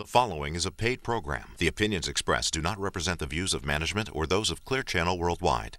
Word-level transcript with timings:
The 0.00 0.06
following 0.06 0.54
is 0.54 0.64
a 0.64 0.70
paid 0.72 1.02
program. 1.02 1.52
The 1.58 1.66
opinions 1.66 2.08
expressed 2.08 2.54
do 2.54 2.62
not 2.62 2.80
represent 2.80 3.18
the 3.18 3.26
views 3.26 3.52
of 3.52 3.66
management 3.66 4.08
or 4.16 4.26
those 4.26 4.50
of 4.50 4.64
Clear 4.64 4.82
Channel 4.82 5.18
Worldwide. 5.18 5.76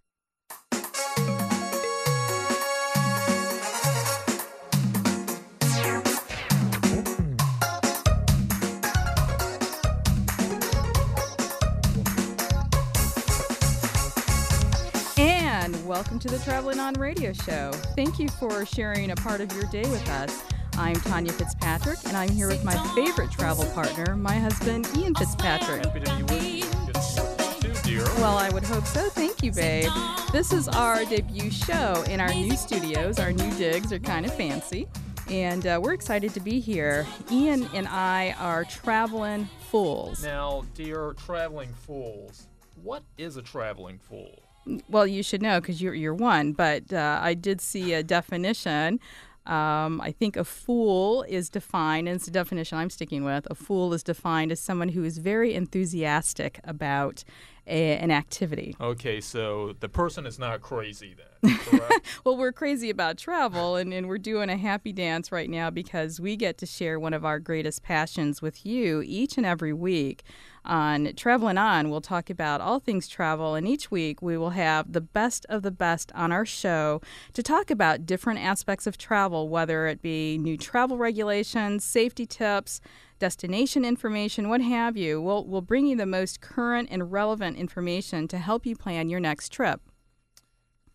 And 15.17 15.87
welcome 15.87 16.19
to 16.19 16.27
the 16.27 16.39
Traveling 16.43 16.79
On 16.79 16.93
Radio 16.93 17.33
Show. 17.33 17.71
Thank 17.95 18.19
you 18.19 18.29
for 18.29 18.67
sharing 18.67 19.09
a 19.09 19.15
part 19.15 19.41
of 19.41 19.51
your 19.53 19.65
day 19.71 19.89
with 19.89 20.07
us. 20.09 20.43
I'm 20.81 20.95
Tanya 20.95 21.31
Fitzpatrick, 21.31 21.99
and 22.05 22.17
I'm 22.17 22.29
here 22.29 22.47
with 22.47 22.63
my 22.63 22.75
favorite 22.95 23.29
travel 23.29 23.65
partner, 23.65 24.15
my 24.15 24.33
husband, 24.39 24.89
Ian 24.97 25.13
Fitzpatrick. 25.13 25.85
Happy 25.85 25.99
to 25.99 26.15
be 26.15 26.23
with 26.23 26.43
you. 26.43 26.63
Good 26.87 26.95
to 26.95 27.01
see 27.03 27.21
you 27.21 27.73
too, 27.73 27.81
dear. 27.83 28.03
Well, 28.15 28.35
I 28.35 28.49
would 28.49 28.63
hope 28.63 28.87
so. 28.87 29.07
Thank 29.09 29.43
you, 29.43 29.51
babe. 29.51 29.91
This 30.31 30.51
is 30.51 30.67
our 30.67 31.05
debut 31.05 31.51
show 31.51 32.03
in 32.09 32.19
our 32.19 32.33
new 32.33 32.55
studios. 32.55 33.19
Our 33.19 33.31
new 33.31 33.51
digs 33.57 33.93
are 33.93 33.99
kind 33.99 34.25
of 34.25 34.33
fancy, 34.33 34.87
and 35.29 35.67
uh, 35.67 35.79
we're 35.79 35.93
excited 35.93 36.33
to 36.33 36.39
be 36.39 36.59
here. 36.59 37.05
Ian 37.29 37.69
and 37.75 37.87
I 37.87 38.35
are 38.39 38.65
traveling 38.65 39.47
fools. 39.69 40.23
Now, 40.23 40.65
dear 40.73 41.13
traveling 41.13 41.73
fools, 41.73 42.47
what 42.81 43.03
is 43.19 43.37
a 43.37 43.43
traveling 43.43 43.99
fool? 43.99 44.41
Well, 44.89 45.05
you 45.05 45.21
should 45.21 45.43
know 45.43 45.61
because 45.61 45.79
you're, 45.79 45.93
you're 45.93 46.13
one, 46.15 46.53
but 46.53 46.91
uh, 46.91 47.19
I 47.21 47.35
did 47.35 47.61
see 47.61 47.93
a 47.93 48.01
definition. 48.03 48.99
Um, 49.45 49.99
I 50.01 50.11
think 50.11 50.37
a 50.37 50.43
fool 50.43 51.23
is 51.23 51.49
defined, 51.49 52.07
and 52.07 52.15
it's 52.15 52.27
a 52.27 52.31
definition 52.31 52.77
I'm 52.77 52.91
sticking 52.91 53.23
with. 53.23 53.47
A 53.49 53.55
fool 53.55 53.93
is 53.93 54.03
defined 54.03 54.51
as 54.51 54.59
someone 54.59 54.89
who 54.89 55.03
is 55.03 55.17
very 55.17 55.55
enthusiastic 55.55 56.59
about 56.63 57.23
a, 57.67 57.97
an 57.97 58.11
activity. 58.11 58.75
Okay, 58.79 59.21
so 59.21 59.75
the 59.79 59.89
person 59.89 60.25
is 60.25 60.39
not 60.39 60.61
crazy 60.61 61.15
then. 61.15 61.59
Well, 62.23 62.37
we're 62.37 62.51
crazy 62.51 62.89
about 62.89 63.17
travel, 63.17 63.75
and, 63.75 63.93
and 63.93 64.07
we're 64.07 64.17
doing 64.17 64.49
a 64.49 64.57
happy 64.57 64.91
dance 64.91 65.31
right 65.31 65.49
now 65.49 65.69
because 65.69 66.19
we 66.19 66.35
get 66.35 66.57
to 66.59 66.65
share 66.65 66.99
one 66.99 67.13
of 67.13 67.25
our 67.25 67.39
greatest 67.39 67.83
passions 67.83 68.41
with 68.41 68.65
you 68.65 69.01
each 69.05 69.37
and 69.37 69.45
every 69.45 69.73
week. 69.73 70.23
On 70.63 71.11
Traveling 71.15 71.57
On, 71.57 71.89
we'll 71.89 72.01
talk 72.01 72.29
about 72.29 72.61
all 72.61 72.79
things 72.79 73.07
travel, 73.07 73.55
and 73.55 73.67
each 73.67 73.89
week 73.89 74.21
we 74.21 74.37
will 74.37 74.51
have 74.51 74.93
the 74.93 75.01
best 75.01 75.45
of 75.49 75.63
the 75.63 75.71
best 75.71 76.11
on 76.13 76.31
our 76.31 76.45
show 76.45 77.01
to 77.33 77.41
talk 77.41 77.71
about 77.71 78.05
different 78.05 78.39
aspects 78.39 78.85
of 78.85 78.97
travel, 78.97 79.49
whether 79.49 79.87
it 79.87 80.03
be 80.03 80.37
new 80.37 80.57
travel 80.57 80.97
regulations, 80.97 81.83
safety 81.83 82.27
tips, 82.27 82.79
destination 83.21 83.85
information, 83.85 84.49
what 84.49 84.61
have 84.61 84.97
you. 84.97 85.21
We'll, 85.21 85.45
we'll 85.45 85.61
bring 85.61 85.85
you 85.85 85.95
the 85.95 86.07
most 86.07 86.41
current 86.41 86.89
and 86.91 87.11
relevant 87.11 87.55
information 87.55 88.27
to 88.29 88.39
help 88.39 88.65
you 88.65 88.75
plan 88.75 89.09
your 89.09 89.19
next 89.19 89.53
trip. 89.53 89.79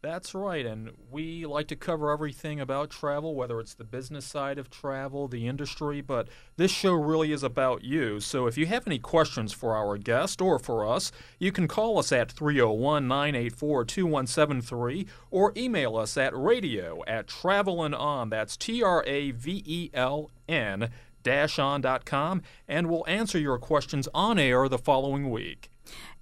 That's 0.03 0.35
right, 0.35 0.65
and 0.65 0.93
we 1.11 1.47
like 1.47 1.67
to 1.69 1.75
cover 1.75 2.13
everything 2.13 2.61
about 2.61 2.91
travel, 2.91 3.35
whether 3.35 3.59
it's 3.59 3.75
the 3.75 3.83
business 3.83 4.25
side 4.25 4.57
of 4.57 4.71
travel, 4.71 5.27
the 5.27 5.49
industry, 5.49 6.01
but 6.01 6.29
this 6.57 6.71
show 6.71 6.93
really 6.93 7.33
is 7.33 7.43
about 7.43 7.83
you. 7.83 8.21
So 8.21 8.47
if 8.47 8.57
you 8.57 8.67
have 8.67 8.87
any 8.87 9.01
questions 9.01 9.53
for 9.53 9.75
our 9.75 9.99
guest 9.99 10.41
or 10.41 10.59
for 10.59 10.87
us, 10.87 11.11
you 11.41 11.51
can 11.51 11.67
call 11.67 11.99
us 11.99 12.13
at 12.13 12.31
301 12.31 13.09
984 13.09 13.85
2173 13.85 15.07
or 15.33 15.53
email 15.57 15.97
us 15.97 16.17
at 16.17 16.37
radio 16.37 17.03
at 17.09 17.27
travelin' 17.27 17.95
on. 17.95 18.31
That's 18.31 18.57
T 18.57 18.83
R 18.83 19.03
A 19.07 19.33
V 19.33 19.63
E 19.67 19.91
L 19.93 20.31
N 20.49 20.91
on.com, 21.29 22.43
and 22.69 22.89
we'll 22.89 23.05
answer 23.07 23.39
your 23.39 23.59
questions 23.59 24.09
on 24.15 24.39
air 24.39 24.69
the 24.69 24.79
following 24.79 25.31
week. 25.31 25.71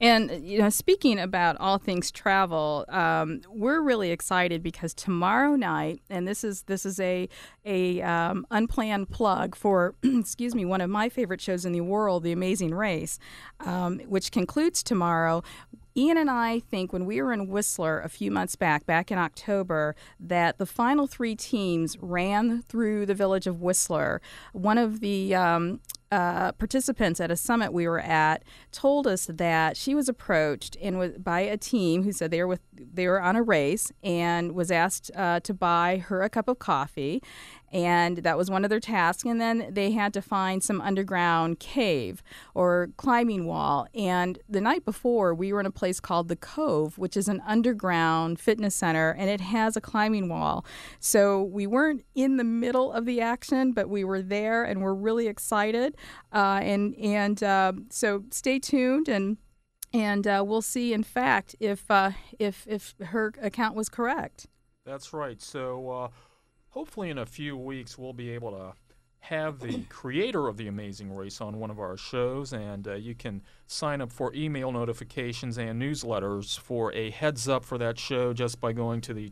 And 0.00 0.46
you 0.46 0.58
know, 0.58 0.68
speaking 0.68 1.18
about 1.18 1.56
all 1.58 1.78
things 1.78 2.10
travel, 2.10 2.84
um, 2.88 3.40
we're 3.48 3.80
really 3.80 4.10
excited 4.10 4.62
because 4.62 4.92
tomorrow 4.92 5.56
night, 5.56 6.00
and 6.10 6.26
this 6.26 6.44
is 6.44 6.62
this 6.62 6.84
is 6.84 7.00
a 7.00 7.28
a 7.64 8.02
um, 8.02 8.46
unplanned 8.50 9.10
plug 9.10 9.54
for 9.54 9.94
excuse 10.02 10.54
me 10.54 10.64
one 10.64 10.80
of 10.80 10.90
my 10.90 11.08
favorite 11.08 11.40
shows 11.40 11.64
in 11.64 11.72
the 11.72 11.80
world, 11.80 12.22
The 12.22 12.32
Amazing 12.32 12.74
Race, 12.74 13.18
um, 13.60 14.00
which 14.00 14.32
concludes 14.32 14.82
tomorrow. 14.82 15.42
Ian 15.96 16.16
and 16.16 16.30
I 16.30 16.58
think 16.58 16.92
when 16.92 17.06
we 17.06 17.22
were 17.22 17.32
in 17.32 17.48
Whistler 17.48 18.00
a 18.00 18.08
few 18.08 18.30
months 18.30 18.56
back, 18.56 18.84
back 18.84 19.12
in 19.12 19.18
October, 19.18 19.94
that 20.18 20.58
the 20.58 20.66
final 20.66 21.06
three 21.06 21.36
teams 21.36 21.96
ran 22.00 22.62
through 22.62 23.06
the 23.06 23.14
village 23.14 23.46
of 23.46 23.62
Whistler. 23.62 24.20
One 24.52 24.76
of 24.76 24.98
the 24.98 25.34
um, 25.36 25.80
uh, 26.14 26.52
participants 26.52 27.20
at 27.20 27.30
a 27.30 27.36
summit 27.36 27.72
we 27.72 27.88
were 27.88 27.98
at 27.98 28.44
told 28.70 29.06
us 29.06 29.26
that 29.26 29.76
she 29.76 29.94
was 29.94 30.08
approached 30.08 30.76
and 30.80 30.98
was 30.98 31.12
by 31.18 31.40
a 31.40 31.56
team 31.56 32.04
who 32.04 32.12
said 32.12 32.30
they 32.30 32.40
were 32.40 32.46
with 32.46 32.60
they 32.72 33.08
were 33.08 33.20
on 33.20 33.34
a 33.34 33.42
race 33.42 33.90
and 34.02 34.52
was 34.52 34.70
asked 34.70 35.10
uh, 35.16 35.40
to 35.40 35.52
buy 35.52 35.98
her 36.06 36.22
a 36.22 36.28
cup 36.28 36.46
of 36.46 36.60
coffee 36.60 37.20
and 37.74 38.18
that 38.18 38.38
was 38.38 38.48
one 38.48 38.62
of 38.64 38.70
their 38.70 38.78
tasks. 38.78 39.24
And 39.24 39.40
then 39.40 39.66
they 39.68 39.90
had 39.90 40.14
to 40.14 40.22
find 40.22 40.62
some 40.62 40.80
underground 40.80 41.58
cave 41.58 42.22
or 42.54 42.90
climbing 42.96 43.46
wall. 43.46 43.88
And 43.92 44.38
the 44.48 44.60
night 44.60 44.84
before 44.84 45.34
we 45.34 45.52
were 45.52 45.58
in 45.58 45.66
a 45.66 45.72
place 45.72 45.98
called 45.98 46.28
the 46.28 46.36
cove 46.36 46.96
which 46.96 47.16
is 47.16 47.26
an 47.26 47.42
underground 47.44 48.38
fitness 48.38 48.76
center 48.76 49.10
and 49.18 49.28
it 49.28 49.40
has 49.40 49.76
a 49.76 49.80
climbing 49.80 50.28
wall. 50.28 50.64
So 51.00 51.42
we 51.42 51.66
weren't 51.66 52.04
in 52.14 52.36
the 52.36 52.44
middle 52.44 52.92
of 52.92 53.06
the 53.06 53.20
action 53.20 53.72
but 53.72 53.88
we 53.88 54.04
were 54.04 54.22
there 54.22 54.62
and 54.62 54.80
we're 54.80 54.94
really 54.94 55.26
excited. 55.26 55.96
Uh, 56.32 56.60
and 56.62 56.94
and 56.94 57.42
uh, 57.42 57.72
so 57.90 58.22
stay 58.30 58.60
tuned 58.60 59.08
and 59.08 59.36
and 59.92 60.28
uh, 60.28 60.44
we'll 60.46 60.62
see 60.62 60.92
in 60.92 61.02
fact 61.02 61.56
if 61.58 61.90
uh, 61.90 62.12
if 62.38 62.64
if 62.68 62.94
her 63.00 63.32
account 63.42 63.74
was 63.74 63.88
correct. 63.88 64.46
That's 64.84 65.12
right. 65.12 65.40
So 65.42 65.90
uh, 65.90 66.08
hopefully 66.74 67.08
in 67.08 67.18
a 67.18 67.24
few 67.24 67.56
weeks 67.56 67.96
we'll 67.96 68.12
be 68.12 68.30
able 68.30 68.50
to 68.50 68.72
have 69.20 69.60
the 69.60 69.84
creator 69.88 70.48
of 70.48 70.56
the 70.56 70.66
Amazing 70.66 71.14
Race 71.14 71.40
on 71.40 71.60
one 71.60 71.70
of 71.70 71.78
our 71.78 71.96
shows, 71.96 72.52
and 72.52 72.88
uh, 72.88 72.94
you 72.94 73.14
can 73.14 73.40
sign 73.68 74.00
up 74.00 74.10
for 74.10 74.34
email 74.34 74.72
notifications 74.72 75.56
and 75.56 75.80
newsletters 75.80 76.58
for 76.58 76.92
a 76.92 77.10
heads 77.10 77.48
up 77.48 77.64
for 77.64 77.78
that 77.78 77.96
show 77.96 78.32
just 78.32 78.60
by 78.60 78.72
going 78.72 79.00
to 79.02 79.14
the 79.14 79.28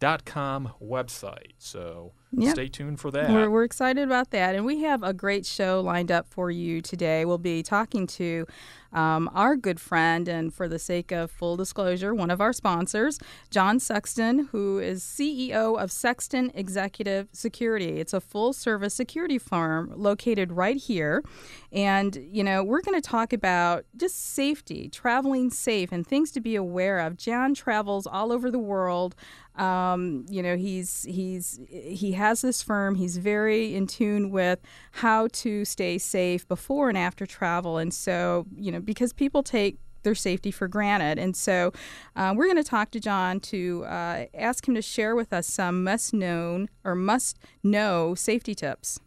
travelingon.com 0.00 0.72
website. 0.80 1.52
So 1.58 2.12
Yep. 2.32 2.52
stay 2.52 2.68
tuned 2.68 3.00
for 3.00 3.10
that. 3.10 3.30
We're, 3.30 3.48
we're 3.48 3.64
excited 3.64 4.04
about 4.04 4.32
that. 4.32 4.54
And 4.54 4.66
we 4.66 4.82
have 4.82 5.02
a 5.02 5.14
great 5.14 5.46
show 5.46 5.80
lined 5.80 6.12
up 6.12 6.28
for 6.28 6.50
you 6.50 6.82
today. 6.82 7.24
We'll 7.24 7.38
be 7.38 7.62
talking 7.62 8.06
to 8.08 8.44
um, 8.92 9.30
our 9.34 9.54
good 9.56 9.80
friend, 9.80 10.28
and 10.28 10.52
for 10.52 10.66
the 10.66 10.78
sake 10.78 11.12
of 11.12 11.30
full 11.30 11.56
disclosure, 11.56 12.14
one 12.14 12.30
of 12.30 12.40
our 12.40 12.54
sponsors, 12.54 13.18
John 13.50 13.78
Sexton, 13.80 14.48
who 14.50 14.78
is 14.78 15.02
CEO 15.02 15.78
of 15.78 15.92
Sexton 15.92 16.50
Executive 16.54 17.28
Security. 17.32 17.98
It's 18.00 18.14
a 18.14 18.20
full 18.20 18.54
service 18.54 18.94
security 18.94 19.38
firm 19.38 19.92
located 19.94 20.52
right 20.52 20.76
here. 20.76 21.22
And, 21.70 22.16
you 22.30 22.42
know, 22.42 22.64
we're 22.64 22.80
going 22.80 22.98
to 22.98 23.06
talk 23.06 23.34
about 23.34 23.84
just 23.94 24.34
safety, 24.34 24.88
traveling 24.88 25.50
safe, 25.50 25.92
and 25.92 26.06
things 26.06 26.30
to 26.32 26.40
be 26.40 26.56
aware 26.56 26.98
of. 26.98 27.18
John 27.18 27.52
travels 27.54 28.06
all 28.06 28.32
over 28.32 28.50
the 28.50 28.58
world. 28.58 29.14
Um, 29.58 30.24
you 30.28 30.42
know, 30.42 30.56
he's 30.56 31.04
he's 31.04 31.60
he 31.68 32.12
has 32.12 32.40
this 32.42 32.62
firm. 32.62 32.94
He's 32.94 33.16
very 33.16 33.74
in 33.74 33.86
tune 33.86 34.30
with 34.30 34.60
how 34.92 35.28
to 35.32 35.64
stay 35.64 35.98
safe 35.98 36.46
before 36.46 36.88
and 36.88 36.96
after 36.96 37.26
travel, 37.26 37.76
and 37.76 37.92
so 37.92 38.46
you 38.56 38.70
know 38.70 38.80
because 38.80 39.12
people 39.12 39.42
take 39.42 39.78
their 40.04 40.14
safety 40.14 40.50
for 40.50 40.68
granted. 40.68 41.18
And 41.18 41.36
so 41.36 41.72
uh, 42.16 42.32
we're 42.36 42.46
going 42.46 42.56
to 42.56 42.64
talk 42.64 42.90
to 42.92 43.00
John 43.00 43.40
to 43.40 43.84
uh, 43.84 44.26
ask 44.32 44.66
him 44.66 44.74
to 44.74 44.82
share 44.82 45.14
with 45.16 45.32
us 45.32 45.46
some 45.46 45.84
must 45.84 46.14
known 46.14 46.68
or 46.84 46.94
must 46.94 47.38
know 47.62 48.14
safety 48.14 48.54
tips. 48.54 49.00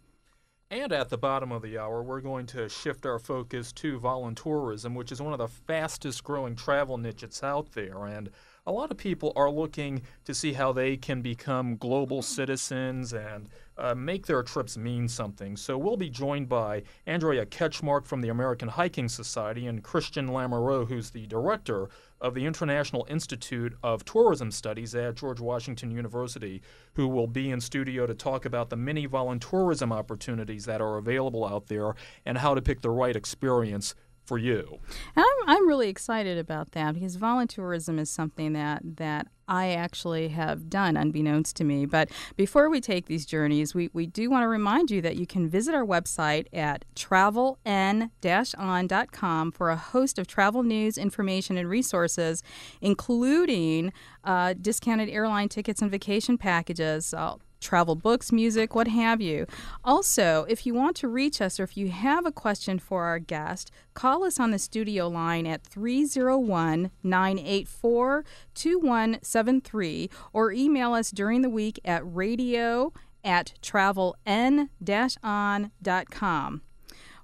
And 0.70 0.94
at 0.94 1.10
the 1.10 1.18
bottom 1.18 1.52
of 1.52 1.62
the 1.62 1.78
hour, 1.78 2.02
we're 2.02 2.22
going 2.22 2.46
to 2.48 2.70
shift 2.70 3.06
our 3.06 3.20
focus 3.20 3.74
to 3.74 4.00
voluntourism, 4.00 4.96
which 4.96 5.12
is 5.12 5.22
one 5.22 5.34
of 5.34 5.40
the 5.40 5.50
fastest 5.50 6.24
growing 6.24 6.56
travel 6.56 6.97
niches 6.97 7.44
out 7.44 7.74
there. 7.74 8.06
And 8.06 8.30
a 8.67 8.72
lot 8.72 8.91
of 8.91 8.97
people 8.97 9.34
are 9.35 9.49
looking 9.49 10.03
to 10.23 10.35
see 10.35 10.53
how 10.53 10.72
they 10.72 10.96
can 10.96 11.22
become 11.22 11.78
global 11.78 12.22
citizens 12.22 13.11
and 13.11 13.49
uh, 13.75 13.96
make 13.96 14.28
their 14.28 14.43
trips 14.43 14.78
mean 14.78 15.08
something. 15.08 15.58
So 15.58 15.79
we'll 15.79 15.97
be 15.97 16.11
joined 16.11 16.47
by 16.47 16.84
Andrea 17.08 17.47
Ketchmark 17.47 18.05
from 18.05 18.22
the 18.22 18.29
American 18.29 18.67
Hiking 18.67 19.09
Society 19.09 19.66
and 19.66 19.84
Kristen 19.84 20.28
Lamoureux, 20.28 20.87
who's 20.87 21.09
the 21.09 21.25
director 21.25 21.90
of 22.19 22.35
the 22.35 22.46
International 22.46 23.08
Institute 23.09 23.73
of 23.81 24.05
Tourism 24.05 24.52
Studies 24.52 24.93
at 24.93 25.16
George 25.16 25.40
Washington 25.40 25.90
University, 25.90 26.61
who 26.93 27.08
will 27.08 27.28
be 27.28 27.49
in 27.49 27.59
studio 27.59 28.05
to 28.05 28.13
talk 28.13 28.46
about 28.46 28.69
the 28.69 28.75
many 28.75 29.08
voluntourism 29.08 29.91
opportunities 29.91 30.66
that 30.66 30.81
are 30.81 30.97
available 30.97 31.46
out 31.46 31.66
there 31.66 31.96
and 32.28 32.37
how 32.37 32.53
to 32.53 32.61
pick 32.61 32.81
the 32.81 32.91
right 32.91 33.16
experience 33.16 33.96
for 34.26 34.38
you. 34.38 34.79
And 35.16 35.26
I'm, 35.26 35.50
I'm 35.50 35.68
really 35.68 35.90
excited 35.90 36.38
about 36.38 36.72
that 36.72 36.94
because 36.94 37.18
volunteerism 37.18 38.00
is 38.00 38.09
something 38.09 38.53
that, 38.53 38.82
that 38.97 39.28
I 39.47 39.72
actually 39.72 40.28
have 40.29 40.70
done 40.70 40.96
unbeknownst 40.96 41.58
to 41.58 41.66
me. 41.66 41.85
But 41.85 42.09
before 42.38 42.70
we 42.70 42.79
take 42.79 43.08
these 43.08 43.26
journeys, 43.26 43.76
we, 43.76 43.90
we 43.91 44.08
do 44.08 44.29
want 44.29 44.44
to 44.44 44.47
remind 44.47 44.90
you 44.90 45.02
that 45.02 45.18
you 45.18 45.28
can 45.28 45.50
visit 45.50 45.76
our 45.76 45.85
website 45.85 46.46
at 46.53 46.85
traveln-on.com 46.96 49.52
for 49.52 49.70
a 49.70 49.76
host 49.76 50.18
of 50.18 50.28
travel 50.28 50.64
news, 50.64 50.97
information, 50.97 51.58
and 51.58 51.68
resources, 51.68 52.41
including 52.79 53.91
uh, 54.23 54.53
discounted 54.53 55.09
airline 55.09 55.50
tickets 55.50 55.82
and 55.82 55.91
vacation 55.91 56.38
packages. 56.38 57.14
Uh, 57.14 57.35
travel 57.61 57.96
books, 57.96 58.31
music, 58.31 58.75
what 58.75 58.87
have 58.87 59.22
you. 59.22 59.46
Also, 59.84 60.46
if 60.49 60.66
you 60.66 60.73
want 60.73 60.96
to 60.97 61.08
reach 61.08 61.40
us 61.41 61.59
or 61.59 61.63
if 61.63 61.78
you 61.78 61.90
have 61.90 62.25
a 62.25 62.31
question 62.31 62.79
for 62.79 63.03
our 63.03 63.19
guest, 63.19 63.72
call 63.93 64.23
us 64.23 64.40
on 64.40 64.52
the 64.52 64.59
studio 64.59 65.08
line 65.08 65.47
at 65.47 65.63
301 65.63 66.91
984 67.03 68.25
2173 68.53 70.09
or 70.34 70.52
email 70.52 70.93
us 70.93 71.11
during 71.11 71.41
the 71.41 71.49
week 71.49 71.79
at 71.85 72.02
radio 72.03 72.91
at 73.23 73.53
traveln 73.61 74.69
on.com. 75.23 76.61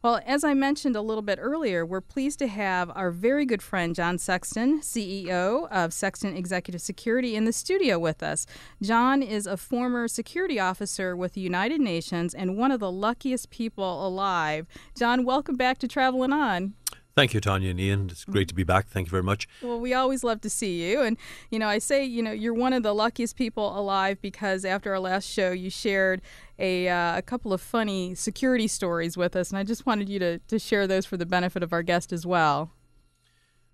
Well, 0.07 0.21
as 0.25 0.45
I 0.45 0.53
mentioned 0.53 0.95
a 0.95 1.01
little 1.01 1.21
bit 1.21 1.37
earlier, 1.41 1.85
we're 1.85 1.99
pleased 1.99 2.39
to 2.39 2.47
have 2.47 2.89
our 2.95 3.11
very 3.11 3.45
good 3.45 3.61
friend 3.61 3.93
John 3.93 4.17
Sexton, 4.17 4.79
CEO 4.79 5.67
of 5.69 5.91
Sexton 5.91 6.33
Executive 6.33 6.79
Security, 6.79 7.35
in 7.35 7.43
the 7.43 7.51
studio 7.51 7.99
with 7.99 8.23
us. 8.23 8.45
John 8.81 9.21
is 9.21 9.45
a 9.45 9.57
former 9.57 10.07
security 10.07 10.61
officer 10.61 11.13
with 11.13 11.33
the 11.33 11.41
United 11.41 11.81
Nations 11.81 12.33
and 12.33 12.55
one 12.55 12.71
of 12.71 12.79
the 12.79 12.89
luckiest 12.89 13.49
people 13.49 14.07
alive. 14.07 14.65
John, 14.97 15.25
welcome 15.25 15.57
back 15.57 15.77
to 15.79 15.89
Traveling 15.89 16.31
On. 16.31 16.73
Thank 17.17 17.33
you, 17.33 17.41
Tanya 17.41 17.71
and 17.71 17.79
Ian. 17.79 18.09
It's 18.11 18.25
great 18.25 18.47
to 18.47 18.53
be 18.53 18.63
back. 18.63 18.87
Thank 18.87 19.07
you 19.07 19.11
very 19.11 19.23
much. 19.23 19.47
Well, 19.63 19.79
we 19.79 19.91
always 19.91 20.23
love 20.23 20.39
to 20.41 20.51
see 20.51 20.87
you. 20.87 21.01
And, 21.01 21.17
you 21.49 21.57
know, 21.57 21.67
I 21.67 21.79
say, 21.79 22.05
you 22.05 22.21
know, 22.21 22.31
you're 22.31 22.53
one 22.53 22.73
of 22.73 22.83
the 22.83 22.93
luckiest 22.93 23.35
people 23.35 23.75
alive 23.75 24.21
because 24.21 24.63
after 24.63 24.93
our 24.93 24.99
last 24.99 25.27
show, 25.27 25.51
you 25.51 25.71
shared 25.71 26.21
a, 26.59 26.89
uh, 26.89 27.17
a 27.17 27.21
couple 27.21 27.53
of 27.53 27.61
funny 27.61 28.15
security 28.15 28.67
stories 28.67 29.15
with 29.15 29.35
us. 29.35 29.49
And 29.49 29.57
I 29.57 29.63
just 29.63 29.85
wanted 29.85 30.09
you 30.09 30.19
to, 30.19 30.39
to 30.39 30.59
share 30.59 30.87
those 30.87 31.05
for 31.05 31.17
the 31.17 31.25
benefit 31.25 31.63
of 31.63 31.73
our 31.73 31.83
guest 31.83 32.11
as 32.11 32.25
well. 32.25 32.71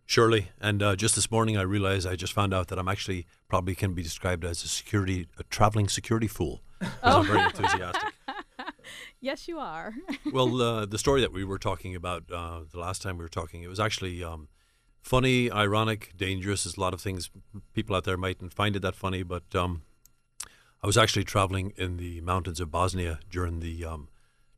Surely. 0.06 0.50
And 0.60 0.84
uh, 0.84 0.96
just 0.96 1.16
this 1.16 1.32
morning, 1.32 1.58
I 1.58 1.62
realized 1.62 2.06
I 2.06 2.16
just 2.16 2.34
found 2.34 2.54
out 2.54 2.68
that 2.68 2.78
I'm 2.78 2.88
actually 2.88 3.26
probably 3.48 3.74
can 3.74 3.94
be 3.94 4.04
described 4.04 4.44
as 4.44 4.64
a 4.64 4.68
security, 4.68 5.28
a 5.40 5.44
traveling 5.44 5.88
security 5.88 6.28
fool. 6.28 6.62
Oh. 6.82 7.20
I'm 7.20 7.26
very 7.26 7.42
enthusiastic. 7.42 8.14
yes, 9.22 9.48
you 9.48 9.60
are. 9.60 9.94
well, 10.34 10.62
uh, 10.62 10.86
the 10.86 10.98
story 10.98 11.22
that 11.22 11.32
we 11.32 11.46
were 11.46 11.58
talking 11.58 11.96
about 11.96 12.24
uh, 12.32 12.62
the 12.70 12.80
last 12.80 13.02
time 13.02 13.18
we 13.18 13.24
were 13.24 13.30
talking, 13.30 13.64
it 13.64 13.70
was 13.70 13.80
actually 13.80 14.22
um, 14.24 14.50
funny, 15.02 15.50
ironic, 15.50 16.12
dangerous. 16.18 16.66
There's 16.66 16.78
a 16.78 16.82
lot 16.82 16.94
of 16.94 17.02
things 17.02 17.30
people 17.74 17.96
out 17.96 18.04
there 18.04 18.18
mightn't 18.18 18.54
find 18.54 18.76
it 18.76 18.82
that 18.82 18.96
funny, 18.96 19.24
but 19.24 19.44
um, 19.56 19.84
I 20.84 20.88
was 20.88 20.98
actually 20.98 21.24
traveling 21.24 21.74
in 21.78 21.98
the 21.98 22.22
mountains 22.22 22.60
of 22.60 22.70
Bosnia 22.70 23.20
during 23.30 23.62
the 23.62 23.86
um, 23.86 24.10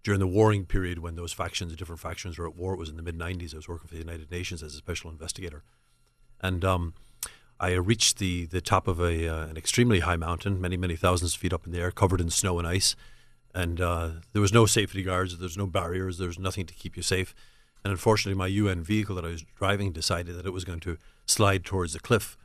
during 0.03 0.19
the 0.19 0.27
warring 0.27 0.65
period 0.65 0.99
when 0.99 1.15
those 1.15 1.33
factions, 1.33 1.71
the 1.71 1.77
different 1.77 2.01
factions, 2.01 2.37
were 2.37 2.47
at 2.47 2.55
war. 2.55 2.73
It 2.73 2.79
was 2.79 2.89
in 2.89 2.97
the 2.97 3.03
mid 3.03 3.17
'90s. 3.17 3.53
I 3.53 3.57
was 3.57 3.67
working 3.67 3.87
for 3.87 3.93
the 3.95 4.01
United 4.01 4.31
Nations 4.31 4.63
as 4.63 4.73
a 4.73 4.77
special 4.77 5.11
investigator, 5.11 5.63
and 6.41 6.65
um, 6.65 6.93
I 7.59 7.73
reached 7.73 8.17
the 8.17 8.47
the 8.47 8.61
top 8.61 8.87
of 8.87 8.99
a 8.99 9.27
uh, 9.27 9.45
an 9.47 9.57
extremely 9.57 9.99
high 9.99 10.17
mountain, 10.17 10.59
many 10.59 10.77
many 10.77 10.95
thousands 10.95 11.35
of 11.35 11.39
feet 11.39 11.53
up 11.53 11.65
in 11.65 11.71
the 11.71 11.79
air, 11.79 11.91
covered 11.91 12.21
in 12.21 12.29
snow 12.29 12.57
and 12.57 12.67
ice 12.67 12.95
and 13.55 13.79
uh, 13.79 14.09
there 14.33 14.41
was 14.41 14.53
no 14.53 14.65
safety 14.65 15.01
guards, 15.01 15.37
there's 15.37 15.57
no 15.57 15.65
barriers, 15.65 16.17
there's 16.17 16.37
nothing 16.37 16.65
to 16.65 16.73
keep 16.73 16.97
you 16.97 17.01
safe. 17.01 17.33
And 17.83 17.91
unfortunately, 17.91 18.37
my 18.37 18.47
UN 18.47 18.83
vehicle 18.83 19.15
that 19.15 19.23
I 19.23 19.29
was 19.29 19.45
driving 19.57 19.93
decided 19.93 20.35
that 20.35 20.45
it 20.45 20.51
was 20.51 20.65
going 20.65 20.81
to 20.81 20.97
slide 21.25 21.63
towards 21.63 21.93
the 21.93 21.99
cliff. 21.99 22.37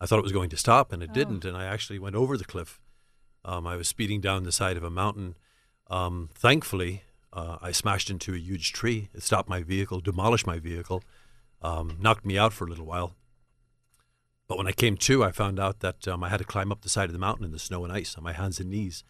I 0.00 0.06
thought 0.06 0.18
it 0.18 0.24
was 0.24 0.32
going 0.32 0.48
to 0.50 0.56
stop, 0.56 0.90
and 0.90 1.02
it 1.02 1.10
oh. 1.10 1.14
didn't. 1.14 1.44
And 1.44 1.54
I 1.54 1.66
actually 1.66 1.98
went 1.98 2.16
over 2.16 2.38
the 2.38 2.46
cliff. 2.46 2.80
Um, 3.44 3.66
I 3.66 3.76
was 3.76 3.88
speeding 3.88 4.20
down 4.20 4.44
the 4.44 4.52
side 4.52 4.76
of 4.76 4.84
a 4.84 4.90
mountain. 4.90 5.36
Um, 5.88 6.30
thankfully, 6.34 7.02
uh, 7.32 7.58
I 7.60 7.72
smashed 7.72 8.10
into 8.10 8.34
a 8.34 8.38
huge 8.38 8.72
tree. 8.72 9.10
It 9.14 9.22
stopped 9.22 9.48
my 9.48 9.62
vehicle, 9.62 10.00
demolished 10.00 10.46
my 10.46 10.58
vehicle, 10.58 11.02
um, 11.62 11.96
knocked 12.00 12.24
me 12.24 12.38
out 12.38 12.52
for 12.52 12.64
a 12.64 12.68
little 12.68 12.86
while. 12.86 13.14
But 14.46 14.58
when 14.58 14.66
I 14.66 14.72
came 14.72 14.96
to, 14.98 15.24
I 15.24 15.32
found 15.32 15.58
out 15.58 15.80
that 15.80 16.06
um, 16.06 16.22
I 16.22 16.28
had 16.28 16.38
to 16.38 16.44
climb 16.44 16.70
up 16.70 16.82
the 16.82 16.88
side 16.88 17.08
of 17.08 17.12
the 17.12 17.18
mountain 17.18 17.44
in 17.44 17.52
the 17.52 17.58
snow 17.58 17.84
and 17.84 17.92
ice 17.92 18.16
on 18.16 18.24
my 18.24 18.32
hands 18.32 18.60
and 18.60 18.70
knees 18.70 19.04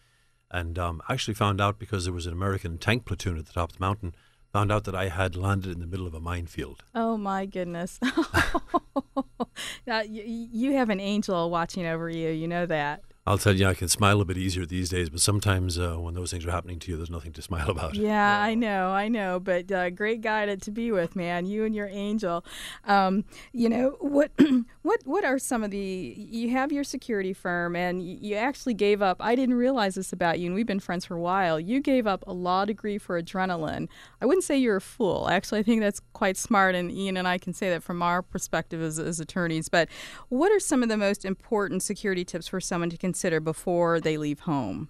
and 0.51 0.77
um, 0.79 1.01
actually 1.09 1.33
found 1.33 1.59
out 1.59 1.79
because 1.79 2.05
there 2.05 2.13
was 2.13 2.27
an 2.27 2.33
American 2.33 2.77
tank 2.77 3.05
platoon 3.05 3.37
at 3.37 3.45
the 3.45 3.53
top 3.53 3.71
of 3.71 3.77
the 3.77 3.83
mountain. 3.83 4.15
Found 4.53 4.71
out 4.71 4.85
that 4.85 4.95
I 4.95 5.09
had 5.09 5.35
landed 5.35 5.73
in 5.73 5.81
the 5.81 5.87
middle 5.87 6.07
of 6.07 6.13
a 6.13 6.21
minefield. 6.21 6.81
Oh 6.93 7.17
my 7.17 7.45
goodness! 7.45 7.99
now, 9.87 9.99
you, 9.99 10.23
you 10.23 10.71
have 10.73 10.89
an 10.89 11.01
angel 11.01 11.49
watching 11.49 11.85
over 11.85 12.09
you. 12.09 12.29
You 12.29 12.47
know 12.47 12.65
that. 12.65 13.01
I'll 13.27 13.39
tell 13.39 13.55
you, 13.55 13.65
I 13.67 13.73
can 13.73 13.87
smile 13.87 14.21
a 14.21 14.25
bit 14.25 14.37
easier 14.37 14.67
these 14.67 14.89
days, 14.89 15.09
but 15.09 15.19
sometimes 15.19 15.79
uh, 15.79 15.95
when 15.95 16.13
those 16.13 16.29
things 16.29 16.45
are 16.45 16.51
happening 16.51 16.77
to 16.77 16.91
you, 16.91 16.97
there's 16.97 17.09
nothing 17.09 17.33
to 17.33 17.41
smile 17.41 17.71
about. 17.71 17.95
Yeah, 17.95 18.39
I 18.39 18.53
know, 18.53 18.89
I 18.89 19.07
know, 19.07 19.39
but 19.39 19.71
uh, 19.71 19.89
great 19.89 20.21
guy 20.21 20.45
to, 20.45 20.57
to 20.57 20.69
be 20.69 20.91
with, 20.91 21.15
man. 21.15 21.47
You 21.47 21.65
and 21.65 21.73
your 21.73 21.87
angel. 21.87 22.45
Um, 22.83 23.25
you 23.51 23.67
know 23.67 23.97
what? 23.99 24.29
what 24.83 25.01
what 25.05 25.25
are 25.25 25.39
some 25.39 25.63
of 25.63 25.71
the? 25.71 26.13
You 26.15 26.51
have 26.51 26.71
your 26.71 26.83
security 26.83 27.33
firm, 27.33 27.75
and 27.75 28.03
you 28.03 28.35
actually 28.35 28.75
gave 28.75 29.01
up. 29.01 29.17
I 29.19 29.33
didn't 29.33 29.55
realize 29.55 29.95
this 29.95 30.13
about 30.13 30.39
you, 30.39 30.45
and 30.45 30.53
we've 30.53 30.67
been 30.67 30.79
friends 30.79 31.05
for 31.05 31.15
a 31.15 31.21
while. 31.21 31.59
You 31.59 31.81
gave 31.81 32.05
up 32.05 32.23
a 32.27 32.33
law 32.33 32.63
degree 32.63 32.99
for 32.99 33.19
adrenaline. 33.19 33.87
I 34.21 34.27
wouldn't 34.27 34.43
say 34.43 34.55
you're 34.55 34.75
a 34.75 34.81
fool. 34.81 35.29
Actually, 35.29 35.61
I 35.61 35.63
think 35.63 35.81
that's 35.81 35.99
quite 36.13 36.37
smart, 36.37 36.75
and 36.75 36.91
Ian 36.91 37.17
and 37.17 37.27
I 37.27 37.39
can 37.39 37.53
say 37.53 37.71
that 37.71 37.81
from 37.81 38.03
our 38.03 38.21
perspective 38.21 38.83
as, 38.83 38.99
as 38.99 39.19
attorneys. 39.19 39.67
But 39.67 39.89
what 40.29 40.51
are 40.51 40.59
some 40.59 40.83
of 40.83 40.89
the 40.89 40.97
most 40.97 41.25
important 41.25 41.81
security 41.81 42.23
tips 42.23 42.47
for 42.47 42.61
someone 42.61 42.91
to 42.91 42.97
consider? 42.97 43.14
Consider 43.15 43.39
before 43.39 44.01
they 44.01 44.17
leave 44.17 44.41
home? 44.41 44.89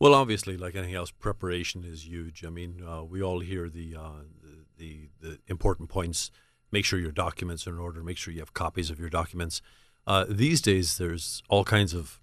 Well, 0.00 0.14
obviously, 0.14 0.56
like 0.56 0.74
anything 0.74 0.94
else, 0.94 1.10
preparation 1.10 1.84
is 1.84 2.06
huge. 2.06 2.42
I 2.42 2.48
mean, 2.48 2.82
uh, 2.82 3.04
we 3.04 3.22
all 3.22 3.40
hear 3.40 3.68
the, 3.68 3.94
uh, 3.94 4.22
the, 4.42 4.64
the, 4.78 5.08
the 5.20 5.38
important 5.46 5.90
points. 5.90 6.30
Make 6.72 6.86
sure 6.86 6.98
your 6.98 7.12
documents 7.12 7.66
are 7.66 7.74
in 7.74 7.78
order. 7.78 8.02
Make 8.02 8.16
sure 8.16 8.32
you 8.32 8.40
have 8.40 8.54
copies 8.54 8.88
of 8.90 8.98
your 8.98 9.10
documents. 9.10 9.60
Uh, 10.06 10.24
these 10.26 10.62
days, 10.62 10.96
there's 10.96 11.42
all 11.50 11.64
kinds 11.64 11.92
of 11.92 12.18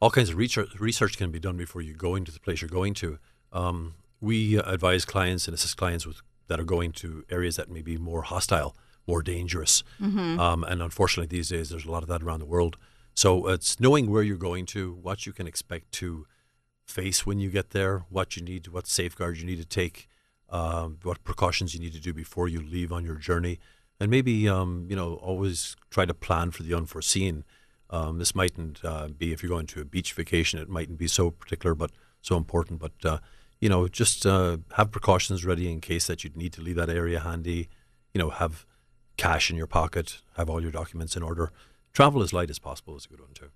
all 0.00 0.10
kinds 0.10 0.28
of 0.30 0.36
research, 0.36 0.68
research 0.78 1.16
can 1.16 1.30
be 1.30 1.40
done 1.40 1.56
before 1.56 1.80
you 1.80 1.94
go 1.94 2.14
into 2.14 2.30
the 2.30 2.40
place 2.40 2.60
you're 2.60 2.68
going 2.68 2.94
to. 2.94 3.18
Um, 3.52 3.94
we 4.20 4.58
advise 4.58 5.04
clients 5.04 5.46
and 5.46 5.54
assist 5.54 5.76
clients 5.76 6.06
with 6.06 6.20
that 6.48 6.60
are 6.60 6.64
going 6.64 6.92
to 6.92 7.24
areas 7.30 7.56
that 7.56 7.70
may 7.70 7.80
be 7.82 7.96
more 7.96 8.22
hostile, 8.22 8.76
more 9.06 9.22
dangerous. 9.22 9.82
Mm-hmm. 10.00 10.38
Um, 10.38 10.62
and 10.64 10.82
unfortunately, 10.82 11.34
these 11.34 11.48
days, 11.48 11.70
there's 11.70 11.86
a 11.86 11.90
lot 11.90 12.02
of 12.02 12.08
that 12.08 12.22
around 12.22 12.40
the 12.40 12.46
world. 12.56 12.76
So 13.14 13.48
it's 13.48 13.78
knowing 13.78 14.10
where 14.10 14.22
you're 14.22 14.36
going 14.36 14.66
to, 14.66 14.92
what 15.00 15.24
you 15.24 15.32
can 15.32 15.46
expect 15.46 15.92
to 15.92 16.26
face 16.86 17.24
when 17.24 17.38
you 17.38 17.48
get 17.48 17.70
there, 17.70 18.04
what 18.10 18.36
you 18.36 18.42
need, 18.42 18.68
what 18.68 18.86
safeguards 18.86 19.40
you 19.40 19.46
need 19.46 19.58
to 19.58 19.64
take, 19.64 20.08
um, 20.50 20.98
what 21.02 21.24
precautions 21.24 21.74
you 21.74 21.80
need 21.80 21.92
to 21.92 22.00
do 22.00 22.12
before 22.12 22.48
you 22.48 22.60
leave 22.60 22.92
on 22.92 23.04
your 23.04 23.16
journey, 23.16 23.58
and 23.98 24.10
maybe 24.10 24.48
um, 24.48 24.86
you 24.88 24.96
know 24.96 25.14
always 25.14 25.76
try 25.90 26.04
to 26.04 26.14
plan 26.14 26.50
for 26.50 26.62
the 26.62 26.74
unforeseen. 26.74 27.44
Um, 27.90 28.18
this 28.18 28.34
mightn't 28.34 28.84
uh, 28.84 29.08
be 29.08 29.32
if 29.32 29.42
you're 29.42 29.50
going 29.50 29.66
to 29.68 29.80
a 29.80 29.84
beach 29.84 30.12
vacation; 30.12 30.58
it 30.58 30.68
mightn't 30.68 30.98
be 30.98 31.08
so 31.08 31.30
particular, 31.30 31.74
but 31.74 31.92
so 32.20 32.36
important. 32.36 32.80
But 32.80 32.92
uh, 33.04 33.18
you 33.60 33.68
know, 33.68 33.88
just 33.88 34.26
uh, 34.26 34.58
have 34.72 34.90
precautions 34.90 35.44
ready 35.44 35.70
in 35.70 35.80
case 35.80 36.06
that 36.08 36.24
you'd 36.24 36.36
need 36.36 36.52
to 36.54 36.62
leave 36.62 36.76
that 36.76 36.90
area 36.90 37.20
handy. 37.20 37.68
You 38.12 38.18
know, 38.18 38.30
have 38.30 38.66
cash 39.16 39.50
in 39.50 39.56
your 39.56 39.66
pocket, 39.66 40.20
have 40.36 40.50
all 40.50 40.60
your 40.60 40.72
documents 40.72 41.16
in 41.16 41.22
order 41.22 41.50
travel 41.94 42.22
as 42.22 42.32
light 42.32 42.50
as 42.50 42.58
possible 42.58 42.96
is 42.96 43.06
a 43.06 43.08
good 43.08 43.20
one 43.20 43.30
too. 43.32 43.48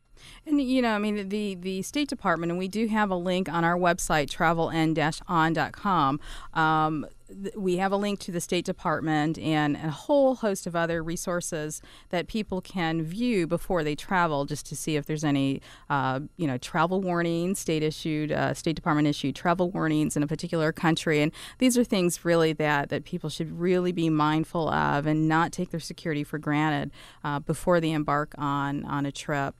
And 0.47 0.61
you 0.61 0.81
know, 0.81 0.95
I 0.95 0.99
mean, 0.99 1.29
the 1.29 1.55
the 1.57 1.83
State 1.83 2.09
Department, 2.09 2.51
and 2.51 2.59
we 2.59 2.69
do 2.69 2.87
have 2.87 3.11
a 3.11 3.17
link 3.17 3.49
on 3.49 3.65
our 3.65 3.77
website, 3.77 4.31
traveln-on.com. 4.31 6.21
Um, 6.55 7.07
we 7.57 7.77
have 7.77 7.93
a 7.93 7.97
link 7.97 8.21
to 8.21 8.33
the 8.33 8.41
State 8.41 8.65
Department 8.65 9.39
and 9.39 9.77
a 9.77 9.91
whole 9.91 10.37
host 10.37 10.67
of 10.67 10.75
other 10.75 11.03
resources 11.03 11.83
that 12.11 12.27
people 12.27 12.61
can 12.61 13.03
view 13.03 13.47
before 13.47 13.85
they 13.85 13.95
travel, 13.95 14.45
just 14.45 14.67
to 14.67 14.77
see 14.77 14.97
if 14.97 15.07
there's 15.07 15.25
any, 15.25 15.61
uh, 15.91 16.21
you 16.37 16.47
know, 16.47 16.59
travel 16.59 17.01
warnings, 17.01 17.59
state 17.59 17.83
issued, 17.83 18.33
uh, 18.33 18.55
State 18.55 18.77
Department 18.77 19.09
issued 19.09 19.37
travel 19.37 19.71
warnings 19.71 20.17
in 20.17 20.23
a 20.23 20.27
particular 20.27 20.73
country, 20.73 21.21
and 21.21 21.33
these 21.59 21.77
are 21.77 21.85
things 21.85 22.25
really 22.25 22.53
that 22.53 22.89
that 22.89 23.05
people 23.05 23.31
should 23.31 23.59
really 23.61 23.93
be 23.93 24.09
mindful 24.09 24.69
of 24.69 25.07
and 25.07 25.29
not 25.29 25.53
take 25.53 25.71
their 25.71 25.81
security 25.81 26.25
for 26.25 26.39
granted 26.39 26.91
uh, 27.25 27.39
before 27.41 27.81
they 27.81 27.93
embark 27.93 28.35
on 28.39 28.85
on 28.85 29.05
a 29.07 29.13
trip. 29.13 29.55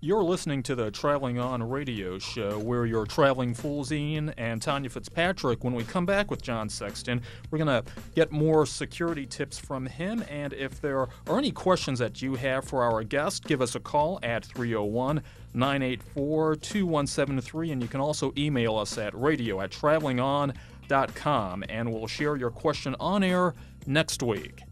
You're 0.00 0.22
listening 0.22 0.62
to 0.64 0.74
the 0.74 0.90
Traveling 0.90 1.38
On 1.38 1.62
radio 1.62 2.18
show. 2.18 2.58
We're 2.58 2.84
your 2.84 3.06
traveling 3.06 3.56
Ian 3.90 4.28
and 4.36 4.60
Tanya 4.60 4.90
Fitzpatrick. 4.90 5.64
When 5.64 5.72
we 5.72 5.84
come 5.84 6.04
back 6.04 6.30
with 6.30 6.42
John 6.42 6.68
Sexton, 6.68 7.22
we're 7.50 7.56
going 7.56 7.82
to 7.82 7.90
get 8.14 8.30
more 8.30 8.66
security 8.66 9.24
tips 9.24 9.58
from 9.58 9.86
him. 9.86 10.22
And 10.28 10.52
if 10.52 10.82
there 10.82 10.98
are 10.98 11.38
any 11.38 11.50
questions 11.50 11.98
that 11.98 12.20
you 12.20 12.34
have 12.34 12.66
for 12.66 12.82
our 12.82 13.02
guest, 13.04 13.44
give 13.44 13.62
us 13.62 13.74
a 13.74 13.80
call 13.80 14.20
at 14.22 14.44
301 14.44 15.22
984 15.54 16.56
2173. 16.56 17.70
And 17.70 17.80
you 17.80 17.88
can 17.88 18.02
also 18.02 18.34
email 18.36 18.76
us 18.76 18.98
at 18.98 19.18
radio 19.18 19.62
at 19.62 19.70
travelingon.com 19.70 21.64
and 21.70 21.90
we'll 21.90 22.06
share 22.06 22.36
your 22.36 22.50
question 22.50 22.94
on 23.00 23.24
air 23.24 23.54
next 23.86 24.22
week. 24.22 24.65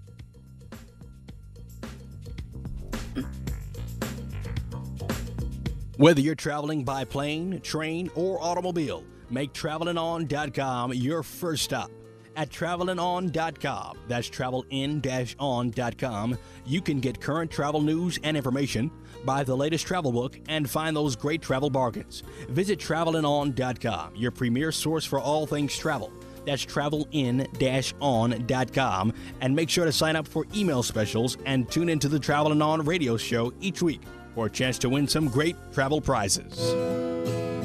Whether 5.96 6.20
you're 6.20 6.34
traveling 6.34 6.82
by 6.82 7.04
plane, 7.04 7.60
train, 7.60 8.10
or 8.16 8.42
automobile, 8.42 9.04
make 9.30 9.52
travelingon.com 9.52 10.94
your 10.94 11.22
first 11.22 11.62
stop. 11.62 11.88
At 12.36 12.50
travelingon.com, 12.50 13.98
that's 14.08 14.28
travelin-on.com, 14.28 16.38
you 16.66 16.80
can 16.80 16.98
get 16.98 17.20
current 17.20 17.48
travel 17.48 17.80
news 17.80 18.18
and 18.24 18.36
information, 18.36 18.90
buy 19.24 19.44
the 19.44 19.56
latest 19.56 19.86
travel 19.86 20.10
book, 20.10 20.36
and 20.48 20.68
find 20.68 20.96
those 20.96 21.14
great 21.14 21.40
travel 21.40 21.70
bargains. 21.70 22.24
Visit 22.48 22.80
travelingon.com, 22.80 24.16
your 24.16 24.32
premier 24.32 24.72
source 24.72 25.04
for 25.04 25.20
all 25.20 25.46
things 25.46 25.78
travel. 25.78 26.12
That's 26.44 26.66
travelin-on.com, 26.66 29.14
and 29.40 29.54
make 29.54 29.70
sure 29.70 29.84
to 29.84 29.92
sign 29.92 30.16
up 30.16 30.26
for 30.26 30.44
email 30.56 30.82
specials 30.82 31.38
and 31.46 31.70
tune 31.70 31.88
into 31.88 32.08
the 32.08 32.18
Travel 32.18 32.60
On 32.60 32.84
radio 32.84 33.16
show 33.16 33.52
each 33.60 33.80
week 33.80 34.00
for 34.34 34.46
a 34.46 34.50
chance 34.50 34.78
to 34.78 34.88
win 34.88 35.06
some 35.06 35.28
great 35.28 35.56
travel 35.72 36.00
prizes. 36.00 36.74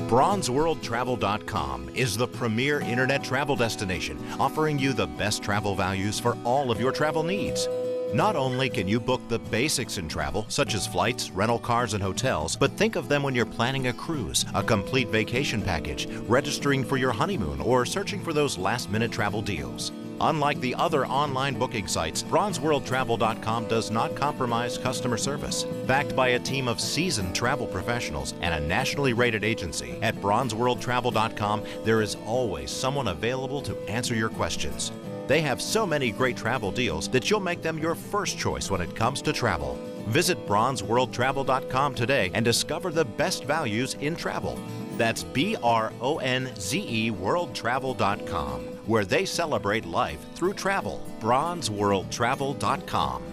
BronzeWorldTravel.com 0.10 1.90
is 1.94 2.18
the 2.18 2.28
premier 2.28 2.80
internet 2.82 3.24
travel 3.24 3.56
destination, 3.56 4.18
offering 4.40 4.80
you 4.80 4.92
the 4.92 5.06
best 5.06 5.44
travel 5.44 5.76
values 5.76 6.20
for 6.20 6.36
all 6.44 6.72
of 6.72 6.80
your 6.80 6.92
travel 6.92 7.22
needs. 7.22 7.68
Not 8.12 8.36
only 8.36 8.72
can 8.72 8.88
you 8.88 9.00
book 9.00 9.22
the 9.28 9.38
basics 9.38 10.00
in 10.00 10.10
travel, 10.10 10.48
such 10.50 10.74
as 10.74 10.88
flights, 10.88 11.30
rental 11.30 11.60
cars, 11.60 11.94
and 11.94 12.02
hotels, 12.02 12.56
but 12.56 12.72
think 12.72 12.96
of 12.96 13.08
them 13.08 13.22
when 13.22 13.36
you're 13.36 13.46
planning 13.46 13.86
a 13.86 13.94
cruise, 13.94 14.46
a 14.56 14.64
complete 14.64 15.10
vacation 15.10 15.62
package, 15.62 16.08
registering 16.28 16.84
for 16.84 16.98
your 16.98 17.12
honeymoon, 17.12 17.62
or 17.62 17.86
searching 17.86 18.24
for 18.24 18.34
those 18.34 18.58
last 18.58 18.90
minute 18.90 19.12
travel 19.12 19.44
deals. 19.44 19.92
Unlike 20.22 20.60
the 20.62 20.76
other 20.76 21.06
online 21.08 21.58
booking 21.58 21.88
sites, 21.88 22.24
BronzeWorldTravel.com 22.24 23.68
does 23.68 23.90
not 23.90 24.16
compromise 24.16 24.78
customer 24.78 25.18
service. 25.18 25.64
Backed 25.88 26.16
by 26.16 26.30
a 26.30 26.40
team 26.40 26.68
of 26.68 26.82
seasoned 26.82 27.36
travel 27.36 27.68
professionals 27.68 28.34
and 28.42 28.54
a 28.54 28.68
nationally 28.68 29.14
rated 29.14 29.44
agency, 29.44 29.98
at 30.02 30.16
BronzeWorldTravel.com, 30.16 31.64
there 31.84 32.02
is 32.02 32.18
always 32.26 32.72
someone 32.72 33.08
available 33.08 33.62
to 33.62 33.78
answer 33.90 34.16
your 34.16 34.30
questions. 34.30 34.92
They 35.28 35.42
have 35.42 35.62
so 35.62 35.86
many 35.86 36.12
great 36.12 36.36
travel 36.36 36.72
deals 36.72 37.08
that 37.10 37.30
you'll 37.30 37.40
make 37.40 37.62
them 37.62 37.78
your 37.78 37.94
first 37.94 38.38
choice 38.38 38.72
when 38.72 38.82
it 38.82 38.96
comes 38.96 39.22
to 39.22 39.32
travel. 39.32 39.78
Visit 40.08 40.44
bronzeworldtravel.com 40.48 41.94
today 41.94 42.32
and 42.34 42.44
discover 42.44 42.92
the 42.92 43.06
best 43.06 43.44
values 43.44 43.94
in 44.02 44.16
travel. 44.16 44.60
That's 44.98 45.24
B 45.24 45.56
R 45.62 45.94
O 46.02 46.18
N 46.18 46.52
Z 46.58 46.80
E 46.80 47.12
worldtravel.com, 47.12 48.79
where 48.90 49.06
they 49.06 49.24
celebrate 49.24 49.86
life 49.86 50.20
through 50.34 50.54
travel. 50.54 51.08
bronzeworldtravel.com. 51.22 53.24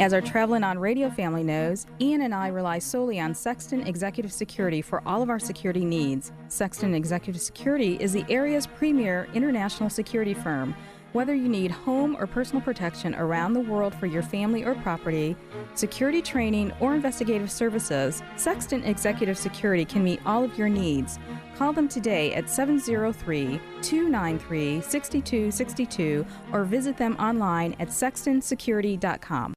As 0.00 0.12
our 0.12 0.20
Traveling 0.20 0.64
on 0.64 0.80
Radio 0.80 1.08
family 1.08 1.44
knows, 1.44 1.86
Ian 2.00 2.22
and 2.22 2.34
I 2.34 2.48
rely 2.48 2.80
solely 2.80 3.20
on 3.20 3.32
Sexton 3.32 3.86
Executive 3.86 4.32
Security 4.32 4.82
for 4.82 5.00
all 5.06 5.22
of 5.22 5.30
our 5.30 5.38
security 5.38 5.84
needs. 5.84 6.32
Sexton 6.48 6.96
Executive 6.96 7.40
Security 7.40 7.96
is 8.00 8.12
the 8.12 8.24
area's 8.28 8.66
premier 8.66 9.28
international 9.34 9.88
security 9.88 10.34
firm. 10.34 10.74
Whether 11.14 11.36
you 11.36 11.48
need 11.48 11.70
home 11.70 12.16
or 12.18 12.26
personal 12.26 12.60
protection 12.60 13.14
around 13.14 13.52
the 13.52 13.60
world 13.60 13.94
for 13.94 14.06
your 14.06 14.24
family 14.24 14.64
or 14.64 14.74
property, 14.74 15.36
security 15.76 16.20
training, 16.20 16.72
or 16.80 16.96
investigative 16.96 17.52
services, 17.52 18.20
Sexton 18.34 18.82
Executive 18.82 19.38
Security 19.38 19.84
can 19.84 20.02
meet 20.02 20.18
all 20.26 20.42
of 20.42 20.58
your 20.58 20.68
needs. 20.68 21.20
Call 21.54 21.72
them 21.72 21.86
today 21.86 22.34
at 22.34 22.50
703 22.50 23.60
293 23.80 24.80
6262 24.80 26.26
or 26.52 26.64
visit 26.64 26.96
them 26.96 27.14
online 27.20 27.76
at 27.78 27.90
sextonsecurity.com. 27.90 29.54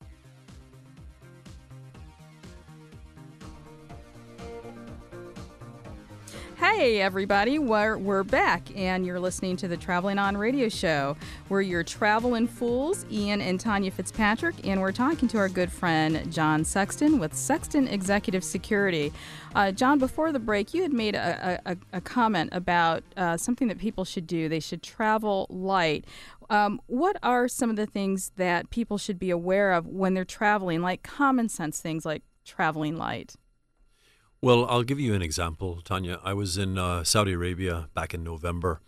Hey, 6.77 7.01
everybody, 7.01 7.57
we're, 7.57 7.98
we're 7.98 8.22
back, 8.22 8.67
and 8.75 9.03
you're 9.03 9.19
listening 9.19 9.57
to 9.57 9.67
the 9.67 9.77
Traveling 9.77 10.19
On 10.19 10.38
Radio 10.38 10.69
Show. 10.69 11.17
We're 11.50 11.62
your 11.62 11.81
traveling 11.81 12.48
fools, 12.48 13.03
Ian 13.12 13.41
and 13.41 13.60
Tanya 13.60 13.89
Fitzpatrick, 13.89 14.53
and 14.63 14.79
we're 14.79 14.91
talking 14.91 15.27
to 15.29 15.39
our 15.39 15.50
good 15.50 15.72
friend 15.72 16.31
John 16.31 16.63
Sexton 16.63 17.17
with 17.17 17.34
Sexton 17.34 17.88
Executive 17.88 18.43
Security. 18.43 19.12
Uh, 19.55 19.72
John, 19.72 19.98
before 19.98 20.31
the 20.31 20.38
break, 20.38 20.75
you 20.75 20.84
had 20.84 20.93
made 20.93 21.15
a, 21.15 21.60
a, 21.65 21.77
a 21.93 22.00
comment 22.00 22.51
about 22.53 23.01
uh, 23.17 23.38
something 23.38 23.69
that 23.69 23.79
people 23.79 24.05
should 24.05 24.27
do. 24.27 24.48
They 24.48 24.60
should 24.60 24.84
travel 24.84 25.48
light. 25.50 26.05
Um, 26.51 26.79
what 26.86 27.17
are 27.24 27.48
some 27.48 27.72
of 27.72 27.75
the 27.75 27.88
things 27.88 28.34
that 28.36 28.69
people 28.69 29.00
should 29.00 29.17
be 29.17 29.31
aware 29.31 29.74
of 29.74 29.88
when 29.88 30.13
they're 30.13 30.25
traveling, 30.25 30.84
like 30.84 31.01
common 31.01 31.50
sense 31.50 31.81
things 31.81 32.05
like 32.05 32.22
traveling 32.46 32.98
light? 32.98 33.34
Well, 34.48 34.66
I'll 34.70 34.84
give 34.84 34.98
you 34.98 35.13
an 35.13 35.22
example, 35.22 35.82
Tanya. 35.84 36.22
I 36.24 36.34
was 36.34 36.58
in 36.58 36.77
uh, 36.77 37.04
Saudi 37.04 37.34
Arabia 37.34 37.89
back 37.94 38.13
in 38.13 38.24
November, 38.24 38.80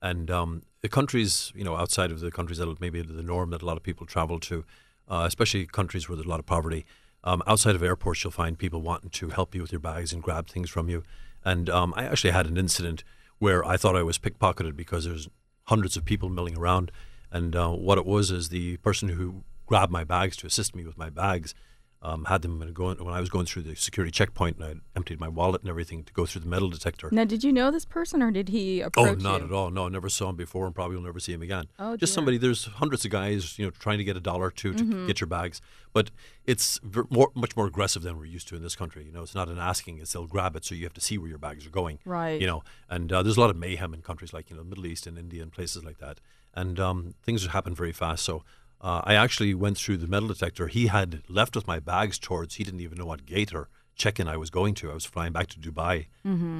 and 0.00 0.30
um, 0.30 0.62
the 0.80 0.88
countries, 0.88 1.52
you 1.56 1.64
know, 1.64 1.74
outside 1.74 2.12
of 2.12 2.20
the 2.20 2.30
countries 2.30 2.58
that 2.58 2.80
maybe 2.80 3.02
the 3.02 3.20
norm 3.20 3.50
that 3.50 3.60
a 3.60 3.66
lot 3.66 3.76
of 3.76 3.82
people 3.82 4.06
travel 4.06 4.38
to, 4.38 4.64
uh, 5.08 5.24
especially 5.26 5.66
countries 5.66 6.08
where 6.08 6.14
there's 6.14 6.26
a 6.26 6.28
lot 6.28 6.38
of 6.38 6.46
poverty, 6.46 6.86
um, 7.24 7.42
outside 7.48 7.74
of 7.74 7.82
airports, 7.82 8.22
you'll 8.22 8.30
find 8.30 8.60
people 8.60 8.80
wanting 8.80 9.10
to 9.10 9.30
help 9.30 9.56
you 9.56 9.60
with 9.60 9.72
your 9.72 9.80
bags 9.80 10.12
and 10.12 10.22
grab 10.22 10.46
things 10.46 10.70
from 10.70 10.88
you. 10.88 11.02
And 11.44 11.68
um, 11.68 11.94
I 11.96 12.04
actually 12.04 12.30
had 12.30 12.46
an 12.46 12.56
incident 12.56 13.02
where 13.40 13.64
I 13.64 13.76
thought 13.76 13.96
I 13.96 14.04
was 14.04 14.18
pickpocketed 14.18 14.76
because 14.76 15.04
there's 15.04 15.28
hundreds 15.64 15.96
of 15.96 16.04
people 16.04 16.28
milling 16.28 16.56
around. 16.56 16.92
And 17.32 17.56
uh, 17.56 17.70
what 17.70 17.98
it 17.98 18.06
was 18.06 18.30
is 18.30 18.50
the 18.50 18.76
person 18.76 19.08
who 19.08 19.42
grabbed 19.66 19.90
my 19.90 20.04
bags 20.04 20.36
to 20.36 20.46
assist 20.46 20.76
me 20.76 20.84
with 20.84 20.96
my 20.96 21.10
bags 21.10 21.56
um, 22.00 22.26
had 22.26 22.42
them 22.42 22.72
going 22.72 23.04
when 23.04 23.12
I 23.12 23.18
was 23.20 23.28
going 23.28 23.46
through 23.46 23.62
the 23.62 23.74
security 23.74 24.12
checkpoint, 24.12 24.58
and 24.58 24.64
I 24.64 24.74
emptied 24.96 25.18
my 25.18 25.26
wallet 25.26 25.62
and 25.62 25.68
everything 25.70 26.04
to 26.04 26.12
go 26.12 26.26
through 26.26 26.42
the 26.42 26.46
metal 26.48 26.68
detector. 26.70 27.08
Now, 27.10 27.24
did 27.24 27.42
you 27.42 27.52
know 27.52 27.72
this 27.72 27.84
person, 27.84 28.22
or 28.22 28.30
did 28.30 28.50
he 28.50 28.80
approach 28.80 29.06
you? 29.06 29.12
Oh, 29.12 29.30
not 29.30 29.40
you? 29.40 29.46
at 29.48 29.52
all. 29.52 29.70
No, 29.70 29.86
I 29.86 29.88
never 29.88 30.08
saw 30.08 30.28
him 30.30 30.36
before, 30.36 30.66
and 30.66 30.74
probably 30.74 30.94
will 30.96 31.02
never 31.02 31.18
see 31.18 31.32
him 31.32 31.42
again. 31.42 31.64
Oh, 31.78 31.96
just 31.96 32.10
dear. 32.12 32.14
somebody. 32.14 32.38
There's 32.38 32.66
hundreds 32.66 33.04
of 33.04 33.10
guys, 33.10 33.58
you 33.58 33.64
know, 33.64 33.70
trying 33.70 33.98
to 33.98 34.04
get 34.04 34.16
a 34.16 34.20
dollar 34.20 34.46
or 34.46 34.50
2 34.52 34.74
to 34.74 34.84
Mm-hmm. 34.84 35.06
get 35.08 35.20
your 35.20 35.26
bags, 35.26 35.60
but 35.92 36.10
it's 36.46 36.78
more, 37.10 37.30
much 37.34 37.56
more 37.56 37.66
aggressive 37.66 38.02
than 38.02 38.16
we're 38.16 38.26
used 38.26 38.46
to 38.48 38.56
in 38.56 38.62
this 38.62 38.76
country. 38.76 39.04
You 39.04 39.10
know, 39.12 39.22
it's 39.22 39.34
not 39.34 39.48
an 39.48 39.58
asking; 39.58 39.98
it's 39.98 40.12
they'll 40.12 40.26
grab 40.28 40.54
it, 40.54 40.64
so 40.64 40.76
you 40.76 40.84
have 40.84 40.94
to 40.94 41.00
see 41.00 41.18
where 41.18 41.28
your 41.28 41.38
bags 41.38 41.66
are 41.66 41.70
going. 41.70 41.98
Right. 42.04 42.40
You 42.40 42.46
know, 42.46 42.62
and 42.88 43.12
uh, 43.12 43.24
there's 43.24 43.36
a 43.36 43.40
lot 43.40 43.50
of 43.50 43.56
mayhem 43.56 43.92
in 43.92 44.02
countries 44.02 44.32
like 44.32 44.50
you 44.50 44.56
know, 44.56 44.62
Middle 44.62 44.86
East 44.86 45.06
and 45.08 45.18
India 45.18 45.42
and 45.42 45.50
places 45.52 45.84
like 45.84 45.98
that, 45.98 46.20
and 46.54 46.78
um, 46.78 47.14
things 47.24 47.44
happen 47.46 47.74
very 47.74 47.92
fast. 47.92 48.24
So. 48.24 48.44
Uh, 48.80 49.02
I 49.04 49.14
actually 49.14 49.54
went 49.54 49.76
through 49.76 49.96
the 49.96 50.06
metal 50.06 50.28
detector. 50.28 50.68
He 50.68 50.86
had 50.86 51.22
left 51.28 51.56
with 51.56 51.66
my 51.66 51.80
bags 51.80 52.18
towards. 52.18 52.56
He 52.56 52.64
didn't 52.64 52.80
even 52.80 52.98
know 52.98 53.06
what 53.06 53.26
gate 53.26 53.52
or 53.52 53.68
check-in 53.96 54.28
I 54.28 54.36
was 54.36 54.50
going 54.50 54.74
to. 54.74 54.90
I 54.90 54.94
was 54.94 55.04
flying 55.04 55.32
back 55.32 55.48
to 55.48 55.58
Dubai, 55.58 56.06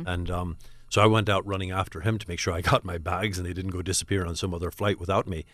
and 0.06 0.30
um, 0.30 0.56
so 0.90 1.00
I 1.02 1.06
went 1.06 1.28
out 1.28 1.46
running 1.46 1.70
after 1.70 2.00
him 2.00 2.18
to 2.18 2.28
make 2.28 2.38
sure 2.38 2.52
I 2.52 2.60
got 2.60 2.84
my 2.84 2.98
bags 2.98 3.38
and 3.38 3.46
they 3.46 3.52
didn't 3.52 3.70
go 3.70 3.82
disappear 3.82 4.26
on 4.26 4.34
some 4.34 4.52
other 4.52 4.70
flight 4.70 4.98
without 4.98 5.26
me. 5.28 5.44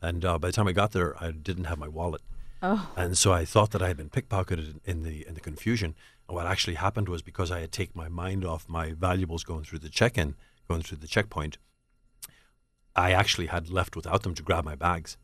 And 0.00 0.24
uh, 0.24 0.38
by 0.38 0.48
the 0.48 0.52
time 0.52 0.68
I 0.68 0.72
got 0.72 0.92
there, 0.92 1.14
I 1.22 1.30
didn't 1.30 1.64
have 1.64 1.78
my 1.78 1.88
wallet. 1.88 2.22
Oh. 2.62 2.92
And 2.96 3.18
so 3.18 3.32
I 3.32 3.44
thought 3.44 3.72
that 3.72 3.82
I 3.82 3.88
had 3.88 3.96
been 3.96 4.10
pickpocketed 4.10 4.80
in 4.84 5.02
the 5.02 5.26
in 5.26 5.34
the 5.34 5.40
confusion. 5.40 5.94
And 6.28 6.36
what 6.36 6.46
actually 6.46 6.74
happened 6.74 7.08
was 7.08 7.22
because 7.22 7.50
I 7.50 7.60
had 7.60 7.72
taken 7.72 7.94
my 7.96 8.08
mind 8.08 8.44
off 8.44 8.68
my 8.68 8.92
valuables 8.92 9.42
going 9.42 9.64
through 9.64 9.80
the 9.80 9.88
check-in, 9.88 10.36
going 10.68 10.82
through 10.82 10.98
the 10.98 11.08
checkpoint, 11.08 11.58
I 12.94 13.12
actually 13.12 13.46
had 13.46 13.70
left 13.70 13.96
without 13.96 14.22
them 14.22 14.34
to 14.34 14.42
grab 14.42 14.64
my 14.64 14.76
bags. 14.76 15.16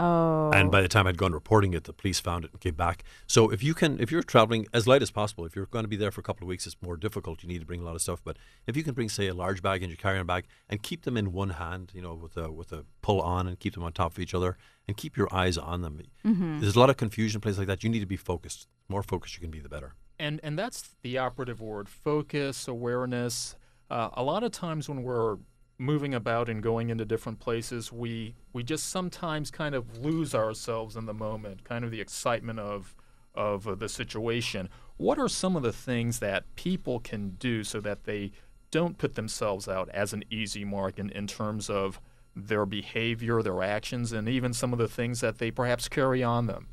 Oh. 0.00 0.50
And 0.54 0.70
by 0.70 0.80
the 0.80 0.88
time 0.88 1.06
I'd 1.06 1.18
gone 1.18 1.32
reporting 1.32 1.74
it, 1.74 1.84
the 1.84 1.92
police 1.92 2.20
found 2.20 2.46
it 2.46 2.52
and 2.52 2.60
came 2.60 2.74
back. 2.74 3.04
So 3.26 3.50
if 3.50 3.62
you 3.62 3.74
can, 3.74 4.00
if 4.00 4.10
you're 4.10 4.22
traveling 4.22 4.66
as 4.72 4.88
light 4.88 5.02
as 5.02 5.10
possible, 5.10 5.44
if 5.44 5.54
you're 5.54 5.66
going 5.66 5.84
to 5.84 5.88
be 5.88 5.96
there 5.96 6.10
for 6.10 6.22
a 6.22 6.24
couple 6.24 6.44
of 6.44 6.48
weeks, 6.48 6.66
it's 6.66 6.76
more 6.80 6.96
difficult. 6.96 7.42
You 7.42 7.48
need 7.50 7.58
to 7.58 7.66
bring 7.66 7.82
a 7.82 7.84
lot 7.84 7.94
of 7.94 8.00
stuff. 8.00 8.22
But 8.24 8.38
if 8.66 8.78
you 8.78 8.82
can 8.82 8.94
bring, 8.94 9.10
say, 9.10 9.26
a 9.26 9.34
large 9.34 9.62
bag 9.62 9.82
and 9.82 9.90
your 9.90 9.98
carry-on 9.98 10.24
bag, 10.24 10.46
and 10.70 10.82
keep 10.82 11.02
them 11.02 11.18
in 11.18 11.32
one 11.32 11.50
hand, 11.50 11.92
you 11.94 12.00
know, 12.00 12.14
with 12.14 12.38
a 12.38 12.50
with 12.50 12.72
a 12.72 12.86
pull 13.02 13.20
on, 13.20 13.46
and 13.46 13.60
keep 13.60 13.74
them 13.74 13.82
on 13.82 13.92
top 13.92 14.12
of 14.12 14.18
each 14.18 14.32
other, 14.32 14.56
and 14.88 14.96
keep 14.96 15.18
your 15.18 15.28
eyes 15.34 15.58
on 15.58 15.82
them. 15.82 16.00
There's 16.24 16.76
a 16.76 16.80
lot 16.80 16.88
of 16.88 16.96
confusion 16.96 17.36
in 17.36 17.42
places 17.42 17.58
like 17.58 17.68
that. 17.68 17.84
You 17.84 17.90
need 17.90 18.00
to 18.00 18.06
be 18.06 18.16
focused. 18.16 18.68
The 18.88 18.92
more 18.92 19.02
focused 19.02 19.36
you 19.36 19.42
can 19.42 19.50
be, 19.50 19.60
the 19.60 19.68
better. 19.68 19.94
And 20.18 20.40
and 20.42 20.58
that's 20.58 20.96
the 21.02 21.18
operative 21.18 21.60
word: 21.60 21.90
focus, 21.90 22.66
awareness. 22.66 23.54
Uh, 23.90 24.08
a 24.14 24.22
lot 24.22 24.44
of 24.44 24.52
times 24.52 24.88
when 24.88 25.02
we're 25.02 25.36
moving 25.80 26.12
about 26.14 26.50
and 26.50 26.62
going 26.62 26.90
into 26.90 27.04
different 27.06 27.40
places, 27.40 27.90
we 27.90 28.34
we 28.52 28.62
just 28.62 28.88
sometimes 28.88 29.50
kind 29.50 29.74
of 29.74 29.98
lose 29.98 30.34
ourselves 30.34 30.94
in 30.94 31.06
the 31.06 31.14
moment, 31.14 31.64
kind 31.64 31.84
of 31.84 31.90
the 31.90 32.00
excitement 32.00 32.60
of 32.60 32.94
of 33.34 33.66
uh, 33.66 33.74
the 33.74 33.88
situation. 33.88 34.68
What 34.98 35.18
are 35.18 35.28
some 35.28 35.56
of 35.56 35.62
the 35.62 35.72
things 35.72 36.18
that 36.18 36.44
people 36.56 37.00
can 37.00 37.30
do 37.30 37.64
so 37.64 37.80
that 37.80 38.04
they 38.04 38.32
don't 38.70 38.98
put 38.98 39.14
themselves 39.14 39.66
out 39.66 39.88
as 39.88 40.12
an 40.12 40.22
easy 40.30 40.64
mark 40.64 40.98
in, 40.98 41.10
in 41.10 41.26
terms 41.26 41.70
of 41.70 42.00
their 42.36 42.66
behavior, 42.66 43.42
their 43.42 43.62
actions, 43.62 44.12
and 44.12 44.28
even 44.28 44.52
some 44.52 44.72
of 44.72 44.78
the 44.78 44.88
things 44.88 45.20
that 45.20 45.38
they 45.38 45.50
perhaps 45.50 45.88
carry 45.88 46.22
on 46.22 46.46
them? 46.46 46.68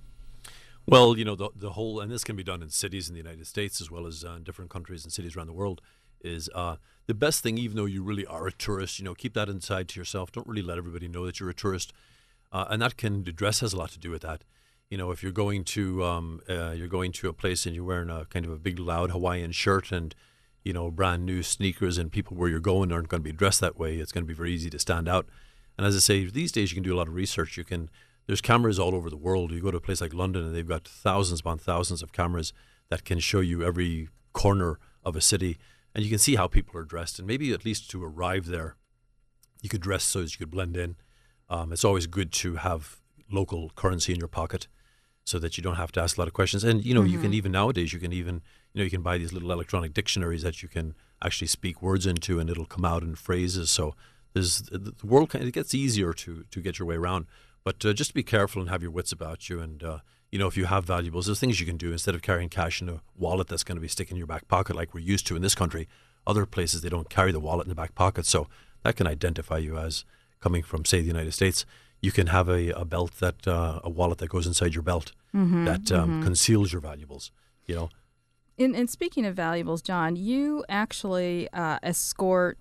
Well, 0.85 1.17
you 1.17 1.25
know, 1.25 1.35
the, 1.35 1.49
the 1.55 1.71
whole, 1.71 1.99
and 1.99 2.11
this 2.11 2.23
can 2.23 2.35
be 2.35 2.43
done 2.43 2.61
in 2.61 2.69
cities 2.69 3.07
in 3.09 3.13
the 3.13 3.21
United 3.21 3.47
States 3.47 3.81
as 3.81 3.89
well 3.89 4.05
as 4.05 4.23
uh, 4.23 4.31
in 4.31 4.43
different 4.43 4.69
countries 4.69 5.03
and 5.03 5.11
cities 5.11 5.35
around 5.35 5.47
the 5.47 5.53
world, 5.53 5.81
is 6.21 6.49
uh, 6.53 6.77
the 7.07 7.13
best 7.13 7.41
thing, 7.41 7.57
even 7.57 7.77
though 7.77 7.85
you 7.85 8.03
really 8.03 8.25
are 8.25 8.47
a 8.47 8.51
tourist, 8.51 8.99
you 8.99 9.05
know, 9.05 9.15
keep 9.15 9.33
that 9.33 9.49
inside 9.49 9.87
to 9.89 9.99
yourself. 9.99 10.31
Don't 10.31 10.47
really 10.47 10.61
let 10.61 10.77
everybody 10.77 11.07
know 11.07 11.25
that 11.25 11.39
you're 11.39 11.49
a 11.49 11.53
tourist. 11.53 11.93
Uh, 12.51 12.65
and 12.69 12.81
that 12.81 12.97
can, 12.97 13.23
the 13.23 13.31
dress 13.31 13.61
has 13.61 13.73
a 13.73 13.77
lot 13.77 13.91
to 13.91 13.99
do 13.99 14.09
with 14.11 14.21
that. 14.21 14.43
You 14.89 14.97
know, 14.97 15.11
if 15.11 15.21
you're 15.21 15.31
going 15.31 15.63
to 15.65 16.03
um, 16.05 16.41
uh, 16.49 16.71
you're 16.71 16.87
going 16.87 17.11
to 17.13 17.27
a 17.27 17.33
place 17.33 17.65
and 17.65 17.75
you're 17.75 17.83
wearing 17.83 18.09
a 18.09 18.25
kind 18.25 18.45
of 18.45 18.51
a 18.51 18.57
big 18.57 18.79
loud 18.79 19.11
Hawaiian 19.11 19.51
shirt 19.51 19.91
and 19.91 20.15
you 20.63 20.71
know 20.71 20.89
brand 20.89 21.25
new 21.25 21.43
sneakers 21.43 21.97
and 21.97 22.09
people 22.09 22.37
where 22.37 22.47
you're 22.47 22.61
going 22.61 22.93
aren't 22.93 23.09
going 23.09 23.21
to 23.21 23.29
be 23.29 23.35
dressed 23.35 23.59
that 23.59 23.77
way, 23.77 23.97
it's 23.97 24.13
going 24.13 24.23
to 24.23 24.27
be 24.27 24.33
very 24.33 24.53
easy 24.53 24.69
to 24.69 24.79
stand 24.79 25.09
out. 25.09 25.27
And 25.77 25.85
as 25.85 25.93
I 25.95 25.99
say, 25.99 26.25
these 26.25 26.53
days 26.53 26.71
you 26.71 26.75
can 26.75 26.83
do 26.83 26.95
a 26.95 26.97
lot 26.97 27.09
of 27.09 27.15
research. 27.15 27.57
You 27.57 27.65
can 27.65 27.89
there's 28.27 28.39
cameras 28.39 28.79
all 28.79 28.95
over 28.95 29.09
the 29.09 29.17
world. 29.17 29.51
You 29.51 29.61
go 29.61 29.71
to 29.71 29.77
a 29.77 29.81
place 29.81 29.99
like 29.99 30.13
London 30.13 30.45
and 30.45 30.55
they've 30.55 30.67
got 30.67 30.87
thousands 30.87 31.41
upon 31.41 31.57
thousands 31.57 32.01
of 32.01 32.13
cameras 32.13 32.53
that 32.89 33.03
can 33.03 33.19
show 33.19 33.41
you 33.41 33.63
every 33.63 34.07
corner 34.31 34.79
of 35.03 35.17
a 35.17 35.21
city 35.21 35.57
and 35.97 36.05
you 36.05 36.11
can 36.11 36.19
see 36.19 36.35
how 36.35 36.47
people 36.47 36.79
are 36.79 36.83
dressed. 36.83 37.17
And 37.17 37.27
maybe 37.27 37.51
at 37.51 37.65
least 37.65 37.89
to 37.89 38.05
arrive 38.05 38.45
there, 38.45 38.75
you 39.63 39.67
could 39.67 39.81
dress 39.81 40.03
so 40.03 40.21
as 40.21 40.33
you 40.33 40.37
could 40.37 40.51
blend 40.51 40.77
in. 40.77 40.95
Um, 41.49 41.73
it's 41.73 41.83
always 41.83 42.05
good 42.05 42.31
to 42.33 42.57
have 42.57 43.01
local 43.31 43.71
currency 43.75 44.13
in 44.13 44.19
your 44.19 44.27
pocket 44.27 44.67
so 45.23 45.39
that 45.39 45.57
you 45.57 45.63
don't 45.63 45.75
have 45.75 45.91
to 45.93 46.01
ask 46.01 46.15
a 46.15 46.21
lot 46.21 46.27
of 46.27 46.35
questions. 46.35 46.63
And 46.63 46.85
you 46.85 46.93
know, 46.93 47.01
mm-hmm. 47.01 47.09
you 47.09 47.17
can 47.17 47.31
mm-hmm. 47.31 47.37
even 47.37 47.51
nowadays 47.51 47.93
you 47.93 47.99
can 47.99 48.13
even 48.13 48.35
you 48.73 48.79
know 48.79 48.83
you 48.83 48.91
can 48.91 49.01
buy 49.01 49.17
these 49.17 49.33
little 49.33 49.51
electronic 49.51 49.95
dictionaries 49.95 50.43
that 50.43 50.61
you 50.61 50.69
can 50.69 50.93
actually 51.23 51.47
speak 51.47 51.81
words 51.81 52.05
into, 52.05 52.39
and 52.39 52.47
it'll 52.47 52.65
come 52.65 52.85
out 52.85 53.01
in 53.01 53.15
phrases. 53.15 53.71
So 53.71 53.95
there's 54.33 54.61
the 54.61 54.93
world 55.03 55.31
kind 55.31 55.41
of, 55.41 55.49
it 55.49 55.53
gets 55.53 55.73
easier 55.73 56.13
to 56.13 56.45
to 56.51 56.61
get 56.61 56.77
your 56.77 56.87
way 56.87 56.95
around. 56.95 57.25
But 57.63 57.83
uh, 57.83 57.93
just 57.93 58.13
be 58.13 58.23
careful 58.23 58.61
and 58.61 58.69
have 58.69 58.83
your 58.83 58.91
wits 58.91 59.11
about 59.11 59.49
you. 59.49 59.59
And 59.59 59.83
uh, 59.83 59.99
you 60.31 60.39
know, 60.39 60.47
if 60.47 60.57
you 60.57 60.65
have 60.65 60.85
valuables, 60.85 61.25
there's 61.25 61.39
things 61.39 61.59
you 61.59 61.65
can 61.65 61.77
do 61.77 61.91
instead 61.91 62.15
of 62.15 62.21
carrying 62.21 62.49
cash 62.49 62.81
in 62.81 62.89
a 62.89 63.01
wallet 63.15 63.47
that's 63.47 63.63
going 63.63 63.77
to 63.77 63.81
be 63.81 63.87
sticking 63.87 64.15
in 64.15 64.19
your 64.19 64.27
back 64.27 64.47
pocket 64.47 64.75
like 64.75 64.93
we're 64.93 64.99
used 64.99 65.25
to 65.27 65.35
in 65.35 65.41
this 65.41 65.55
country. 65.55 65.87
Other 66.25 66.45
places 66.45 66.81
they 66.81 66.89
don't 66.89 67.09
carry 67.09 67.31
the 67.31 67.39
wallet 67.39 67.65
in 67.65 67.69
the 67.69 67.75
back 67.75 67.95
pocket, 67.95 68.25
so 68.25 68.47
that 68.83 68.95
can 68.95 69.07
identify 69.07 69.57
you 69.57 69.77
as 69.77 70.03
coming 70.41 70.61
from, 70.63 70.85
say, 70.85 70.99
the 71.01 71.07
United 71.07 71.31
States 71.31 71.65
you 72.01 72.11
can 72.11 72.27
have 72.27 72.47
a, 72.49 72.69
a 72.71 72.85
belt 72.85 73.19
that 73.19 73.47
uh, 73.47 73.79
a 73.83 73.89
wallet 73.89 74.19
that 74.19 74.29
goes 74.29 74.45
inside 74.45 74.73
your 74.73 74.83
belt 74.83 75.13
mm-hmm, 75.35 75.65
that 75.65 75.91
um, 75.91 76.09
mm-hmm. 76.09 76.23
conceals 76.23 76.71
your 76.71 76.81
valuables. 76.81 77.31
You 77.65 77.75
know. 77.75 77.89
And, 78.59 78.75
and 78.75 78.89
speaking 78.89 79.25
of 79.25 79.35
valuables, 79.35 79.81
John, 79.81 80.15
you 80.15 80.63
actually 80.69 81.47
uh, 81.53 81.79
escort 81.83 82.57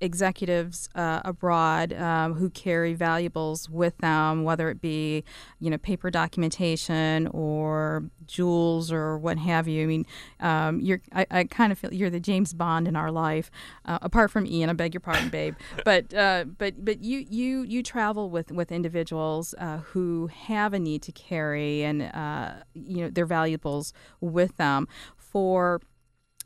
executives 0.00 0.88
uh, 0.94 1.20
abroad 1.24 1.92
um, 1.92 2.34
who 2.34 2.50
carry 2.50 2.94
valuables 2.94 3.70
with 3.70 3.96
them, 3.98 4.44
whether 4.44 4.68
it 4.70 4.80
be, 4.80 5.24
you 5.60 5.70
know, 5.70 5.78
paper 5.78 6.10
documentation 6.10 7.26
or 7.28 8.04
jewels 8.26 8.90
or 8.92 9.18
what 9.18 9.38
have 9.38 9.68
you. 9.68 9.82
I 9.82 9.86
mean, 9.86 10.06
um, 10.40 10.80
you're 10.80 11.00
I, 11.12 11.26
I, 11.30 11.44
kind 11.44 11.72
of 11.72 11.78
feel 11.78 11.92
you're 11.92 12.10
the 12.10 12.20
James 12.20 12.52
Bond 12.52 12.88
in 12.88 12.96
our 12.96 13.10
life, 13.10 13.50
uh, 13.84 13.98
apart 14.02 14.30
from 14.30 14.46
Ian. 14.46 14.70
I 14.70 14.72
beg 14.72 14.94
your 14.94 15.00
pardon, 15.00 15.28
babe. 15.28 15.54
but 15.84 16.12
uh, 16.14 16.44
but 16.58 16.84
but 16.84 17.02
you 17.02 17.24
you 17.28 17.62
you 17.62 17.82
travel 17.82 18.30
with 18.30 18.50
with 18.50 18.72
individuals 18.72 19.54
uh, 19.58 19.78
who 19.78 20.28
have 20.28 20.72
a 20.72 20.78
need 20.78 21.02
to 21.02 21.12
carry 21.12 21.82
and 21.82 22.02
uh, 22.02 22.54
you 22.74 23.02
know 23.02 23.10
their 23.10 23.26
valuables 23.26 23.92
with 24.20 24.56
them 24.56 24.88
for 25.16 25.80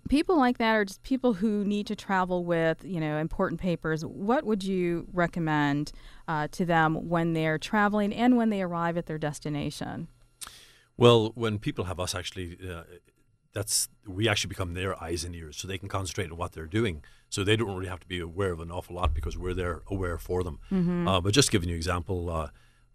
people 0.09 0.37
like 0.37 0.59
that 0.59 0.75
are 0.75 0.85
just 0.85 1.03
people 1.03 1.35
who 1.35 1.65
need 1.65 1.87
to 1.87 1.97
travel 1.97 2.45
with 2.45 2.85
you 2.85 3.01
know 3.01 3.19
important 3.19 3.61
papers 3.61 4.05
what 4.05 4.45
would 4.45 4.63
you 4.65 5.07
recommend 5.13 5.93
uh, 6.29 6.49
to 6.53 6.65
them 6.65 7.09
when 7.09 7.33
they're 7.33 7.59
traveling 7.59 8.13
and 8.13 8.37
when 8.37 8.51
they 8.51 8.63
arrive 8.63 8.97
at 8.97 9.07
their 9.07 9.19
destination? 9.19 10.09
Well 10.97 11.33
when 11.35 11.59
people 11.59 11.85
have 11.85 12.01
us 12.01 12.15
actually 12.15 12.59
uh, 12.69 12.83
that's 13.53 13.89
we 14.07 14.29
actually 14.29 14.49
become 14.49 14.75
their 14.75 15.03
eyes 15.03 15.25
and 15.25 15.35
ears 15.35 15.57
so 15.57 15.67
they 15.67 15.79
can 15.79 15.89
concentrate 15.89 16.31
on 16.31 16.37
what 16.37 16.53
they're 16.53 16.67
doing. 16.67 17.03
So 17.31 17.43
they 17.43 17.57
don't 17.57 17.75
really 17.75 17.89
have 17.89 18.01
to 18.01 18.07
be 18.07 18.21
aware 18.21 18.53
of 18.53 18.61
an 18.61 18.71
awful 18.71 18.95
lot 18.97 19.15
because 19.15 19.37
we're 19.37 19.55
there 19.55 19.83
aware 19.89 20.19
for 20.19 20.45
them. 20.45 20.61
Mm-hmm. 20.71 21.09
uh, 21.09 21.21
but 21.23 21.33
just 21.33 21.51
giving 21.51 21.69
you 21.69 21.75
an 21.75 21.79
example 21.79 22.31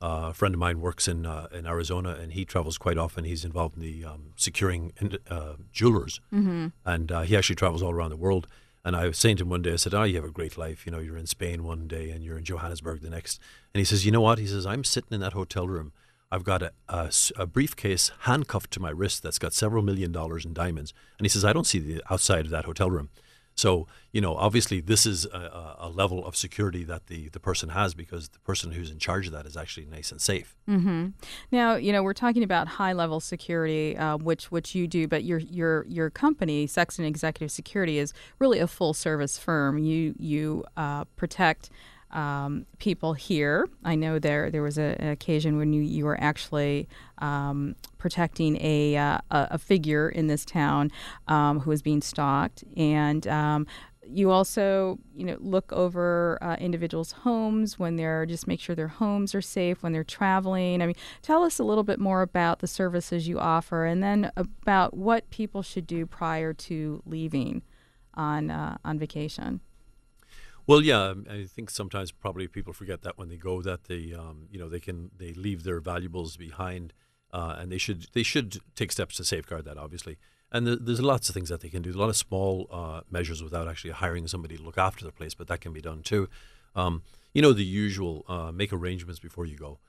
uh, 0.01 0.27
a 0.29 0.34
friend 0.34 0.55
of 0.55 0.60
mine 0.60 0.81
works 0.81 1.08
in 1.08 1.25
uh, 1.25 1.48
in 1.51 1.67
Arizona, 1.67 2.17
and 2.20 2.34
he 2.34 2.43
travels 2.43 2.77
quite 2.77 2.98
often. 2.98 3.24
He's 3.24 3.46
involved 3.46 3.75
in 3.75 3.84
the 3.84 4.05
um, 4.05 4.34
securing 4.36 4.93
uh, 5.29 5.53
jewelers, 5.72 6.20
mm-hmm. 6.34 6.67
and 6.86 7.12
uh, 7.12 7.22
he 7.22 7.38
actually 7.38 7.55
travels 7.55 7.84
all 7.84 7.93
around 7.93 8.10
the 8.10 8.17
world. 8.17 8.48
And 8.84 8.96
I 8.96 9.08
was 9.08 9.20
saying 9.20 9.38
to 9.38 9.43
him 9.43 9.50
one 9.50 9.62
day, 9.62 9.74
I 9.74 9.75
said, 9.75 9.93
"Oh, 9.93 10.03
you 10.03 10.15
have 10.15 10.25
a 10.25 10.31
great 10.31 10.58
life. 10.58 10.86
You 10.86 10.91
know, 10.91 11.00
you're 11.00 11.17
in 11.17 11.27
Spain 11.27 11.63
one 11.63 11.88
day, 11.88 12.10
and 12.10 12.24
you're 12.24 12.38
in 12.38 12.43
Johannesburg 12.43 13.01
the 13.01 13.12
next." 13.12 13.39
And 13.74 13.79
he 13.79 13.86
says, 13.86 14.05
"You 14.05 14.12
know 14.12 14.22
what?" 14.22 14.39
He 14.39 14.48
says, 14.48 14.65
"I'm 14.65 14.84
sitting 14.84 15.12
in 15.12 15.22
that 15.22 15.34
hotel 15.34 15.67
room. 15.67 15.91
I've 16.32 16.43
got 16.43 16.63
a, 16.63 16.71
a, 16.89 17.12
a 17.38 17.45
briefcase 17.45 18.12
handcuffed 18.21 18.71
to 18.71 18.80
my 18.80 18.89
wrist 18.89 19.21
that's 19.21 19.38
got 19.38 19.54
several 19.54 19.84
million 19.84 20.12
dollars 20.12 20.45
in 20.45 20.54
diamonds." 20.54 20.93
And 21.19 21.26
he 21.26 21.30
says, 21.30 21.45
"I 21.45 21.54
don't 21.54 21.67
see 21.67 21.78
the 21.78 22.02
outside 22.10 22.45
of 22.45 22.52
that 22.52 22.65
hotel 22.65 22.89
room." 22.89 23.10
So, 23.56 23.88
you 24.12 24.22
know, 24.22 24.36
obviously 24.36 24.82
this 24.82 25.06
is 25.06 25.26
a, 25.26 25.76
a, 25.80 25.90
level 25.90 26.26
of 26.26 26.36
security 26.36 26.84
that 26.86 27.08
the, 27.08 27.30
the 27.30 27.40
person 27.40 27.70
has 27.70 27.94
because 27.94 28.30
the 28.30 28.40
person 28.40 28.72
who's 28.72 28.90
in 28.90 28.98
charge 28.98 29.28
of 29.28 29.34
that 29.34 29.46
is 29.46 29.58
actually 29.58 29.86
nice 29.86 30.12
and 30.12 30.22
safe. 30.22 30.56
Mm-hmm. 30.70 31.10
Now, 31.52 31.76
you 31.76 31.92
know, 31.92 32.02
we're 32.02 32.14
talking 32.14 32.44
about 32.44 32.68
high 32.68 32.94
level 32.94 33.20
security, 33.20 33.98
uh, 33.98 34.18
which 34.18 34.52
which 34.52 34.74
you 34.74 34.88
do, 34.88 35.08
but 35.08 35.24
your 35.24 35.40
your 35.40 35.86
your 35.88 36.10
company, 36.10 36.66
Sexton 36.66 37.06
Executive 37.06 37.52
Security, 37.52 37.98
is 37.98 38.14
really 38.40 38.60
a 38.60 38.68
full 38.68 38.94
service 38.94 39.38
firm. 39.38 39.78
You 39.78 40.16
you 40.18 40.64
uh, 40.78 41.06
protect 41.16 41.70
um, 42.12 42.65
people 42.80 43.13
here. 43.13 43.67
I 43.84 43.95
know 43.95 44.19
there 44.19 44.52
there 44.52 44.62
was 44.62 44.78
a, 44.78 44.95
an 45.00 45.10
occasion 45.10 45.58
when 45.58 45.74
you, 45.74 45.82
you 45.82 46.06
were 46.06 46.19
actually 46.19 46.88
um, 47.19 47.76
protecting 47.97 48.58
a, 48.62 48.97
uh, 48.97 49.19
a 49.30 49.58
figure 49.58 50.10
in 50.10 50.28
this 50.28 50.45
town 50.45 50.91
um, 51.28 51.62
who 51.62 51.69
was 51.69 51.82
being 51.82 52.02
stalked, 52.02 52.63
and 52.76 53.28
um, 53.28 53.67
you 54.08 54.32
also 54.32 55.00
you 55.15 55.26
know 55.26 55.38
look 55.39 55.71
over 55.71 56.38
uh, 56.41 56.56
individuals' 56.60 57.12
homes 57.12 57.80
when 57.80 57.95
they're 57.95 58.26
just 58.26 58.47
make 58.47 58.60
sure 58.60 58.76
their 58.76 58.88
homes 58.88 59.34
are 59.34 59.41
safe 59.41 59.84
when 59.84 59.93
they're 59.93 60.04
traveling. 60.04 60.82
I 60.82 60.88
mean, 60.88 60.95
tell 61.21 61.43
us 61.43 61.60
a 61.60 61.63
little 61.63 61.84
bit 61.84 62.00
more 62.00 62.21
about 62.21 62.60
the 62.60 62.67
services 62.67 63.28
you 63.28 63.39
offer, 63.39 63.86
and 63.86 64.04
then 64.04 64.32
about 64.36 64.95
what 64.95 65.30
people 65.30 65.62
should 65.62 65.88
do 65.88 66.06
prior 66.06 66.54
to 66.54 67.02
leaving 67.06 67.62
on 68.13 68.50
uh, 68.52 68.78
on 68.84 69.00
vacation. 69.00 69.62
Well, 70.67 70.82
yeah, 70.82 71.13
I 71.30 71.45
think 71.45 71.69
sometimes 71.69 72.12
probably 72.12 72.47
people 72.47 72.74
forget 72.74 73.02
that 73.02 73.17
when 73.17 73.30
they 73.30 73.38
go 73.38 73.62
that 73.62 73.86
they, 73.86 74.13
um, 74.13 74.47
you 74.52 74.60
know, 74.60 74.69
they 74.69 74.80
can 74.80 75.12
they 75.17 75.34
leave 75.34 75.63
their 75.63 75.80
valuables 75.80 76.38
behind, 76.38 76.93
uh, 77.34 77.56
and 77.58 77.71
they 77.71 77.78
should 77.78 78.08
they 78.13 78.24
should 78.24 78.60
take 78.76 78.91
steps 78.91 79.15
to 79.17 79.24
safeguard 79.24 79.65
that, 79.65 79.78
obviously. 79.78 80.17
And 80.52 80.67
the, 80.67 80.76
there's 80.76 81.02
lots 81.02 81.30
of 81.30 81.34
things 81.34 81.50
that 81.50 81.62
they 81.62 81.69
can 81.69 81.82
do. 81.82 81.91
A 81.91 81.97
lot 81.97 82.10
of 82.10 82.15
small 82.15 82.67
uh, 82.71 83.02
measures 83.10 83.41
without 83.41 83.67
actually 83.67 83.91
hiring 83.91 84.28
somebody 84.28 84.58
to 84.58 84.63
look 84.63 84.78
after 84.78 85.06
the 85.06 85.12
place, 85.12 85.34
but 85.34 85.47
that 85.47 85.62
can 85.62 85.74
be 85.74 85.82
done 85.82 86.04
too. 86.04 86.30
Um, 86.76 87.04
you 87.34 87.41
know, 87.41 87.54
the 87.54 87.63
usual 87.63 88.26
uh, 88.28 88.52
make 88.52 88.71
arrangements 88.71 89.19
before 89.19 89.45
you 89.45 89.58
go. 89.58 89.80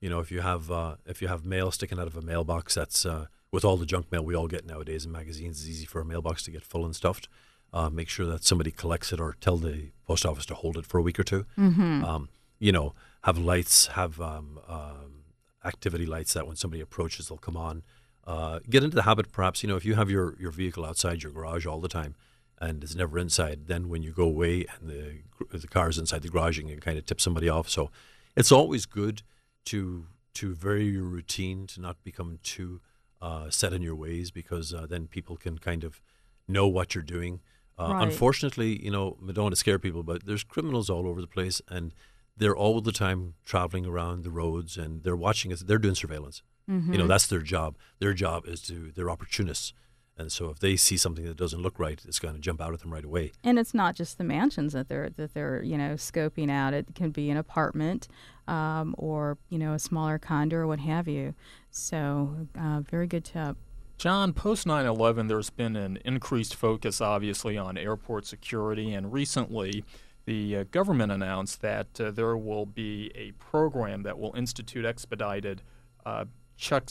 You 0.00 0.08
know, 0.08 0.20
if 0.20 0.32
you 0.32 0.40
have 0.40 0.70
uh, 0.70 0.96
if 1.06 1.20
you 1.20 1.28
have 1.28 1.44
mail 1.44 1.70
sticking 1.70 1.98
out 1.98 2.06
of 2.06 2.16
a 2.16 2.22
mailbox 2.22 2.74
that's 2.74 3.04
uh, 3.04 3.26
with 3.50 3.64
all 3.64 3.76
the 3.76 3.86
junk 3.86 4.10
mail 4.10 4.24
we 4.24 4.34
all 4.34 4.48
get 4.48 4.64
nowadays 4.64 5.04
in 5.04 5.12
magazines, 5.12 5.60
it's 5.60 5.68
easy 5.68 5.84
for 5.84 6.00
a 6.00 6.04
mailbox 6.04 6.42
to 6.44 6.50
get 6.50 6.64
full 6.64 6.84
and 6.84 6.96
stuffed 6.96 7.28
uh, 7.72 7.88
make 7.90 8.08
sure 8.08 8.26
that 8.26 8.44
somebody 8.44 8.70
collects 8.70 9.12
it 9.12 9.20
or 9.20 9.36
tell 9.40 9.56
the 9.56 9.90
post 10.06 10.26
office 10.26 10.46
to 10.46 10.54
hold 10.54 10.76
it 10.76 10.86
for 10.86 10.98
a 10.98 11.02
week 11.02 11.18
or 11.18 11.24
2 11.24 11.46
mm-hmm. 11.58 12.04
um, 12.04 12.28
you 12.58 12.70
know, 12.70 12.94
have 13.24 13.38
lights, 13.38 13.86
have 13.88 14.20
um, 14.20 14.58
um, 14.68 15.24
activity 15.64 16.06
lights 16.06 16.32
that 16.34 16.46
when 16.46 16.56
somebody 16.56 16.80
approaches, 16.80 17.28
they'll 17.28 17.38
come 17.38 17.56
on. 17.56 17.82
Uh, 18.24 18.60
get 18.70 18.84
into 18.84 18.94
the 18.94 19.02
habit, 19.02 19.32
perhaps, 19.32 19.62
you 19.62 19.68
know, 19.68 19.76
if 19.76 19.84
you 19.84 19.94
have 19.94 20.08
your, 20.08 20.36
your 20.38 20.52
vehicle 20.52 20.84
outside 20.84 21.22
your 21.22 21.32
garage 21.32 21.66
all 21.66 21.80
the 21.80 21.88
time 21.88 22.14
and 22.60 22.84
it's 22.84 22.94
never 22.94 23.18
inside, 23.18 23.66
then 23.66 23.88
when 23.88 24.02
you 24.02 24.12
go 24.12 24.22
away 24.22 24.64
and 24.78 24.88
the, 24.88 25.58
the 25.58 25.66
car 25.66 25.88
is 25.88 25.98
inside 25.98 26.22
the 26.22 26.28
garage, 26.28 26.58
you 26.58 26.64
can 26.64 26.78
kind 26.78 26.98
of 26.98 27.04
tip 27.04 27.20
somebody 27.20 27.48
off. 27.48 27.68
So 27.68 27.90
it's 28.36 28.52
always 28.52 28.86
good 28.86 29.22
to 29.66 30.06
to 30.34 30.54
vary 30.54 30.86
your 30.86 31.02
routine, 31.02 31.66
to 31.66 31.80
not 31.80 32.02
become 32.02 32.38
too 32.42 32.80
uh, 33.20 33.50
set 33.50 33.74
in 33.74 33.82
your 33.82 33.94
ways, 33.94 34.30
because 34.30 34.72
uh, 34.72 34.86
then 34.88 35.06
people 35.06 35.36
can 35.36 35.58
kind 35.58 35.84
of 35.84 36.00
know 36.48 36.66
what 36.66 36.94
you're 36.94 37.04
doing. 37.04 37.40
Uh, 37.82 37.94
right. 37.94 38.08
Unfortunately, 38.08 38.82
you 38.84 38.90
know, 38.90 39.16
I 39.28 39.32
don't 39.32 39.44
want 39.44 39.54
to 39.54 39.58
scare 39.58 39.78
people, 39.78 40.02
but 40.02 40.24
there's 40.26 40.44
criminals 40.44 40.88
all 40.88 41.06
over 41.06 41.20
the 41.20 41.26
place, 41.26 41.60
and 41.68 41.92
they're 42.36 42.56
all 42.56 42.80
the 42.80 42.92
time 42.92 43.34
traveling 43.44 43.86
around 43.86 44.24
the 44.24 44.30
roads, 44.30 44.76
and 44.76 45.02
they're 45.02 45.16
watching 45.16 45.52
us. 45.52 45.62
They're 45.62 45.78
doing 45.78 45.94
surveillance. 45.94 46.42
Mm-hmm. 46.70 46.92
You 46.92 46.98
know, 46.98 47.04
mm-hmm. 47.04 47.08
that's 47.08 47.26
their 47.26 47.40
job. 47.40 47.76
Their 47.98 48.14
job 48.14 48.46
is 48.46 48.62
to 48.62 48.92
they're 48.94 49.10
opportunists, 49.10 49.72
and 50.16 50.30
so 50.30 50.50
if 50.50 50.60
they 50.60 50.76
see 50.76 50.96
something 50.96 51.24
that 51.24 51.36
doesn't 51.36 51.60
look 51.60 51.78
right, 51.78 52.00
it's 52.06 52.18
going 52.18 52.34
to 52.34 52.40
jump 52.40 52.60
out 52.60 52.72
at 52.72 52.80
them 52.80 52.92
right 52.92 53.04
away. 53.04 53.32
And 53.42 53.58
it's 53.58 53.74
not 53.74 53.96
just 53.96 54.18
the 54.18 54.24
mansions 54.24 54.72
that 54.72 54.88
they're 54.88 55.10
that 55.10 55.34
they're 55.34 55.62
you 55.62 55.76
know 55.76 55.94
scoping 55.94 56.50
out. 56.50 56.74
It 56.74 56.94
can 56.94 57.10
be 57.10 57.30
an 57.30 57.36
apartment, 57.36 58.08
um, 58.46 58.94
or 58.96 59.38
you 59.48 59.58
know 59.58 59.72
a 59.72 59.78
smaller 59.78 60.18
condo 60.18 60.58
or 60.58 60.66
what 60.66 60.80
have 60.80 61.08
you. 61.08 61.34
So, 61.70 62.46
uh, 62.58 62.80
very 62.80 63.06
good 63.06 63.24
tip. 63.24 63.56
John, 64.02 64.32
post 64.32 64.66
9 64.66 64.84
11, 64.84 65.28
there's 65.28 65.50
been 65.50 65.76
an 65.76 65.96
increased 66.04 66.56
focus, 66.56 67.00
obviously, 67.00 67.56
on 67.56 67.78
airport 67.78 68.26
security, 68.26 68.92
and 68.92 69.12
recently 69.12 69.84
the 70.24 70.56
uh, 70.56 70.64
government 70.72 71.12
announced 71.12 71.60
that 71.60 72.00
uh, 72.00 72.10
there 72.10 72.36
will 72.36 72.66
be 72.66 73.12
a 73.14 73.30
program 73.38 74.02
that 74.02 74.18
will 74.18 74.34
institute 74.34 74.84
expedited 74.84 75.62
uh, 76.04 76.24
chuck 76.56 76.88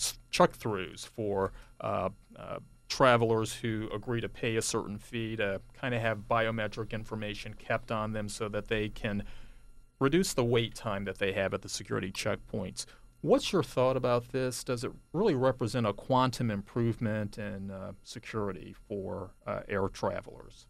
throughs 0.58 1.06
for 1.06 1.52
uh, 1.82 2.08
uh, 2.38 2.60
travelers 2.88 3.56
who 3.56 3.89
agree 3.93 4.21
to 4.21 4.30
pay 4.30 4.56
a 4.56 4.62
certain 4.62 4.97
fee 4.97 5.36
to 5.36 5.60
kind 5.74 5.93
of 5.93 6.00
have 6.00 6.30
biometric 6.30 6.91
information 6.91 7.54
kept 7.56 7.91
on 7.91 8.13
them 8.13 8.30
so 8.30 8.47
that 8.47 8.69
they 8.69 8.88
can 8.88 9.21
reduce 10.00 10.34
the 10.34 10.45
wait 10.45 10.76
time 10.76 11.04
that 11.04 11.19
they 11.19 11.34
have 11.34 11.54
at 11.54 11.62
the 11.62 11.67
security 11.67 12.10
checkpoints. 12.10 12.86
What's 13.21 13.53
your 13.53 13.63
thought 13.63 13.95
about 13.95 14.29
this? 14.31 14.63
Does 14.63 14.84
it 14.84 14.91
really 15.13 15.36
represent 15.36 15.86
a 15.86 15.93
quantum 15.93 16.49
improvement 16.49 17.38
in 17.38 17.69
uh, 17.69 17.93
security 18.03 18.75
for 18.88 19.31
uh, 19.45 19.62
air 19.69 19.88
travelers? 19.88 20.65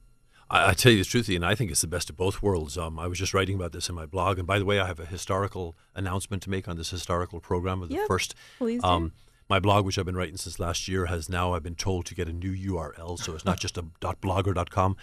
I, 0.49 0.69
I, 0.69 0.73
tell 0.73 0.91
you 0.91 0.99
the 0.99 1.05
truth, 1.05 1.29
Ian, 1.29 1.45
I 1.45 1.55
think 1.55 1.71
it's 1.71 1.81
the 1.81 1.87
best 1.87 2.09
of 2.09 2.17
both 2.17 2.41
worlds. 2.41 2.77
Um, 2.77 2.99
I 2.99 3.07
was 3.07 3.17
just 3.17 3.33
writing 3.33 3.55
about 3.55 3.71
this 3.71 3.87
in 3.87 3.95
my 3.95 4.05
blog. 4.05 4.37
And 4.37 4.45
by 4.45 4.59
the 4.59 4.65
way, 4.65 4.79
I 4.79 4.87
have 4.87 4.99
a 4.99 5.05
historical 5.05 5.77
announcement 5.95 6.43
to 6.43 6.49
make 6.49 6.67
on 6.67 6.75
this 6.75 6.89
historical 6.89 7.39
program 7.39 7.81
of 7.81 7.89
the 7.89 7.95
yep, 7.95 8.07
first. 8.07 8.35
Please 8.57 8.81
um. 8.83 9.13
My 9.49 9.59
blog, 9.59 9.85
which 9.85 9.97
I've 9.97 10.05
been 10.05 10.15
writing 10.15 10.37
since 10.37 10.61
last 10.61 10.87
year, 10.87 11.07
has 11.07 11.27
now 11.27 11.53
I've 11.53 11.63
been 11.63 11.75
told 11.75 12.05
to 12.05 12.15
get 12.15 12.29
a 12.29 12.31
new 12.31 12.53
URL, 12.53 13.19
so 13.19 13.35
it's 13.35 13.43
not 13.43 13.59
just 13.59 13.77
a 13.77 13.83
.blogger.com. 13.83 14.95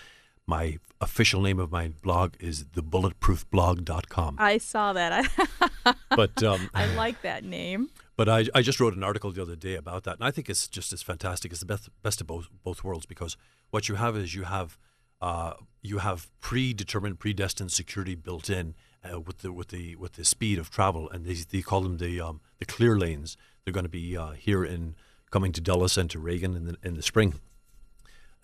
My 0.49 0.79
official 0.99 1.43
name 1.43 1.59
of 1.59 1.71
my 1.71 1.89
blog 1.89 2.33
is 2.41 2.65
thebulletproofblog.com. 2.65 4.37
I 4.39 4.57
saw 4.57 4.95
that. 4.95 5.29
but 6.09 6.43
um, 6.43 6.71
I 6.75 6.87
like 6.95 7.21
that 7.21 7.45
name. 7.45 7.91
But 8.17 8.31
I, 8.31 8.47
I 8.55 8.63
just 8.63 8.81
wrote 8.81 8.97
an 8.97 9.05
article 9.05 9.31
the 9.31 9.43
other 9.43 9.57
day 9.57 9.75
about 9.75 10.05
that, 10.05 10.15
and 10.15 10.25
I 10.25 10.31
think 10.31 10.49
it's 10.49 10.67
just 10.67 10.91
as 10.95 11.03
fantastic. 11.03 11.53
It's 11.53 11.61
the 11.61 11.67
best 11.67 11.91
best 12.03 12.23
of 12.23 12.27
both 12.27 12.49
both 12.65 12.83
worlds 12.83 13.05
because 13.05 13.37
what 13.69 13.91
you 13.91 13.97
have 13.97 14.17
is 14.17 14.35
you 14.35 14.45
have 14.45 14.79
uh, 15.21 15.53
you 15.83 15.99
have 15.99 16.31
predetermined, 16.41 17.21
predestined 17.21 17.71
security 17.71 18.15
built 18.15 18.49
in 18.49 18.75
uh, 19.05 19.21
with 19.21 19.39
the 19.39 19.53
with 19.53 19.69
the 19.69 19.97
with 19.97 20.15
the 20.15 20.25
speed 20.25 20.59
of 20.59 20.71
travel, 20.71 21.11
and 21.11 21.27
they, 21.27 21.35
they 21.35 21.61
call 21.61 21.83
them 21.83 21.99
the 21.99 22.23
um, 22.23 22.41
the 22.59 22.65
clear 22.65 22.99
lanes. 22.99 23.37
They're 23.65 23.75
going 23.75 23.85
to 23.85 23.91
be 23.91 24.17
uh, 24.17 24.31
here 24.31 24.65
in 24.65 24.95
coming 25.31 25.53
to 25.53 25.61
Dulles 25.61 25.99
and 25.99 26.09
to 26.09 26.19
Reagan 26.19 26.57
in 26.57 26.65
the 26.65 26.77
in 26.83 26.95
the 26.95 27.03
spring. 27.03 27.35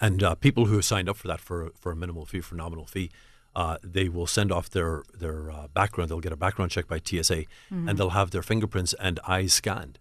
And 0.01 0.23
uh, 0.23 0.35
people 0.35 0.67
who 0.67 0.75
have 0.75 0.85
signed 0.85 1.09
up 1.09 1.17
for 1.17 1.29
that 1.29 1.41
for 1.41 1.71
for 1.79 1.93
a 1.93 1.97
minimal 1.97 2.27
fee, 2.27 2.41
for 2.41 2.55
nominal 2.55 2.87
fee, 2.87 3.11
uh, 3.55 3.79
they 3.83 4.09
will 4.09 4.27
send 4.27 4.51
off 4.51 4.69
their 4.71 5.03
their 5.13 5.51
uh, 5.51 5.69
background. 5.69 6.11
They'll 6.11 6.21
get 6.21 6.33
a 6.33 6.37
background 6.37 6.71
check 6.71 6.89
by 6.89 6.99
TSA, 6.99 7.45
mm-hmm. 7.45 7.89
and 7.89 7.99
they'll 7.99 8.11
have 8.11 8.31
their 8.31 8.43
fingerprints 8.43 8.95
and 8.95 9.21
eyes 9.27 9.53
scanned. 9.53 9.99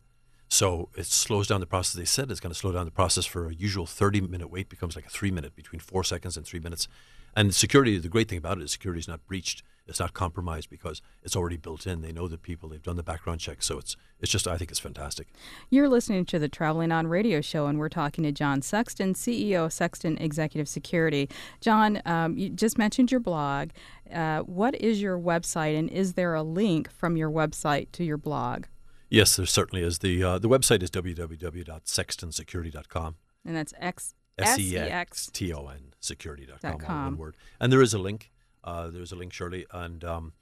So 0.49 0.89
it 0.95 1.07
slows 1.07 1.47
down 1.47 1.61
the 1.61 1.65
process. 1.65 1.93
They 1.95 2.05
said 2.05 2.29
it's 2.29 2.39
going 2.39 2.53
to 2.53 2.59
slow 2.59 2.71
down 2.71 2.85
the 2.85 2.91
process 2.91 3.25
for 3.25 3.47
a 3.47 3.55
usual 3.55 3.87
30 3.87 4.21
minute 4.21 4.49
wait 4.51 4.69
becomes 4.69 4.95
like 4.95 5.05
a 5.05 5.09
three 5.09 5.31
minute, 5.31 5.55
between 5.55 5.79
four 5.79 6.03
seconds 6.03 6.37
and 6.37 6.45
three 6.45 6.59
minutes. 6.59 6.87
And 7.35 7.53
security, 7.53 7.97
the 7.97 8.09
great 8.09 8.29
thing 8.29 8.37
about 8.37 8.59
it 8.59 8.63
is 8.63 8.71
security 8.71 8.99
is 8.99 9.07
not 9.07 9.25
breached. 9.25 9.63
It's 9.85 9.99
not 9.99 10.13
compromised 10.13 10.69
because 10.69 11.01
it's 11.23 11.35
already 11.35 11.57
built 11.57 11.85
in. 11.85 11.99
They 12.01 12.13
know 12.13 12.29
the 12.29 12.37
people. 12.37 12.69
They've 12.69 12.81
done 12.81 12.95
the 12.95 13.03
background 13.03 13.41
check. 13.41 13.61
So 13.61 13.77
it's 13.77 13.97
it's 14.19 14.31
just 14.31 14.47
I 14.47 14.55
think 14.57 14.71
it's 14.71 14.79
fantastic. 14.79 15.27
You're 15.69 15.89
listening 15.89 16.23
to 16.25 16.39
the 16.39 16.47
Traveling 16.47 16.93
On 16.93 17.07
Radio 17.07 17.41
Show, 17.41 17.67
and 17.67 17.77
we're 17.77 17.89
talking 17.89 18.23
to 18.23 18.31
John 18.31 18.61
Sexton, 18.61 19.13
CEO 19.13 19.65
of 19.65 19.73
Sexton 19.73 20.17
Executive 20.19 20.69
Security. 20.69 21.27
John, 21.59 22.01
um, 22.05 22.37
you 22.37 22.47
just 22.49 22.77
mentioned 22.77 23.11
your 23.11 23.19
blog. 23.19 23.71
Uh, 24.11 24.39
what 24.41 24.75
is 24.75 25.01
your 25.01 25.17
website, 25.19 25.77
and 25.77 25.89
is 25.89 26.13
there 26.13 26.33
a 26.33 26.43
link 26.43 26.89
from 26.89 27.17
your 27.17 27.29
website 27.29 27.91
to 27.93 28.05
your 28.05 28.17
blog? 28.17 28.67
Yes, 29.09 29.35
there 29.35 29.45
certainly 29.45 29.83
is. 29.83 29.99
The 29.99 30.23
uh, 30.23 30.39
the 30.39 30.47
website 30.47 30.81
is 30.81 30.89
www.sextonsecurity.com. 30.91 33.15
And 33.45 33.57
that's 33.57 33.73
X 33.77 34.15
S 34.37 34.57
E 34.57 34.77
X 34.77 35.27
T 35.27 35.51
O 35.51 35.67
N 35.67 35.92
security.com, 36.03 36.85
all 36.87 37.03
one 37.05 37.17
word. 37.17 37.35
And 37.59 37.71
there 37.71 37.81
is 37.81 37.93
a 37.93 37.99
link. 37.99 38.31
Uh, 38.63 38.89
there's 38.89 39.11
a 39.11 39.15
link, 39.15 39.33
Shirley. 39.33 39.65
And 39.71 40.03
um, 40.03 40.33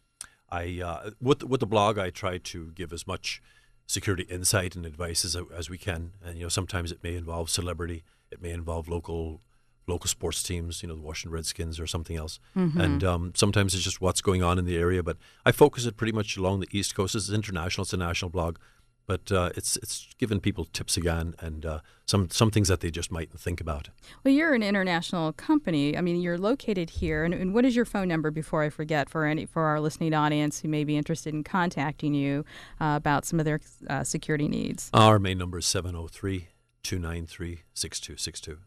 I 0.49 0.81
uh, 0.81 1.11
with 1.21 1.43
with 1.43 1.59
the 1.59 1.67
blog, 1.67 1.97
I 1.97 2.09
try 2.09 2.37
to 2.37 2.71
give 2.71 2.93
as 2.93 3.07
much 3.07 3.41
security 3.87 4.23
insight 4.23 4.75
and 4.75 4.85
advice 4.85 5.25
as 5.25 5.35
as 5.55 5.69
we 5.69 5.77
can. 5.77 6.11
And 6.23 6.37
you 6.37 6.43
know, 6.43 6.49
sometimes 6.49 6.91
it 6.91 7.03
may 7.03 7.15
involve 7.15 7.49
celebrity, 7.49 8.03
it 8.31 8.41
may 8.41 8.51
involve 8.51 8.87
local 8.87 9.41
local 9.87 10.07
sports 10.07 10.43
teams, 10.43 10.81
you 10.81 10.87
know, 10.87 10.95
the 10.95 11.01
Washington 11.01 11.33
Redskins 11.33 11.79
or 11.79 11.87
something 11.87 12.15
else. 12.15 12.39
Mm-hmm. 12.55 12.79
And 12.79 13.03
um, 13.03 13.33
sometimes 13.35 13.73
it's 13.73 13.83
just 13.83 13.99
what's 13.99 14.21
going 14.21 14.43
on 14.43 14.59
in 14.59 14.65
the 14.65 14.77
area. 14.77 15.03
But 15.03 15.17
I 15.45 15.51
focus 15.51 15.85
it 15.85 15.97
pretty 15.97 16.13
much 16.13 16.37
along 16.37 16.59
the 16.59 16.67
East 16.71 16.95
Coast. 16.95 17.15
It's 17.15 17.29
international. 17.29 17.83
It's 17.83 17.93
a 17.93 17.97
national 17.97 18.29
blog, 18.29 18.57
but 19.05 19.31
uh, 19.31 19.49
it's 19.55 19.77
it's 19.77 20.07
giving 20.17 20.39
people 20.39 20.65
tips 20.65 20.97
again 20.97 21.33
and 21.39 21.65
uh, 21.65 21.79
some 22.05 22.29
some 22.29 22.51
things 22.51 22.67
that 22.67 22.79
they 22.81 22.91
just 22.91 23.11
mightn't 23.11 23.39
think 23.39 23.59
about. 23.59 23.89
Well, 24.23 24.33
you're 24.33 24.53
an 24.53 24.63
international 24.63 25.33
company. 25.33 25.97
I 25.97 26.01
mean, 26.01 26.21
you're 26.21 26.37
located 26.37 26.89
here. 26.89 27.23
And, 27.23 27.33
and 27.33 27.53
what 27.53 27.65
is 27.65 27.75
your 27.75 27.85
phone 27.85 28.07
number? 28.07 28.31
Before 28.31 28.63
I 28.63 28.69
forget, 28.69 29.09
for 29.09 29.25
any 29.25 29.45
for 29.45 29.63
our 29.63 29.79
listening 29.79 30.13
audience 30.13 30.61
who 30.61 30.67
may 30.67 30.83
be 30.83 30.97
interested 30.97 31.33
in 31.33 31.43
contacting 31.43 32.13
you 32.13 32.45
uh, 32.79 32.93
about 32.97 33.25
some 33.25 33.39
of 33.39 33.45
their 33.45 33.59
uh, 33.89 34.03
security 34.03 34.47
needs. 34.47 34.89
Our 34.93 35.19
main 35.19 35.37
number 35.37 35.57
is 35.57 35.65
703 35.65 36.47
293 36.83 37.61
6262. 37.73 38.57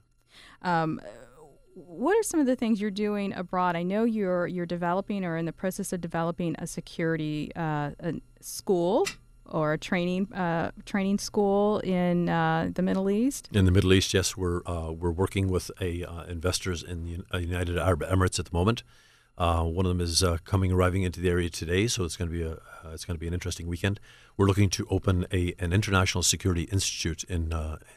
Um, 0.62 1.00
what 1.74 2.16
are 2.16 2.22
some 2.22 2.40
of 2.40 2.46
the 2.46 2.56
things 2.56 2.80
you're 2.80 2.90
doing 2.90 3.32
abroad? 3.32 3.76
I 3.76 3.82
know 3.82 4.04
you're 4.04 4.46
you're 4.46 4.66
developing 4.66 5.24
or 5.24 5.36
in 5.36 5.44
the 5.44 5.52
process 5.52 5.92
of 5.92 6.00
developing 6.00 6.54
a 6.58 6.66
security 6.66 7.50
uh, 7.56 7.90
a 8.00 8.14
school 8.40 9.06
or 9.46 9.72
a 9.72 9.78
training 9.78 10.32
uh, 10.32 10.70
training 10.84 11.18
school 11.18 11.78
in 11.80 12.28
uh, 12.28 12.70
the 12.74 12.82
Middle 12.82 13.10
East. 13.10 13.48
In 13.52 13.64
the 13.64 13.70
Middle 13.70 13.92
East, 13.92 14.14
yes, 14.14 14.36
we're 14.36 14.62
uh, 14.66 14.90
we're 14.92 15.10
working 15.10 15.48
with 15.48 15.70
a 15.80 16.04
uh, 16.04 16.24
investors 16.24 16.82
in 16.82 17.04
the 17.04 17.24
uh, 17.32 17.38
United 17.38 17.78
Arab 17.78 18.02
Emirates 18.02 18.38
at 18.38 18.46
the 18.46 18.56
moment. 18.56 18.82
one 19.36 19.86
of 19.86 19.90
them 19.90 20.00
is 20.00 20.24
coming 20.44 20.72
arriving 20.72 21.02
into 21.02 21.20
the 21.20 21.28
area 21.28 21.50
today, 21.50 21.86
so 21.86 22.04
it's 22.04 22.16
going 22.16 22.30
to 22.30 22.36
be 22.36 22.42
a 22.42 22.58
it's 22.92 23.04
going 23.04 23.16
to 23.16 23.20
be 23.20 23.28
an 23.28 23.34
interesting 23.34 23.66
weekend. 23.66 24.00
We're 24.36 24.46
looking 24.46 24.70
to 24.70 24.86
open 24.90 25.26
a 25.32 25.54
an 25.58 25.72
international 25.72 26.22
security 26.22 26.64
institute 26.64 27.24
in 27.24 27.52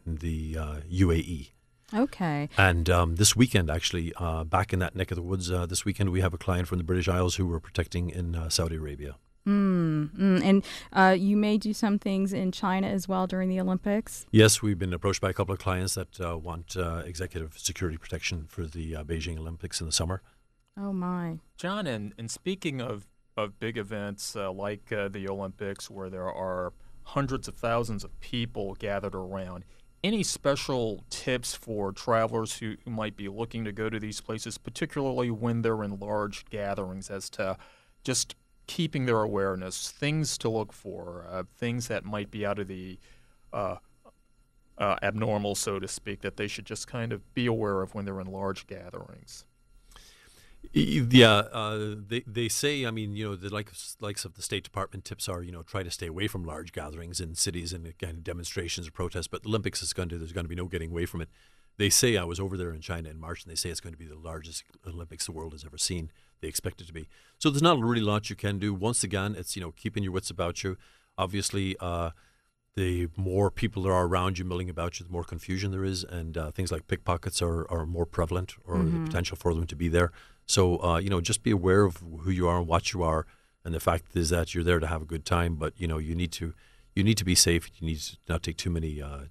in 0.06 0.16
the 0.18 0.56
UAE. 0.56 1.52
Okay. 1.94 2.50
And 2.58 2.90
um, 2.90 3.16
this 3.16 3.36
weekend, 3.36 3.70
actually, 3.70 4.12
uh, 4.18 4.44
back 4.44 4.74
in 4.74 4.80
that 4.80 4.96
neck 4.96 5.12
of 5.12 5.16
the 5.16 5.22
woods, 5.22 5.50
uh, 5.50 5.66
this 5.66 5.86
weekend 5.86 6.10
we 6.10 6.22
have 6.22 6.34
a 6.34 6.38
client 6.38 6.68
from 6.68 6.80
the 6.80 6.84
British 6.84 7.08
Isles 7.08 7.36
who 7.36 7.46
we're 7.46 7.62
protecting 7.62 8.10
in 8.10 8.36
uh, 8.36 8.50
Saudi 8.50 8.76
Arabia. 8.76 9.16
Mm, 9.48 10.10
mm. 10.16 10.44
And 10.44 10.66
uh, 10.92 11.16
you 11.18 11.38
may 11.38 11.58
do 11.58 11.74
some 11.74 11.98
things 11.98 12.34
in 12.34 12.52
China 12.52 12.88
as 12.88 13.08
well 13.08 13.28
during 13.28 13.48
the 13.48 13.60
Olympics? 13.60 14.26
Yes, 14.32 14.62
we've 14.62 14.78
been 14.78 14.94
approached 14.94 15.22
by 15.22 15.30
a 15.30 15.34
couple 15.34 15.54
of 15.54 15.60
clients 15.60 15.96
that 15.96 16.20
uh, 16.20 16.38
want 16.38 16.76
uh, 16.76 17.04
executive 17.06 17.58
security 17.58 17.98
protection 17.98 18.46
for 18.48 18.66
the 18.66 18.94
Beijing 18.94 19.38
Olympics 19.38 19.80
in 19.80 19.88
the 19.88 19.94
summer. 19.94 20.22
Oh, 20.78 20.92
my. 20.92 21.40
John, 21.58 21.88
and, 21.88 22.14
and 22.18 22.30
speaking 22.30 22.82
of, 22.82 23.08
of 23.38 23.60
big 23.60 23.78
events 23.78 24.36
like 24.36 24.90
the 24.90 25.28
Olympics 25.30 25.90
where 25.90 26.10
there 26.10 26.32
are 26.32 26.74
hundreds 27.04 27.48
of 27.48 27.56
thousands 27.56 28.04
of 28.04 28.20
people 28.20 28.76
gathered 28.76 29.16
around, 29.16 29.64
any 30.04 30.24
special 30.24 31.04
tips 31.10 31.56
for 31.56 31.92
travelers 31.92 32.58
who, 32.58 32.76
who 32.84 32.92
might 32.92 33.16
be 33.16 33.30
looking 33.30 33.64
to 33.64 33.72
go 33.72 33.90
to 33.90 34.00
these 34.00 34.20
places, 34.22 34.58
particularly 34.58 35.32
when 35.32 35.62
they're 35.62 35.84
in 35.84 35.98
large 36.00 36.46
gatherings, 36.50 37.10
as 37.10 37.30
to 37.30 37.58
just 38.04 38.36
keeping 38.68 39.06
their 39.06 39.22
awareness, 39.22 39.92
things 39.92 40.38
to 40.40 40.50
look 40.50 40.74
for, 40.74 41.26
uh, 41.30 41.44
things 41.58 41.88
that 41.88 42.06
might 42.06 42.30
be 42.30 42.46
out 42.46 42.60
of 42.60 42.68
the 42.68 43.00
uh, 43.54 43.78
uh, 44.78 44.96
abnormal, 45.02 45.56
so 45.56 45.80
to 45.80 45.88
speak, 45.88 46.22
that 46.22 46.38
they 46.38 46.48
should 46.48 46.66
just 46.66 46.88
kind 46.88 47.12
of 47.12 47.34
be 47.34 47.46
aware 47.46 47.82
of 47.82 47.96
when 47.96 48.06
they're 48.06 48.20
in 48.20 48.28
large 48.28 48.68
gatherings? 48.68 49.46
Yeah, 50.74 51.44
uh, 51.54 51.96
they 52.08 52.24
they 52.28 52.50
say. 52.50 52.86
I 52.86 52.92
mean, 52.92 53.16
you 53.16 53.24
know, 53.24 53.36
the 53.36 53.50
likes 53.50 53.96
likes 54.02 54.26
of 54.26 54.34
the 54.34 54.42
State 54.42 54.64
Department 54.64 55.06
tips 55.06 55.30
are, 55.30 55.42
you 55.42 55.52
know, 55.52 55.64
try 55.64 55.82
to 55.82 55.92
stay 55.92 56.08
away 56.08 56.28
from 56.28 56.44
large 56.44 56.74
gatherings 56.74 57.22
in 57.22 57.36
cities 57.36 57.72
and 57.74 57.98
kind 58.00 58.18
of 58.18 58.24
demonstrations 58.24 58.88
or 58.88 58.92
protests. 58.92 59.28
But 59.28 59.44
the 59.44 59.50
Olympics 59.50 59.82
is 59.82 59.94
going 59.94 60.10
to 60.10 60.18
there's 60.18 60.34
going 60.34 60.46
to 60.46 60.50
be 60.50 60.56
no 60.56 60.66
getting 60.66 60.92
away 60.92 61.06
from 61.06 61.22
it. 61.22 61.30
They 61.78 61.90
say 61.90 62.18
I 62.18 62.24
was 62.24 62.40
over 62.40 62.58
there 62.58 62.72
in 62.72 62.82
China 62.82 63.10
in 63.10 63.20
March, 63.20 63.44
and 63.44 63.52
they 63.52 63.56
say 63.56 63.70
it's 63.70 63.80
going 63.80 63.94
to 63.94 64.00
be 64.00 64.06
the 64.06 64.16
largest 64.16 64.64
Olympics 64.86 65.26
the 65.26 65.32
world 65.32 65.54
has 65.54 65.64
ever 65.64 65.78
seen. 65.78 66.12
They 66.42 66.48
expect 66.48 66.82
it 66.82 66.88
to 66.88 66.94
be. 66.94 67.08
So 67.38 67.50
there's 67.50 67.62
not 67.62 67.80
really 67.80 68.02
a 68.02 68.06
lot 68.06 68.30
you 68.30 68.36
can 68.36 68.60
do. 68.60 68.74
Once 68.74 69.04
again, 69.04 69.36
it's 69.38 69.56
you 69.56 69.62
know 69.62 69.72
keeping 69.72 70.04
your 70.04 70.12
wits 70.12 70.30
about 70.30 70.64
you. 70.64 70.78
Obviously, 71.18 71.76
uh, 71.80 72.12
the 72.76 73.10
more 73.16 73.50
people 73.50 73.84
there 73.84 73.94
are 73.94 74.06
around 74.06 74.38
you 74.38 74.46
milling 74.46 74.70
about 74.70 75.00
you, 75.00 75.06
the 75.06 75.12
more 75.12 75.24
confusion 75.24 75.72
there 75.72 75.84
is, 75.84 76.04
and 76.04 76.38
uh, 76.38 76.52
things 76.52 76.72
like 76.72 76.88
pickpockets 76.88 77.42
are, 77.42 77.70
are 77.72 77.88
more 77.88 78.06
prevalent, 78.06 78.54
or 78.66 78.76
mm-hmm. 78.76 79.04
the 79.04 79.08
potential 79.08 79.36
for 79.36 79.54
them 79.54 79.66
to 79.66 79.76
be 79.76 79.90
there. 79.90 80.12
So, 80.46 80.82
uh, 80.84 80.98
you 80.98 81.10
know, 81.10 81.20
just 81.20 81.42
be 81.42 81.52
aware 81.52 81.84
of 81.84 81.98
who 82.22 82.30
you 82.30 82.48
are 82.48 82.60
and 82.60 82.68
what 82.68 82.94
you 82.94 83.02
are. 83.02 83.26
And 83.66 83.74
the 83.74 83.80
fact 83.80 84.16
is 84.16 84.30
that 84.30 84.54
you're 84.54 84.64
there 84.64 84.80
to 84.80 84.88
have 84.88 85.02
a 85.02 85.06
good 85.06 85.26
time, 85.26 85.56
but 85.56 85.74
you 85.76 85.88
know, 85.88 85.98
you 85.98 86.16
need 86.16 86.32
to 86.34 86.54
you 86.96 87.04
need 87.04 87.18
to 87.18 87.26
be 87.26 87.36
safe. 87.36 87.70
You 87.80 87.88
need 87.88 88.00
to 88.00 88.18
not 88.30 88.44
take 88.44 88.58
too 88.58 88.70
many 88.70 89.02
uh, 89.02 89.26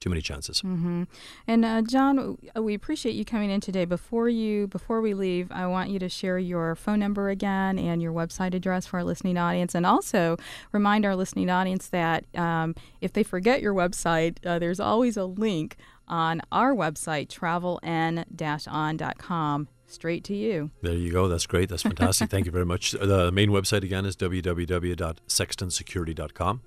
too 0.00 0.08
many 0.08 0.22
chances. 0.22 0.62
Mm-hmm. 0.62 1.04
And 1.46 1.64
uh, 1.64 1.82
John, 1.82 2.38
we 2.56 2.74
appreciate 2.74 3.14
you 3.14 3.24
coming 3.24 3.50
in 3.50 3.60
today. 3.60 3.84
Before 3.84 4.28
you 4.28 4.66
before 4.66 5.00
we 5.00 5.14
leave, 5.14 5.52
I 5.52 5.66
want 5.66 5.90
you 5.90 5.98
to 5.98 6.08
share 6.08 6.38
your 6.38 6.74
phone 6.74 6.98
number 6.98 7.28
again 7.28 7.78
and 7.78 8.02
your 8.02 8.12
website 8.12 8.54
address 8.54 8.86
for 8.86 8.98
our 8.98 9.04
listening 9.04 9.36
audience, 9.36 9.74
and 9.74 9.86
also 9.86 10.36
remind 10.72 11.04
our 11.04 11.14
listening 11.14 11.50
audience 11.50 11.88
that 11.88 12.24
um, 12.34 12.74
if 13.00 13.12
they 13.12 13.22
forget 13.22 13.60
your 13.60 13.74
website, 13.74 14.44
uh, 14.44 14.58
there's 14.58 14.80
always 14.80 15.16
a 15.16 15.24
link 15.24 15.76
on 16.08 16.42
our 16.50 16.74
website, 16.74 17.28
traveln-on.com 17.28 19.68
straight 19.86 20.24
to 20.24 20.34
you. 20.34 20.70
There 20.82 20.94
you 20.94 21.12
go. 21.12 21.28
That's 21.28 21.46
great. 21.46 21.68
That's 21.68 21.82
fantastic. 21.82 22.30
Thank 22.30 22.46
you 22.46 22.52
very 22.52 22.66
much. 22.66 22.92
The 22.92 23.30
main 23.32 23.50
website 23.50 23.82
again 23.82 24.06
is 24.06 24.16
www.sextonsecurity.com. 24.16 26.62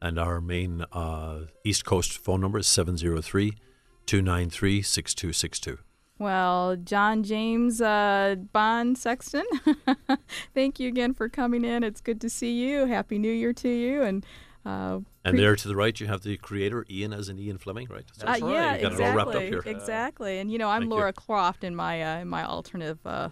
And 0.00 0.18
our 0.18 0.40
main 0.40 0.84
uh, 0.92 1.46
East 1.64 1.84
Coast 1.84 2.18
phone 2.18 2.40
number 2.40 2.58
is 2.58 2.66
703 2.66 3.52
293 4.06 4.82
6262. 4.82 5.78
Well, 6.18 6.76
John 6.76 7.22
James 7.22 7.80
uh, 7.80 8.36
Bond 8.52 8.96
Sexton, 8.96 9.44
thank 10.54 10.80
you 10.80 10.88
again 10.88 11.12
for 11.12 11.28
coming 11.28 11.64
in. 11.64 11.82
It's 11.82 12.00
good 12.00 12.22
to 12.22 12.30
see 12.30 12.52
you. 12.52 12.86
Happy 12.86 13.18
New 13.18 13.32
Year 13.32 13.52
to 13.52 13.68
you. 13.68 14.02
And 14.02 14.24
uh, 14.64 15.00
and 15.24 15.38
there 15.38 15.54
to 15.54 15.68
the 15.68 15.76
right, 15.76 15.98
you 15.98 16.06
have 16.06 16.22
the 16.22 16.36
creator, 16.38 16.84
Ian, 16.90 17.12
as 17.12 17.28
in 17.28 17.38
Ian 17.38 17.58
Fleming, 17.58 17.86
right? 17.88 18.04
That's 18.18 18.42
uh, 18.42 18.46
right. 18.46 18.52
Yeah, 18.52 18.76
You've 18.76 18.98
it 18.98 19.04
all 19.04 19.14
wrapped 19.14 19.30
up 19.30 19.42
exactly. 19.42 19.48
here. 19.48 19.76
Exactly. 19.76 20.38
And 20.38 20.50
you 20.50 20.58
know, 20.58 20.68
I'm 20.68 20.82
Thank 20.82 20.90
you. 20.90 20.96
Laura 20.96 21.12
Croft 21.12 21.62
in 21.62 21.76
my 21.76 22.02
uh, 22.02 22.20
in 22.20 22.28
my 22.28 22.44
alternative 22.44 22.98
uh, 23.04 23.28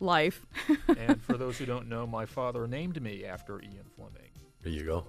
life. 0.00 0.46
and 0.98 1.22
for 1.22 1.36
those 1.36 1.58
who 1.58 1.66
don't 1.66 1.88
know, 1.88 2.06
my 2.06 2.26
father 2.26 2.66
named 2.66 3.00
me 3.00 3.24
after 3.24 3.60
Ian 3.60 3.86
Fleming, 3.94 4.30
There 4.62 4.72
you 4.72 4.84
go. 4.84 5.04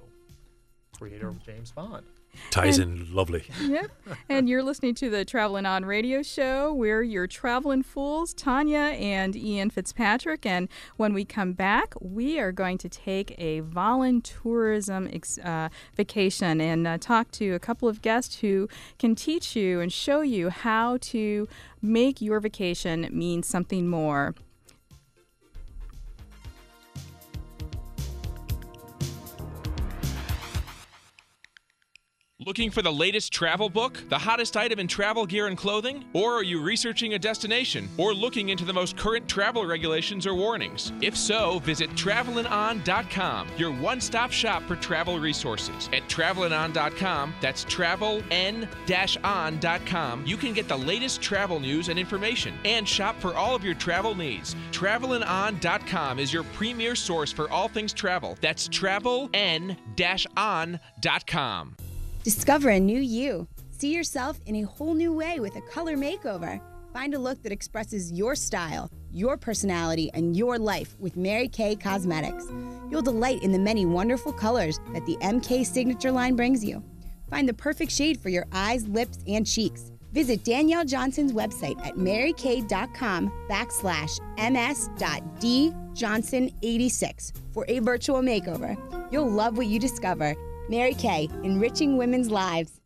Creator 0.98 1.28
of 1.28 1.44
James 1.46 1.72
Bond. 1.72 2.06
Ties 2.50 2.80
in 2.80 3.14
lovely. 3.14 3.44
yep. 3.62 3.92
And 4.28 4.50
you're 4.50 4.64
listening 4.64 4.96
to 4.96 5.10
the 5.10 5.24
Traveling 5.24 5.68
On 5.68 5.86
Radio 5.86 6.24
Show. 6.24 6.74
We're 6.74 7.04
your 7.04 7.28
traveling 7.28 7.84
fools, 7.84 8.34
Tanya 8.34 8.96
and 8.98 9.36
Ian 9.36 9.70
Fitzpatrick. 9.70 10.46
And 10.46 10.68
when 10.98 11.14
we 11.14 11.26
come 11.26 11.54
back, 11.54 11.94
we 12.02 12.40
are 12.40 12.52
going 12.52 12.80
to 12.80 12.90
take 12.90 13.36
a 13.38 13.62
voluntourism 13.62 15.14
ex- 15.14 15.38
uh, 15.40 15.70
vacation 15.96 16.60
and 16.60 16.88
uh, 16.88 16.98
talk 16.98 17.30
to 17.32 17.52
a 17.52 17.60
couple 17.60 17.88
of 17.88 18.02
guests 18.02 18.40
who 18.40 18.68
can 18.98 19.14
teach 19.16 19.56
you 19.56 19.80
and 19.80 19.94
show 19.94 20.22
you 20.22 20.50
how 20.50 20.98
to 21.02 21.48
make 21.82 22.22
your 22.22 22.40
vacation 22.40 23.08
mean 23.12 23.44
something 23.44 23.88
more. 23.88 24.34
Looking 32.46 32.72
for 32.72 32.82
the 32.82 32.92
latest 32.92 33.32
travel 33.32 33.70
book, 33.70 34.04
the 34.10 34.18
hottest 34.18 34.58
item 34.58 34.78
in 34.78 34.88
travel 34.88 35.26
gear 35.26 35.48
and 35.48 35.58
clothing? 35.58 36.04
Or 36.12 36.34
are 36.34 36.44
you 36.44 36.62
researching 36.62 37.14
a 37.14 37.20
destination 37.20 37.88
or 37.98 38.14
looking 38.14 38.50
into 38.50 38.66
the 38.66 38.74
most 38.74 38.98
current 38.98 39.30
travel 39.30 39.66
regulations 39.66 40.28
or 40.28 40.36
warnings? 40.36 40.92
If 41.00 41.16
so, 41.16 41.60
visit 41.60 41.90
travelingon.com, 41.92 43.48
your 43.58 43.72
one 43.72 44.02
stop 44.02 44.32
shop 44.32 44.64
for 44.64 44.76
travel 44.76 45.20
resources. 45.20 45.90
At 45.94 46.10
travelingon.com, 46.10 47.34
that's 47.40 47.64
travel 47.64 48.22
n 48.30 48.68
on.com, 49.24 50.26
you 50.26 50.36
can 50.36 50.52
get 50.54 50.68
the 50.68 50.78
latest 50.78 51.22
travel 51.22 51.62
news 51.62 51.88
and 51.88 51.98
information 51.98 52.56
and 52.66 52.88
shop 52.88 53.16
for 53.22 53.36
all 53.36 53.56
of 53.56 53.64
your 53.64 53.76
travel 53.76 54.16
needs. 54.16 54.54
Travelingon.com 54.72 56.20
is 56.20 56.34
your 56.34 56.44
premier 56.56 56.96
source 56.96 57.32
for 57.32 57.50
all 57.50 57.70
things 57.70 57.94
travel. 57.94 58.38
That's 58.42 58.68
travel 58.68 59.30
on.com. 60.36 61.76
Discover 62.24 62.70
a 62.70 62.80
new 62.80 63.02
you. 63.02 63.48
See 63.72 63.94
yourself 63.94 64.40
in 64.46 64.56
a 64.56 64.62
whole 64.62 64.94
new 64.94 65.12
way 65.12 65.42
with 65.42 65.58
a 65.58 65.62
color 65.62 65.98
makeover. 65.98 66.62
Find 66.94 67.14
a 67.14 67.20
look 67.20 67.44
that 67.44 67.52
expresses 67.52 68.14
your 68.14 68.34
style, 68.34 68.90
your 69.12 69.36
personality, 69.36 70.10
and 70.14 70.38
your 70.38 70.58
life 70.58 70.96
with 71.00 71.18
Mary 71.18 71.50
Kay 71.50 71.76
Cosmetics. 71.76 72.46
You'll 72.90 73.02
delight 73.02 73.44
in 73.44 73.52
the 73.52 73.60
many 73.60 73.86
wonderful 73.86 74.32
colors 74.32 74.80
that 74.94 75.06
the 75.06 75.18
MK 75.18 75.66
signature 75.66 76.14
line 76.14 76.38
brings 76.38 76.64
you. 76.64 76.82
Find 77.30 77.50
the 77.50 77.54
perfect 77.54 77.92
shade 77.92 78.18
for 78.18 78.30
your 78.30 78.46
eyes, 78.54 78.88
lips, 78.88 79.20
and 79.28 79.46
cheeks. 79.46 79.92
Visit 80.14 80.46
Danielle 80.46 80.86
Johnson's 80.86 81.34
website 81.34 81.86
at 81.86 81.96
marykay.com 81.96 83.34
backslash 83.50 84.22
ms.djohnson86 84.38 87.34
for 87.52 87.66
a 87.68 87.80
virtual 87.80 88.22
makeover. 88.22 88.78
You'll 89.12 89.30
love 89.30 89.58
what 89.58 89.68
you 89.68 89.78
discover. 89.78 90.38
Mary 90.70 90.94
Kay, 90.94 91.30
enriching 91.44 91.98
women's 91.98 92.30
lives. 92.30 92.80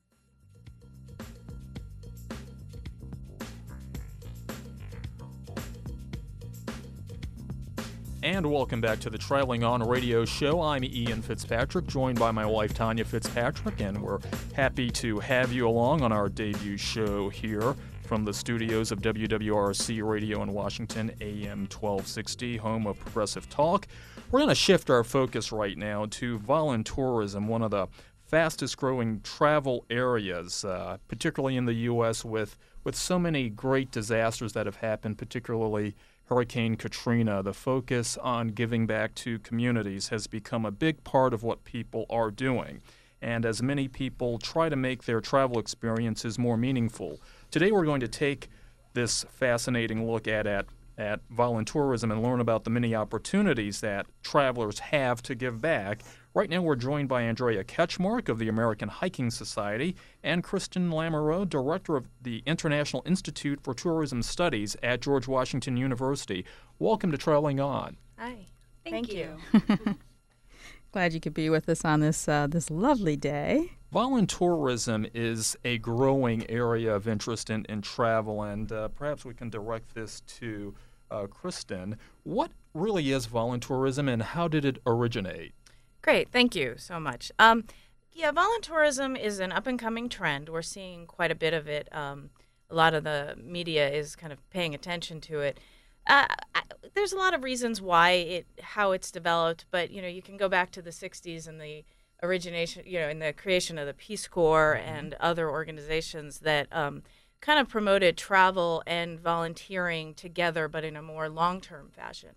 And 8.23 8.51
welcome 8.51 8.81
back 8.81 8.99
to 9.01 9.09
the 9.09 9.17
Traveling 9.17 9.63
On 9.63 9.87
Radio 9.87 10.25
Show. 10.25 10.59
I'm 10.59 10.83
Ian 10.83 11.21
Fitzpatrick, 11.21 11.85
joined 11.85 12.19
by 12.19 12.31
my 12.31 12.45
wife 12.45 12.73
Tanya 12.73 13.05
Fitzpatrick, 13.05 13.79
and 13.79 14.01
we're 14.01 14.19
happy 14.53 14.89
to 14.91 15.19
have 15.19 15.53
you 15.53 15.67
along 15.67 16.01
on 16.01 16.11
our 16.11 16.27
debut 16.27 16.77
show 16.77 17.29
here 17.29 17.75
from 18.07 18.23
the 18.23 18.33
studios 18.33 18.93
of 18.93 19.01
WWRC 19.01 20.01
Radio 20.01 20.41
in 20.41 20.53
Washington, 20.53 21.11
AM 21.19 21.67
1260, 21.67 22.55
home 22.55 22.87
of 22.87 22.97
Progressive 22.97 23.49
Talk. 23.49 23.85
We're 24.31 24.39
going 24.39 24.47
to 24.47 24.55
shift 24.55 24.89
our 24.89 25.03
focus 25.03 25.51
right 25.51 25.77
now 25.77 26.05
to 26.11 26.39
voluntourism, 26.39 27.47
one 27.47 27.61
of 27.61 27.71
the 27.71 27.87
fastest 28.23 28.77
growing 28.77 29.19
travel 29.21 29.85
areas, 29.89 30.63
uh, 30.63 30.97
particularly 31.09 31.57
in 31.57 31.65
the 31.65 31.73
U.S., 31.73 32.23
with, 32.23 32.57
with 32.85 32.95
so 32.95 33.19
many 33.19 33.49
great 33.49 33.91
disasters 33.91 34.53
that 34.53 34.65
have 34.65 34.77
happened, 34.77 35.17
particularly 35.17 35.93
Hurricane 36.27 36.77
Katrina. 36.77 37.43
The 37.43 37.53
focus 37.53 38.17
on 38.17 38.49
giving 38.49 38.87
back 38.87 39.15
to 39.15 39.37
communities 39.39 40.07
has 40.09 40.27
become 40.27 40.65
a 40.65 40.71
big 40.71 41.03
part 41.03 41.33
of 41.33 41.43
what 41.43 41.65
people 41.65 42.05
are 42.09 42.31
doing. 42.31 42.81
And 43.21 43.45
as 43.45 43.61
many 43.61 43.87
people 43.87 44.37
try 44.37 44.69
to 44.69 44.75
make 44.75 45.03
their 45.03 45.19
travel 45.19 45.59
experiences 45.59 46.37
more 46.37 46.55
meaningful, 46.55 47.19
today 47.51 47.71
we're 47.71 47.85
going 47.85 48.01
to 48.01 48.07
take 48.07 48.49
this 48.93 49.23
fascinating 49.29 50.09
look 50.09 50.27
at, 50.27 50.47
at 50.47 50.65
at 50.97 51.19
voluntourism 51.29 52.11
and 52.11 52.23
learn 52.23 52.39
about 52.39 52.63
the 52.63 52.69
many 52.69 52.95
opportunities 52.95 53.81
that 53.81 54.07
travelers 54.23 54.79
have 54.79 55.21
to 55.21 55.35
give 55.35 55.61
back. 55.61 56.01
Right 56.33 56.49
now, 56.49 56.61
we're 56.61 56.75
joined 56.75 57.07
by 57.07 57.21
Andrea 57.21 57.63
Ketchmark 57.63 58.29
of 58.29 58.39
the 58.39 58.47
American 58.47 58.89
Hiking 58.89 59.29
Society 59.29 59.95
and 60.23 60.43
Kristen 60.43 60.89
Lamoureux, 60.89 61.47
director 61.47 61.95
of 61.95 62.07
the 62.21 62.41
International 62.45 63.03
Institute 63.05 63.59
for 63.61 63.73
Tourism 63.73 64.23
Studies 64.23 64.75
at 64.81 65.01
George 65.01 65.27
Washington 65.27 65.77
University. 65.77 66.45
Welcome 66.79 67.11
to 67.11 67.17
Traveling 67.17 67.59
On. 67.59 67.97
Hi. 68.17 68.47
Thank, 68.83 69.13
you. 69.13 69.37
Glad 70.91 71.13
you 71.13 71.19
could 71.19 71.33
be 71.33 71.49
with 71.49 71.69
us 71.69 71.85
on 71.85 71.99
this 71.99 72.27
uh, 72.27 72.47
this 72.47 72.71
lovely 72.71 73.15
day. 73.15 73.76
Voluntourism 73.93 75.09
is 75.13 75.55
a 75.63 75.77
growing 75.77 76.49
area 76.49 76.93
of 76.93 77.07
interest 77.07 77.49
in, 77.49 77.65
in 77.69 77.81
travel, 77.81 78.43
and 78.43 78.69
uh, 78.71 78.89
perhaps 78.89 79.23
we 79.23 79.33
can 79.33 79.49
direct 79.49 79.95
this 79.95 80.21
to 80.21 80.75
uh, 81.09 81.25
Kristen. 81.27 81.97
What 82.23 82.51
really 82.73 83.11
is 83.11 83.27
voluntourism 83.27 84.11
and 84.11 84.21
how 84.21 84.49
did 84.49 84.65
it 84.65 84.79
originate? 84.85 85.53
Great. 86.01 86.29
Thank 86.29 86.53
you 86.53 86.75
so 86.77 86.99
much. 86.99 87.31
Um, 87.39 87.63
yeah, 88.11 88.31
voluntourism 88.31 89.17
is 89.17 89.39
an 89.39 89.53
up 89.53 89.67
and 89.67 89.79
coming 89.79 90.09
trend. 90.09 90.49
We're 90.49 90.61
seeing 90.63 91.05
quite 91.05 91.31
a 91.31 91.35
bit 91.35 91.53
of 91.53 91.67
it. 91.67 91.87
Um, 91.95 92.31
a 92.69 92.75
lot 92.75 92.93
of 92.93 93.05
the 93.05 93.37
media 93.41 93.89
is 93.89 94.17
kind 94.17 94.33
of 94.33 94.49
paying 94.49 94.75
attention 94.75 95.21
to 95.21 95.39
it. 95.39 95.59
Uh, 96.05 96.25
I, 96.53 96.61
there's 96.93 97.13
a 97.13 97.17
lot 97.17 97.33
of 97.33 97.43
reasons 97.43 97.81
why 97.81 98.11
it, 98.11 98.47
how 98.61 98.91
it's 98.91 99.11
developed, 99.11 99.65
but 99.71 99.91
you 99.91 100.01
know, 100.01 100.07
you 100.09 100.21
can 100.21 100.35
go 100.35 100.49
back 100.49 100.71
to 100.71 100.81
the 100.81 100.89
'60s 100.89 101.47
and 101.47 101.61
the 101.61 101.83
origination, 102.23 102.83
you 102.85 102.99
know, 102.99 103.09
in 103.09 103.19
the 103.19 103.33
creation 103.33 103.77
of 103.77 103.87
the 103.87 103.93
Peace 103.93 104.27
Corps 104.27 104.73
and 104.75 105.13
other 105.19 105.49
organizations 105.49 106.39
that 106.39 106.67
um, 106.71 107.03
kind 107.41 107.59
of 107.59 107.67
promoted 107.67 108.17
travel 108.17 108.83
and 108.87 109.19
volunteering 109.19 110.13
together, 110.13 110.67
but 110.67 110.83
in 110.83 110.95
a 110.95 111.01
more 111.01 111.29
long-term 111.29 111.91
fashion. 111.95 112.31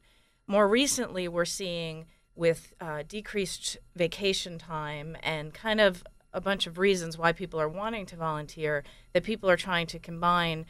More 0.47 0.69
recently, 0.69 1.29
we're 1.29 1.45
seeing 1.45 2.07
with 2.35 2.75
uh, 2.81 3.03
decreased 3.07 3.79
vacation 3.95 4.59
time 4.59 5.17
and 5.23 5.55
kind 5.55 5.81
of 5.81 6.03
a 6.33 6.41
bunch 6.41 6.67
of 6.67 6.79
reasons 6.79 7.19
why 7.19 7.33
people 7.33 7.61
are 7.61 7.69
wanting 7.69 8.07
to 8.07 8.17
volunteer 8.17 8.85
that 9.13 9.25
people 9.25 9.51
are 9.51 9.57
trying 9.57 9.87
to 9.87 9.99
combine 9.99 10.65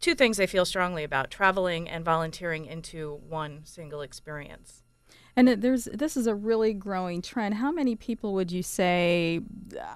two 0.00 0.14
things 0.14 0.36
they 0.36 0.46
feel 0.46 0.64
strongly 0.64 1.04
about 1.04 1.30
traveling 1.30 1.88
and 1.88 2.04
volunteering 2.04 2.66
into 2.66 3.20
one 3.28 3.62
single 3.64 4.02
experience. 4.02 4.82
And 5.36 5.48
there's 5.48 5.84
this 5.84 6.16
is 6.16 6.26
a 6.26 6.34
really 6.34 6.74
growing 6.74 7.22
trend. 7.22 7.54
How 7.54 7.72
many 7.72 7.96
people 7.96 8.34
would 8.34 8.52
you 8.52 8.62
say, 8.62 9.40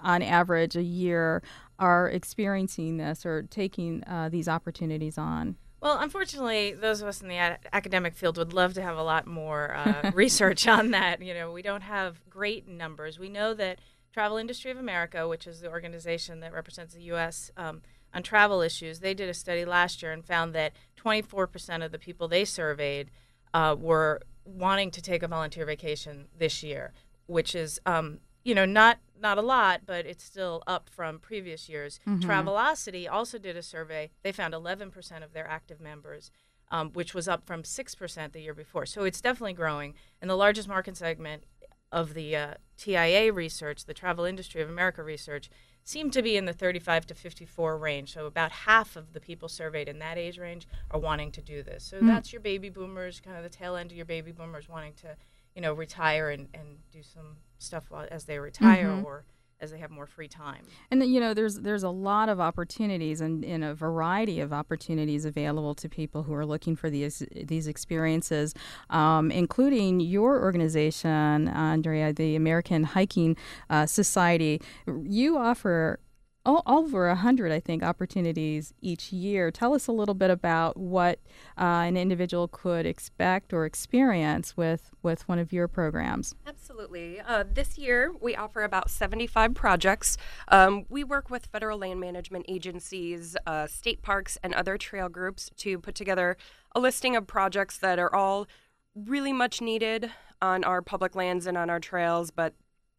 on 0.03 0.23
average, 0.23 0.77
a 0.77 0.83
year 0.83 1.43
are 1.79 2.09
experiencing 2.09 2.97
this 2.97 3.27
or 3.27 3.43
taking 3.43 4.03
uh, 4.05 4.31
these 4.31 4.49
opportunities 4.49 5.19
on? 5.19 5.57
Well, 5.81 5.99
unfortunately, 6.01 6.73
those 6.73 7.03
of 7.03 7.09
us 7.09 7.21
in 7.21 7.29
the 7.29 7.37
a- 7.37 7.59
academic 7.73 8.15
field 8.15 8.39
would 8.39 8.55
love 8.55 8.73
to 8.75 8.83
have 8.83 8.97
a 8.97 9.03
lot 9.03 9.27
more 9.27 9.75
uh, 9.75 10.11
research 10.15 10.67
on 10.67 10.91
that. 10.93 11.21
You 11.23 11.35
know, 11.35 11.53
we 11.53 11.63
don't 11.63 11.83
have 11.83 12.29
great 12.31 12.67
numbers. 12.67 13.19
We 13.19 13.29
know 13.29 13.53
that 13.55 13.81
Travel 14.13 14.39
Industry 14.39 14.71
of 14.71 14.79
America, 14.79 15.29
which 15.29 15.47
is 15.47 15.61
the 15.61 15.71
organization 15.71 16.41
that 16.41 16.55
represents 16.55 16.95
the 16.95 17.03
U.S. 17.03 17.51
Um, 17.59 17.83
on 18.15 18.23
travel 18.23 18.63
issues, 18.63 19.01
they 19.01 19.13
did 19.13 19.29
a 19.29 19.35
study 19.35 19.67
last 19.67 20.03
year 20.03 20.13
and 20.13 20.25
found 20.25 20.55
that 20.55 20.73
24% 21.05 21.85
of 21.85 21.93
the 21.93 21.99
people 21.99 22.27
they 22.27 22.47
surveyed 22.47 23.11
uh, 23.53 23.77
were 23.79 24.23
wanting 24.47 24.91
to 24.93 25.03
take 25.03 25.23
a 25.23 25.29
volunteer 25.29 25.67
vacation 25.67 26.27
this 26.39 26.63
year, 26.63 26.93
which 27.27 27.55
is, 27.55 27.81
um, 27.85 28.21
you 28.45 28.55
know, 28.55 28.65
not 28.65 28.99
not 29.21 29.39
a 29.39 29.43
lot, 29.43 29.81
but 29.87 30.07
it's 30.07 30.23
still 30.23 30.63
up 30.67 30.89
from 30.91 31.19
previous 31.19 31.69
years. 31.69 31.99
Travelocity 32.21 33.11
also 33.11 33.39
did 33.39 33.57
a 33.57 33.63
survey. 33.63 34.11
They 34.23 34.31
found 34.33 34.55
11% 34.55 35.25
of 35.25 35.33
their 35.33 35.49
active 35.49 35.81
members, 35.81 36.31
um, 36.71 36.91
which 36.93 37.15
was 37.15 37.29
up 37.29 37.47
from 37.47 37.63
6% 37.63 38.33
the 38.33 38.41
year 38.41 38.53
before. 38.55 38.85
So 38.87 39.05
it's 39.05 39.21
definitely 39.23 39.55
growing. 39.55 39.95
And 40.21 40.29
the 40.31 40.37
largest 40.37 40.69
market 40.69 40.97
segment 40.99 41.45
of 41.91 42.13
the 42.15 42.37
uh, 42.37 42.55
TIA 42.77 43.33
research, 43.33 43.87
the 43.87 43.95
Travel 43.95 44.25
Industry 44.27 44.61
of 44.61 44.69
America 44.69 45.03
research, 45.03 45.49
seem 45.87 46.11
to 46.11 46.21
be 46.21 46.37
in 46.37 46.47
the 46.47 46.53
35 46.53 47.07
to 47.07 47.15
54 47.15 47.79
range. 47.79 48.13
So 48.13 48.27
about 48.27 48.51
half 48.51 48.97
of 48.97 49.13
the 49.13 49.21
people 49.21 49.49
surveyed 49.49 49.89
in 49.89 50.01
that 50.01 50.19
age 50.19 50.37
range 50.37 50.67
are 50.91 50.99
wanting 50.99 51.31
to 51.31 51.41
do 51.41 51.63
this. 51.63 51.85
So 51.85 52.01
mm. 52.01 52.09
that's 52.09 52.33
your 52.33 52.41
baby 52.41 52.69
boomers, 52.69 53.21
kind 53.21 53.37
of 53.37 53.45
the 53.45 53.49
tail 53.49 53.77
end 53.77 53.93
of 53.93 53.97
your 53.97 54.05
baby 54.05 54.33
boomers 54.33 54.69
wanting 54.69 54.95
to, 54.95 55.17
you 55.55 55.63
know, 55.63 55.73
retire 55.73 56.31
and, 56.31 56.49
and 56.53 56.79
do 56.91 57.05
some 57.05 57.37
stuff 57.59 57.85
while, 57.89 58.09
as 58.11 58.25
they 58.25 58.41
retire 58.41 58.89
mm-hmm. 58.89 59.07
or 59.07 59.25
as 59.61 59.71
they 59.71 59.79
have 59.79 59.91
more 59.91 60.07
free 60.07 60.29
time. 60.29 60.65
And 60.91 61.03
you 61.05 61.21
know, 61.21 61.35
there's 61.35 61.57
there's 61.57 61.83
a 61.83 61.91
lot 61.91 62.29
of 62.29 62.41
opportunities 62.41 63.21
and 63.21 63.45
in 63.45 63.63
a 63.63 63.75
variety 63.75 64.41
of 64.41 64.53
opportunities 64.53 65.25
available 65.25 65.75
to 65.77 65.89
people 65.89 66.23
who 66.25 66.35
are 66.35 66.47
looking 66.47 66.77
for 66.77 66.91
these 66.91 67.23
these 67.35 67.67
experiences, 67.67 68.55
um, 68.91 69.31
including 69.31 70.01
your 70.01 70.43
organization, 70.43 71.49
Andrea, 71.49 72.13
the 72.13 72.37
American 72.37 72.85
Hiking 72.85 73.37
uh, 73.71 73.87
Society. 73.87 74.61
You 75.03 75.39
offer 75.39 76.01
oh, 76.47 76.63
over 76.67 77.09
100, 77.09 77.53
I 77.53 77.61
think, 77.61 77.83
opportunities 77.83 78.73
each 78.81 79.13
year. 79.13 79.51
Tell 79.51 79.75
us 79.75 79.89
a 79.89 79.93
little 79.93 80.15
bit 80.15 80.31
about 80.31 80.77
what 80.77 81.19
uh, 81.59 81.85
an 81.85 81.97
individual 81.97 82.49
could 82.49 82.87
expect 82.87 83.53
or 83.53 83.67
experience 83.67 84.57
with, 84.57 84.93
with 85.03 85.29
one 85.29 85.39
of 85.39 85.53
your 85.53 85.69
programs. 85.69 86.35
Absolutely. 86.47 87.21
Uh, 87.21 87.45
this 87.53 87.77
year, 87.77 88.13
we 88.21 88.37
offer 88.37 88.63
about 88.63 88.89
75 88.89 89.55
projects. 89.55 90.17
Um, 90.49 90.87
we 90.89 91.03
work 91.05 91.29
with 91.29 91.47
federal 91.47 91.79
land 91.79 92.01
management 92.01 92.47
agencies, 92.49 93.37
uh, 93.47 93.67
state 93.67 94.01
parks, 94.03 94.39
and 94.43 94.55
other 94.55 94.79
trail 94.79 95.09
groups 95.09 95.51
to 95.59 95.79
put 95.79 95.97
together 95.97 96.37
a 96.73 96.81
listing 96.81 97.17
of 97.17 97.27
projects 97.27 97.77
that 97.79 97.99
are 97.99 98.15
all 98.15 98.47
really 98.95 99.33
much 99.33 99.61
needed 99.61 100.11
on 100.41 100.65
our 100.65 100.81
public 100.81 101.17
lands 101.17 101.47
and 101.47 101.59
on 101.59 101.69
our 101.71 101.81
trails, 101.81 102.31
but 102.31 102.55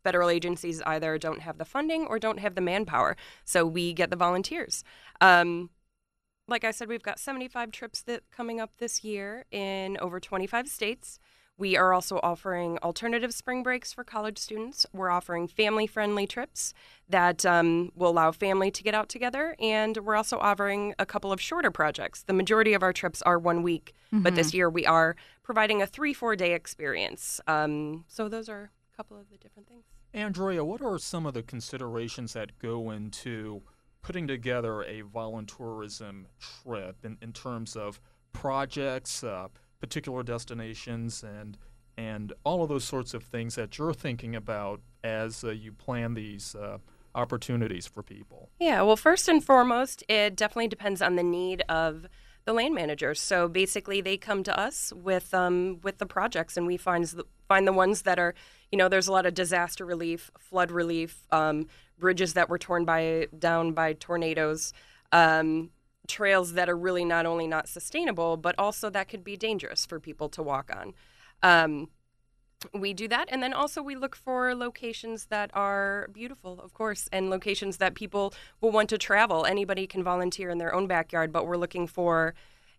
federal 0.08 0.30
agencies 0.30 0.82
either 0.86 1.18
don't 1.18 1.42
have 1.42 1.58
the 1.58 1.66
funding 1.66 2.08
or 2.08 2.18
don't 2.18 2.40
have 2.40 2.56
the 2.56 2.62
manpower. 2.62 3.18
So 3.44 3.66
we 3.66 3.92
get 3.92 4.10
the 4.10 4.16
volunteers. 4.16 4.86
Um, 5.20 5.70
like 6.48 6.64
I 6.64 6.72
said, 6.72 6.88
we've 6.88 7.04
got 7.04 7.20
75 7.20 7.72
trips 7.72 8.02
that 8.04 8.22
coming 8.32 8.62
up 8.62 8.72
this 8.78 9.04
year 9.04 9.44
in 9.52 9.98
over 10.00 10.22
25 10.22 10.70
states. 10.70 11.20
We 11.58 11.76
are 11.76 11.92
also 11.92 12.22
offering 12.24 12.78
alternative 12.84 13.34
spring 13.34 13.64
breaks 13.64 13.92
for 13.92 14.06
college 14.06 14.38
students. 14.38 14.86
We're 14.94 15.10
offering 15.10 15.48
family 15.48 15.88
friendly 15.88 16.26
trips 16.26 16.74
that 17.10 17.46
um, 17.46 17.92
will 17.94 18.12
allow 18.12 18.32
family 18.32 18.72
to 18.72 18.84
get 18.84 18.94
out 18.94 19.10
together. 19.10 19.56
And 19.60 19.98
we're 19.98 20.16
also 20.16 20.38
offering 20.38 20.94
a 21.00 21.06
couple 21.06 21.34
of 21.34 21.42
shorter 21.42 21.72
projects. 21.72 22.24
The 22.24 22.34
majority 22.34 22.74
of 22.74 22.84
our 22.84 22.94
trips 22.94 23.22
are 23.24 23.40
one 23.40 23.62
week, 23.62 23.94
mm-hmm. 24.14 24.24
but 24.24 24.36
this 24.36 24.50
mm-hmm. 24.50 24.58
year 24.58 24.70
we 24.70 24.86
are 24.86 25.18
providing 25.44 25.82
a 25.82 25.88
three, 25.88 26.14
four 26.14 26.38
day 26.38 26.54
experience. 26.54 27.42
Um, 27.46 28.06
so 28.08 28.30
those 28.30 28.48
are 28.48 28.70
a 28.94 28.96
couple 28.96 29.20
of 29.20 29.30
the 29.32 29.38
different 29.38 29.68
things. 29.68 29.97
Andrea, 30.14 30.64
what 30.64 30.82
are 30.82 30.98
some 30.98 31.26
of 31.26 31.34
the 31.34 31.44
considerations 31.44 32.34
that 32.34 32.58
go 32.60 32.92
into 32.92 33.62
putting 34.02 34.28
together 34.28 34.84
a 34.84 35.04
voluntourism 35.04 36.26
trip 36.40 37.04
in, 37.04 37.18
in 37.22 37.34
terms 37.34 37.76
of 37.76 38.00
projects, 38.32 39.24
uh, 39.24 39.48
particular 39.80 40.24
destinations, 40.24 41.24
and 41.24 41.58
and 41.98 42.32
all 42.44 42.62
of 42.62 42.70
those 42.70 42.84
sorts 42.84 43.14
of 43.14 43.24
things 43.24 43.56
that 43.56 43.78
you're 43.78 43.94
thinking 43.94 44.36
about 44.36 44.82
as 45.04 45.44
uh, 45.44 45.50
you 45.50 45.72
plan 45.72 46.14
these 46.14 46.54
uh, 46.56 46.78
opportunities 47.16 47.88
for 47.88 48.04
people? 48.04 48.50
Yeah, 48.60 48.84
well, 48.84 48.96
first 48.96 49.28
and 49.28 49.44
foremost, 49.44 50.04
it 50.08 50.36
definitely 50.36 50.68
depends 50.68 51.02
on 51.02 51.16
the 51.16 51.24
need 51.24 51.64
of 51.68 52.06
the 52.48 52.54
land 52.54 52.74
managers. 52.74 53.22
So 53.22 53.48
basically, 53.48 54.02
they 54.02 54.18
come 54.18 54.42
to 54.44 54.60
us 54.60 54.92
with 54.96 55.34
um, 55.34 55.80
with 55.84 56.00
the 56.00 56.08
projects, 56.08 56.58
and 56.58 56.66
we 56.66 56.78
find 56.78 57.04
the, 57.04 57.26
find 57.48 57.68
the 57.68 57.74
ones 57.74 58.02
that 58.04 58.18
are 58.18 58.34
you 58.72 58.78
know, 58.78 58.90
there's 58.90 59.08
a 59.08 59.12
lot 59.12 59.26
of 59.26 59.34
disaster 59.34 59.86
relief, 59.86 60.32
flood 60.38 60.72
relief, 60.72 61.26
um, 61.32 61.68
bridges 61.98 62.34
that 62.34 62.50
were 62.50 62.58
torn 62.58 62.86
by 62.86 63.28
down 63.38 63.72
by 63.72 63.94
tornadoes, 63.94 64.74
um, 65.12 65.70
trails 66.08 66.54
that 66.54 66.70
are 66.70 66.78
really 66.78 67.06
not 67.06 67.26
only 67.26 67.48
not 67.48 67.68
sustainable, 67.68 68.38
but 68.38 68.56
also 68.58 68.90
that 68.90 69.08
could 69.08 69.24
be 69.24 69.38
dangerous 69.38 69.86
for 69.86 70.00
people 70.00 70.30
to 70.30 70.44
walk 70.44 70.72
on. 70.76 70.94
We 72.74 72.94
do 72.94 73.08
that, 73.10 73.30
and 73.32 73.42
then 73.44 73.54
also 73.54 73.84
we 73.84 73.96
look 73.96 74.16
for 74.16 74.56
locations 74.56 75.26
that 75.26 75.52
are 75.54 76.10
beautiful, 76.12 76.60
of 76.60 76.74
course, 76.74 77.08
and 77.12 77.30
locations 77.30 77.78
that 77.78 77.94
people 77.94 78.34
will 78.62 78.72
want 78.72 78.90
to 78.90 78.98
travel. 78.98 79.46
Anybody 79.46 79.86
can 79.86 80.04
volunteer 80.04 80.50
in 80.50 80.58
their 80.58 80.74
own 80.74 80.88
backyard, 80.88 81.32
but 81.32 81.46
we're 81.46 81.58
looking 81.58 81.86
for 81.86 82.34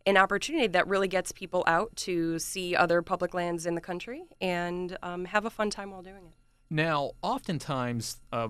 an 0.05 0.17
opportunity 0.17 0.67
that 0.67 0.89
really 0.89 1.07
gets 1.07 1.31
people 1.31 1.63
out 1.67 1.95
to 1.95 2.39
see 2.41 2.75
other 2.75 3.03
public 3.03 3.35
lands 3.35 3.67
in 3.67 3.77
the 3.77 3.81
country 3.81 4.25
and 4.41 4.97
um, 5.03 5.27
have 5.27 5.45
a 5.45 5.51
fun 5.51 5.71
time 5.71 5.93
while 5.93 6.03
doing 6.03 6.25
it. 6.27 6.33
Now, 6.71 7.13
oftentimes, 7.23 8.21
uh, 8.33 8.49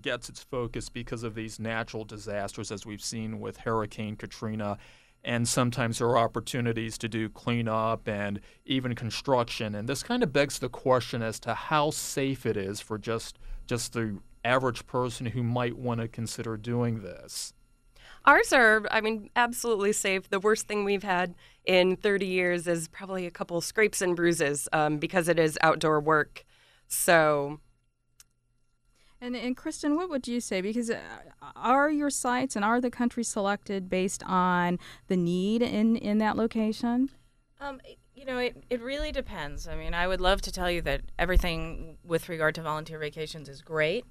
gets 0.00 0.28
its 0.28 0.42
focus 0.42 0.88
because 0.90 1.22
of 1.22 1.34
these 1.34 1.58
natural 1.58 2.04
disasters, 2.04 2.70
as 2.70 2.84
we've 2.84 3.02
seen 3.02 3.40
with 3.40 3.58
Hurricane 3.58 4.16
Katrina. 4.16 4.78
And 5.24 5.48
sometimes 5.48 5.98
there 5.98 6.08
are 6.08 6.18
opportunities 6.18 6.98
to 6.98 7.08
do 7.08 7.28
cleanup 7.28 8.06
and 8.06 8.40
even 8.66 8.94
construction. 8.94 9.74
And 9.74 9.88
this 9.88 10.02
kind 10.02 10.22
of 10.22 10.32
begs 10.32 10.58
the 10.58 10.68
question 10.68 11.22
as 11.22 11.40
to 11.40 11.54
how 11.54 11.90
safe 11.90 12.44
it 12.44 12.56
is 12.56 12.80
for 12.80 12.98
just 12.98 13.38
just 13.66 13.94
the 13.94 14.18
average 14.44 14.86
person 14.86 15.26
who 15.26 15.42
might 15.42 15.78
want 15.78 16.00
to 16.00 16.08
consider 16.08 16.56
doing 16.58 17.00
this. 17.02 17.54
Ours 18.26 18.52
are, 18.52 18.82
I 18.90 19.00
mean, 19.00 19.30
absolutely 19.36 19.92
safe. 19.92 20.28
The 20.28 20.40
worst 20.40 20.66
thing 20.66 20.84
we've 20.84 21.02
had 21.02 21.34
in 21.64 21.96
30 21.96 22.26
years 22.26 22.66
is 22.66 22.88
probably 22.88 23.26
a 23.26 23.30
couple 23.30 23.60
scrapes 23.60 24.00
and 24.00 24.16
bruises 24.16 24.68
um, 24.72 24.98
because 24.98 25.28
it 25.28 25.38
is 25.38 25.58
outdoor 25.62 26.00
work. 26.00 26.44
So. 26.86 27.60
And, 29.20 29.36
and 29.36 29.56
Kristen, 29.56 29.96
what 29.96 30.10
would 30.10 30.28
you 30.28 30.40
say? 30.40 30.60
Because 30.60 30.90
uh, 30.90 30.98
are 31.56 31.90
your 31.90 32.10
sites 32.10 32.56
and 32.56 32.64
are 32.64 32.80
the 32.80 32.90
countries 32.90 33.28
selected 33.28 33.88
based 33.88 34.22
on 34.26 34.78
the 35.08 35.16
need 35.16 35.62
in, 35.62 35.96
in 35.96 36.18
that 36.18 36.36
location? 36.36 37.10
Um, 37.60 37.80
you 38.14 38.24
know, 38.24 38.38
it, 38.38 38.64
it 38.68 38.82
really 38.82 39.12
depends. 39.12 39.66
I 39.66 39.76
mean, 39.76 39.94
I 39.94 40.06
would 40.06 40.20
love 40.20 40.42
to 40.42 40.52
tell 40.52 40.70
you 40.70 40.82
that 40.82 41.02
everything 41.18 41.96
with 42.04 42.28
regard 42.28 42.54
to 42.56 42.62
volunteer 42.62 42.98
vacations 42.98 43.48
is 43.48 43.62
great. 43.62 44.04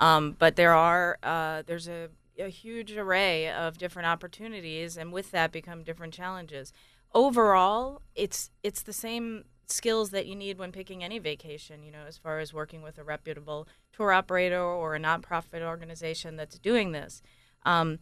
Um, 0.00 0.36
but 0.38 0.56
there 0.56 0.74
are 0.74 1.18
uh, 1.22 1.62
there's 1.66 1.88
a 1.88 2.10
a 2.38 2.48
huge 2.48 2.92
array 2.92 3.50
of 3.50 3.78
different 3.78 4.06
opportunities, 4.06 4.96
and 4.96 5.12
with 5.12 5.30
that 5.30 5.52
become 5.52 5.82
different 5.82 6.14
challenges. 6.14 6.72
Overall, 7.14 8.02
it's 8.14 8.50
it's 8.62 8.82
the 8.82 8.92
same 8.92 9.44
skills 9.66 10.10
that 10.10 10.26
you 10.26 10.34
need 10.34 10.58
when 10.58 10.72
picking 10.72 11.02
any 11.02 11.18
vacation. 11.18 11.82
You 11.82 11.92
know, 11.92 12.04
as 12.06 12.18
far 12.18 12.38
as 12.38 12.52
working 12.52 12.82
with 12.82 12.98
a 12.98 13.04
reputable 13.04 13.68
tour 13.92 14.12
operator 14.12 14.60
or 14.62 14.94
a 14.94 15.00
nonprofit 15.00 15.62
organization 15.62 16.36
that's 16.36 16.58
doing 16.58 16.92
this. 16.92 17.22
Um, 17.64 17.98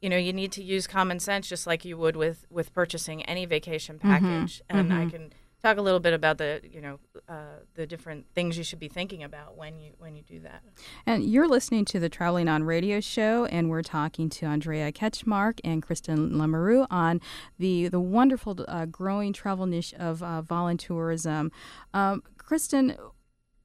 you 0.00 0.08
know, 0.08 0.16
you 0.16 0.32
need 0.32 0.52
to 0.52 0.62
use 0.62 0.86
common 0.86 1.18
sense 1.18 1.48
just 1.48 1.66
like 1.66 1.84
you 1.84 1.96
would 1.96 2.16
with 2.16 2.46
with 2.50 2.72
purchasing 2.72 3.22
any 3.24 3.46
vacation 3.46 3.98
mm-hmm. 3.98 4.08
package. 4.08 4.62
Mm-hmm. 4.70 4.78
And 4.78 4.90
mm-hmm. 4.90 5.00
I 5.00 5.10
can 5.10 5.32
talk 5.62 5.76
a 5.78 5.82
little 5.82 6.00
bit 6.00 6.14
about 6.14 6.38
the 6.38 6.60
you 6.70 6.80
know 6.80 6.98
uh, 7.28 7.60
the 7.74 7.86
different 7.86 8.26
things 8.34 8.56
you 8.56 8.64
should 8.64 8.78
be 8.78 8.88
thinking 8.88 9.22
about 9.22 9.56
when 9.56 9.78
you 9.78 9.92
when 9.98 10.16
you 10.16 10.22
do 10.22 10.40
that. 10.40 10.62
And 11.06 11.24
you're 11.24 11.48
listening 11.48 11.84
to 11.86 12.00
the 12.00 12.08
Traveling 12.08 12.48
on 12.48 12.64
Radio 12.64 13.00
show, 13.00 13.46
and 13.46 13.68
we're 13.68 13.82
talking 13.82 14.28
to 14.30 14.46
Andrea 14.46 14.92
Ketchmark 14.92 15.60
and 15.64 15.82
Kristen 15.82 16.32
Lamoureux 16.32 16.86
on 16.90 17.20
the 17.58 17.88
the 17.88 18.00
wonderful 18.00 18.56
uh, 18.66 18.86
growing 18.86 19.32
travel 19.32 19.66
niche 19.66 19.94
of 19.94 20.22
uh, 20.22 20.42
voluntourism. 20.42 21.50
Um, 21.92 22.22
Kristen, 22.36 22.96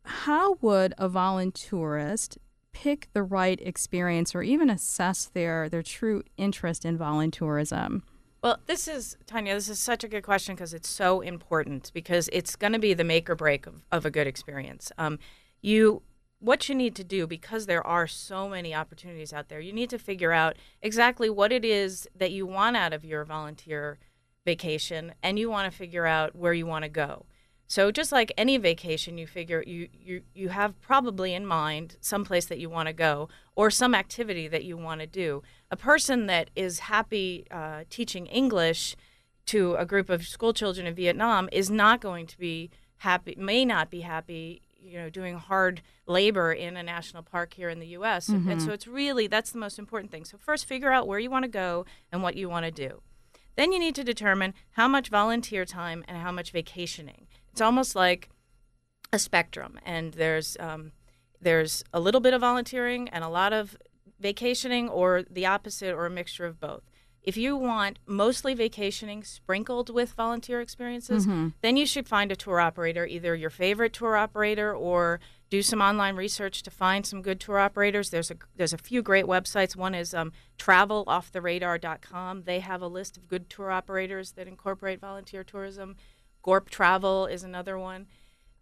how 0.03 0.55
would 0.61 0.93
a 0.97 1.07
voluntourist 1.07 2.37
pick 2.73 3.07
the 3.13 3.23
right 3.23 3.59
experience 3.61 4.33
or 4.33 4.41
even 4.41 4.69
assess 4.69 5.25
their 5.25 5.69
their 5.69 5.83
true 5.83 6.23
interest 6.37 6.85
in 6.85 6.97
voluntourism? 6.97 8.01
Well, 8.43 8.59
this 8.65 8.89
is 8.89 9.15
Tanya. 9.25 9.53
This 9.53 9.69
is 9.69 9.79
such 9.79 10.03
a 10.03 10.09
good 10.09 10.23
question 10.23 10.53
because 10.53 10.73
it's 10.73 10.89
so 10.89 11.21
important 11.21 11.91
because 11.93 12.29
it's 12.33 12.57
going 12.57 12.73
to 12.73 12.79
be 12.79 12.93
the 12.93 13.05
make 13.05 13.29
or 13.29 13.35
break 13.35 13.65
of, 13.65 13.85
of 13.89 14.05
a 14.05 14.11
good 14.11 14.27
experience. 14.27 14.91
Um, 14.97 15.17
you, 15.61 16.01
what 16.39 16.67
you 16.67 16.75
need 16.75 16.93
to 16.95 17.05
do 17.05 17.25
because 17.25 17.67
there 17.67 17.87
are 17.87 18.05
so 18.05 18.49
many 18.49 18.75
opportunities 18.75 19.31
out 19.31 19.47
there. 19.47 19.61
You 19.61 19.71
need 19.71 19.89
to 19.91 19.97
figure 19.97 20.33
out 20.33 20.57
exactly 20.81 21.29
what 21.29 21.53
it 21.53 21.63
is 21.63 22.05
that 22.13 22.31
you 22.31 22.45
want 22.45 22.75
out 22.75 22.91
of 22.91 23.05
your 23.05 23.23
volunteer 23.23 23.97
vacation, 24.45 25.13
and 25.23 25.39
you 25.39 25.49
want 25.49 25.71
to 25.71 25.77
figure 25.77 26.05
out 26.05 26.35
where 26.35 26.51
you 26.51 26.65
want 26.65 26.83
to 26.83 26.89
go. 26.89 27.25
So 27.67 27.91
just 27.91 28.11
like 28.11 28.33
any 28.37 28.57
vacation, 28.57 29.17
you 29.17 29.25
figure 29.25 29.63
you 29.65 29.87
you 29.93 30.21
you 30.35 30.49
have 30.49 30.79
probably 30.81 31.33
in 31.33 31.45
mind 31.45 31.95
some 32.01 32.25
place 32.25 32.45
that 32.47 32.59
you 32.59 32.69
want 32.69 32.87
to 32.87 32.93
go 32.93 33.29
or 33.55 33.71
some 33.71 33.95
activity 33.95 34.47
that 34.49 34.63
you 34.63 34.77
want 34.77 35.01
to 35.01 35.07
do. 35.07 35.43
A 35.73 35.75
person 35.75 36.27
that 36.27 36.51
is 36.55 36.81
happy 36.81 37.47
uh, 37.49 37.85
teaching 37.89 38.27
English 38.27 38.95
to 39.47 39.73
a 39.73 39.87
group 39.87 40.07
of 40.07 40.21
school 40.27 40.53
children 40.53 40.85
in 40.85 40.93
Vietnam 40.93 41.49
is 41.51 41.71
not 41.71 41.99
going 41.99 42.27
to 42.27 42.37
be 42.37 42.69
happy, 42.97 43.33
may 43.39 43.65
not 43.65 43.89
be 43.89 44.01
happy, 44.01 44.61
you 44.79 44.99
know, 44.99 45.09
doing 45.09 45.35
hard 45.35 45.81
labor 46.05 46.53
in 46.53 46.77
a 46.77 46.83
national 46.83 47.23
park 47.23 47.55
here 47.55 47.69
in 47.69 47.79
the 47.79 47.87
U.S. 47.87 48.29
Mm-hmm. 48.29 48.51
And 48.51 48.61
so 48.61 48.69
it's 48.71 48.85
really 48.85 49.25
that's 49.25 49.51
the 49.51 49.57
most 49.57 49.79
important 49.79 50.11
thing. 50.11 50.25
So 50.25 50.37
first, 50.37 50.67
figure 50.67 50.91
out 50.91 51.07
where 51.07 51.17
you 51.17 51.31
want 51.31 51.41
to 51.41 51.49
go 51.49 51.87
and 52.11 52.21
what 52.21 52.35
you 52.35 52.47
want 52.49 52.65
to 52.65 52.71
do. 52.71 53.01
Then 53.55 53.71
you 53.71 53.79
need 53.79 53.95
to 53.95 54.03
determine 54.03 54.53
how 54.73 54.87
much 54.87 55.09
volunteer 55.09 55.65
time 55.65 56.05
and 56.07 56.19
how 56.19 56.31
much 56.31 56.51
vacationing 56.51 57.25
it's 57.51 57.61
almost 57.61 57.95
like 57.95 58.29
a 59.11 59.17
spectrum, 59.17 59.79
and 59.83 60.13
there's 60.13 60.55
um, 60.59 60.91
there's 61.41 61.83
a 61.91 61.99
little 61.99 62.21
bit 62.21 62.35
of 62.35 62.41
volunteering 62.41 63.09
and 63.09 63.23
a 63.23 63.29
lot 63.29 63.53
of 63.53 63.75
vacationing, 64.19 64.89
or 64.89 65.23
the 65.29 65.45
opposite, 65.45 65.93
or 65.93 66.05
a 66.05 66.09
mixture 66.09 66.45
of 66.45 66.59
both. 66.59 66.83
If 67.21 67.37
you 67.37 67.55
want 67.55 67.99
mostly 68.05 68.53
vacationing 68.53 69.23
sprinkled 69.23 69.89
with 69.89 70.11
volunteer 70.13 70.59
experiences, 70.59 71.25
Mm-hmm. 71.25 71.49
then 71.61 71.77
you 71.77 71.85
should 71.85 72.07
find 72.07 72.31
a 72.33 72.35
tour 72.35 72.59
operator, 72.59 73.05
either 73.05 73.33
your 73.33 73.49
favorite 73.49 73.93
tour 73.93 74.17
operator 74.17 74.75
or 74.75 75.21
do 75.49 75.61
some 75.61 75.81
online 75.81 76.15
research 76.17 76.63
to 76.63 76.71
find 76.71 77.05
some 77.05 77.21
good 77.21 77.39
tour 77.39 77.59
operators. 77.59 78.09
There's 78.09 78.29
a 78.31 78.35
there's 78.57 78.73
a 78.73 78.77
few 78.77 79.01
great 79.01 79.23
websites. 79.25 79.73
One 79.75 79.95
is 79.95 80.13
um, 80.13 80.33
travelofftheradar.com. 80.57 82.43
They 82.43 82.59
have 82.59 82.81
a 82.81 82.87
list 82.87 83.17
of 83.17 83.27
good 83.27 83.49
tour 83.49 83.71
operators 83.71 84.31
that 84.33 84.47
incorporate 84.47 84.99
volunteer 84.99 85.43
tourism. 85.43 85.95
Gorp 86.41 86.69
Travel 86.69 87.25
is 87.25 87.43
another 87.43 87.77
one. 87.77 88.07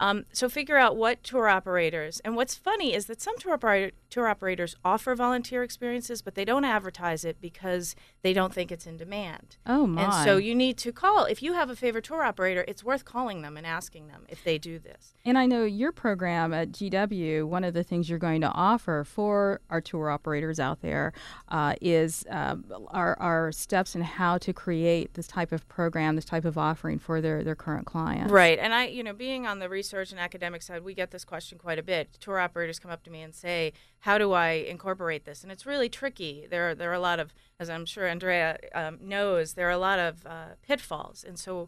Um, 0.01 0.25
so 0.33 0.49
figure 0.49 0.77
out 0.77 0.97
what 0.97 1.23
tour 1.23 1.47
operators. 1.47 2.19
And 2.25 2.35
what's 2.35 2.55
funny 2.55 2.95
is 2.95 3.05
that 3.05 3.21
some 3.21 3.37
tour, 3.37 3.53
operator, 3.53 3.91
tour 4.09 4.27
operators 4.27 4.75
offer 4.83 5.13
volunteer 5.13 5.61
experiences, 5.61 6.23
but 6.23 6.33
they 6.33 6.43
don't 6.43 6.65
advertise 6.65 7.23
it 7.23 7.39
because 7.39 7.95
they 8.23 8.33
don't 8.33 8.51
think 8.51 8.71
it's 8.71 8.87
in 8.87 8.97
demand. 8.97 9.57
Oh 9.67 9.85
my! 9.85 10.03
And 10.03 10.13
so 10.25 10.37
you 10.37 10.55
need 10.55 10.77
to 10.79 10.91
call. 10.91 11.25
If 11.25 11.43
you 11.43 11.53
have 11.53 11.69
a 11.69 11.75
favorite 11.75 12.03
tour 12.03 12.23
operator, 12.23 12.65
it's 12.67 12.83
worth 12.83 13.05
calling 13.05 13.43
them 13.43 13.57
and 13.57 13.65
asking 13.65 14.07
them 14.07 14.25
if 14.27 14.43
they 14.43 14.57
do 14.57 14.79
this. 14.79 15.13
And 15.23 15.37
I 15.37 15.45
know 15.45 15.65
your 15.65 15.91
program 15.91 16.51
at 16.51 16.71
GW, 16.71 17.45
one 17.45 17.63
of 17.63 17.75
the 17.75 17.83
things 17.83 18.09
you're 18.09 18.17
going 18.17 18.41
to 18.41 18.51
offer 18.51 19.03
for 19.03 19.61
our 19.69 19.81
tour 19.81 20.09
operators 20.09 20.59
out 20.59 20.81
there 20.81 21.13
uh, 21.49 21.75
is 21.79 22.25
um, 22.31 22.65
our, 22.87 23.15
our 23.19 23.51
steps 23.51 23.95
in 23.95 24.01
how 24.01 24.39
to 24.39 24.51
create 24.51 25.13
this 25.13 25.27
type 25.27 25.51
of 25.51 25.67
program, 25.67 26.15
this 26.15 26.25
type 26.25 26.45
of 26.45 26.57
offering 26.57 26.97
for 26.97 27.21
their, 27.21 27.43
their 27.43 27.55
current 27.55 27.85
clients. 27.85 28.31
Right. 28.31 28.57
And 28.57 28.73
I, 28.73 28.87
you 28.87 29.03
know, 29.03 29.13
being 29.13 29.45
on 29.45 29.59
the 29.59 29.69
research 29.69 29.90
and 29.93 30.19
academic 30.19 30.61
side, 30.61 30.83
we 30.83 30.93
get 30.93 31.11
this 31.11 31.25
question 31.25 31.57
quite 31.57 31.77
a 31.77 31.83
bit. 31.83 32.13
Tour 32.19 32.39
operators 32.39 32.79
come 32.79 32.91
up 32.91 33.03
to 33.03 33.11
me 33.11 33.21
and 33.21 33.35
say, 33.35 33.73
"How 33.99 34.17
do 34.17 34.31
I 34.31 34.51
incorporate 34.51 35.25
this?" 35.25 35.43
And 35.43 35.51
it's 35.51 35.65
really 35.65 35.89
tricky. 35.89 36.47
There, 36.49 36.69
are, 36.69 36.75
there 36.75 36.89
are 36.89 36.93
a 36.93 36.99
lot 36.99 37.19
of, 37.19 37.33
as 37.59 37.69
I'm 37.69 37.85
sure 37.85 38.07
Andrea 38.07 38.57
um, 38.73 38.99
knows, 39.01 39.53
there 39.53 39.67
are 39.67 39.71
a 39.71 39.77
lot 39.77 39.99
of 39.99 40.25
uh, 40.25 40.55
pitfalls. 40.61 41.25
And 41.27 41.37
so, 41.37 41.67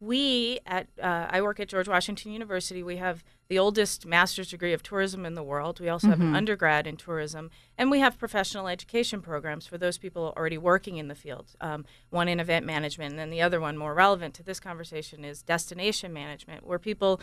we 0.00 0.60
at 0.66 0.88
uh, 1.02 1.26
I 1.30 1.40
work 1.40 1.60
at 1.60 1.68
George 1.68 1.88
Washington 1.88 2.32
University. 2.32 2.82
We 2.82 2.96
have 2.96 3.24
the 3.48 3.58
oldest 3.58 4.06
master's 4.06 4.50
degree 4.50 4.72
of 4.72 4.82
tourism 4.82 5.26
in 5.26 5.34
the 5.34 5.42
world. 5.42 5.80
We 5.80 5.88
also 5.88 6.08
have 6.08 6.20
an 6.20 6.34
undergrad 6.34 6.86
in 6.86 6.96
tourism, 6.96 7.50
and 7.76 7.90
we 7.90 8.00
have 8.00 8.18
professional 8.18 8.68
education 8.68 9.20
programs 9.20 9.66
for 9.66 9.76
those 9.76 9.98
people 9.98 10.32
already 10.36 10.58
working 10.58 10.96
in 10.96 11.08
the 11.08 11.14
field. 11.14 11.54
Um, 11.60 11.84
one 12.10 12.28
in 12.28 12.40
event 12.40 12.64
management, 12.64 13.12
and 13.12 13.18
then 13.18 13.30
the 13.30 13.42
other 13.42 13.60
one, 13.60 13.76
more 13.76 13.94
relevant 13.94 14.34
to 14.34 14.42
this 14.42 14.60
conversation, 14.60 15.24
is 15.24 15.42
destination 15.42 16.12
management, 16.12 16.66
where 16.66 16.78
people 16.78 17.20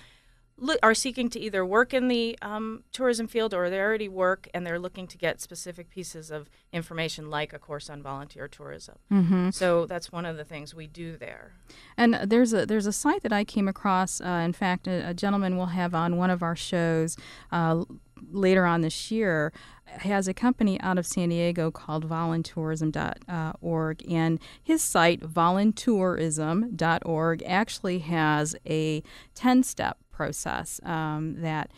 are 0.83 0.93
seeking 0.93 1.29
to 1.29 1.39
either 1.39 1.65
work 1.65 1.93
in 1.93 2.07
the 2.07 2.37
um, 2.41 2.83
tourism 2.91 3.27
field 3.27 3.53
or 3.53 3.69
they 3.69 3.79
already 3.79 4.09
work 4.09 4.47
and 4.53 4.65
they're 4.65 4.79
looking 4.79 5.07
to 5.07 5.17
get 5.17 5.41
specific 5.41 5.89
pieces 5.89 6.31
of 6.31 6.49
information 6.71 7.29
like 7.29 7.51
a 7.53 7.59
course 7.59 7.89
on 7.89 8.03
volunteer 8.03 8.47
tourism. 8.47 8.95
Mm-hmm. 9.11 9.49
So 9.51 9.85
that's 9.85 10.11
one 10.11 10.25
of 10.25 10.37
the 10.37 10.45
things 10.45 10.75
we 10.75 10.87
do 10.87 11.17
there. 11.17 11.53
And 11.97 12.15
there's 12.25 12.53
a 12.53 12.65
there's 12.65 12.85
a 12.85 12.93
site 12.93 13.23
that 13.23 13.33
I 13.33 13.43
came 13.43 13.67
across. 13.67 14.21
Uh, 14.21 14.43
in 14.45 14.53
fact, 14.53 14.87
a, 14.87 15.09
a 15.09 15.13
gentleman 15.13 15.57
we'll 15.57 15.65
have 15.67 15.93
on 15.95 16.17
one 16.17 16.29
of 16.29 16.43
our 16.43 16.55
shows 16.55 17.17
uh, 17.51 17.83
later 18.31 18.65
on 18.65 18.81
this 18.81 19.11
year 19.11 19.53
has 19.85 20.27
a 20.27 20.33
company 20.33 20.81
out 20.81 20.97
of 20.97 21.05
San 21.05 21.29
Diego 21.29 21.69
called 21.71 22.05
voluntourism.org, 22.07 24.11
and 24.11 24.39
his 24.61 24.81
site 24.81 25.21
voluntourism.org 25.21 27.43
actually 27.43 27.99
has 27.99 28.55
a 28.65 29.03
10-step 29.35 29.97
process 30.21 30.79
um, 30.83 31.41
that 31.41 31.71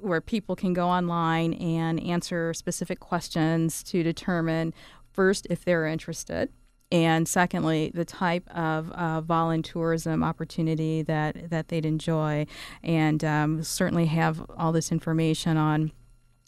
where 0.00 0.20
people 0.20 0.56
can 0.56 0.72
go 0.72 0.88
online 0.88 1.54
and 1.54 2.02
answer 2.02 2.52
specific 2.52 2.98
questions 2.98 3.84
to 3.84 4.02
determine 4.02 4.74
first 5.12 5.46
if 5.48 5.64
they're 5.64 5.86
interested 5.86 6.48
and 6.90 7.28
secondly 7.28 7.92
the 7.94 8.04
type 8.04 8.48
of 8.50 8.90
uh, 8.96 9.22
voluntourism 9.22 10.24
opportunity 10.24 11.02
that, 11.02 11.50
that 11.50 11.68
they'd 11.68 11.86
enjoy 11.86 12.44
and 12.82 13.24
um, 13.24 13.62
certainly 13.62 14.06
have 14.06 14.44
all 14.58 14.72
this 14.72 14.90
information 14.90 15.56
on 15.56 15.92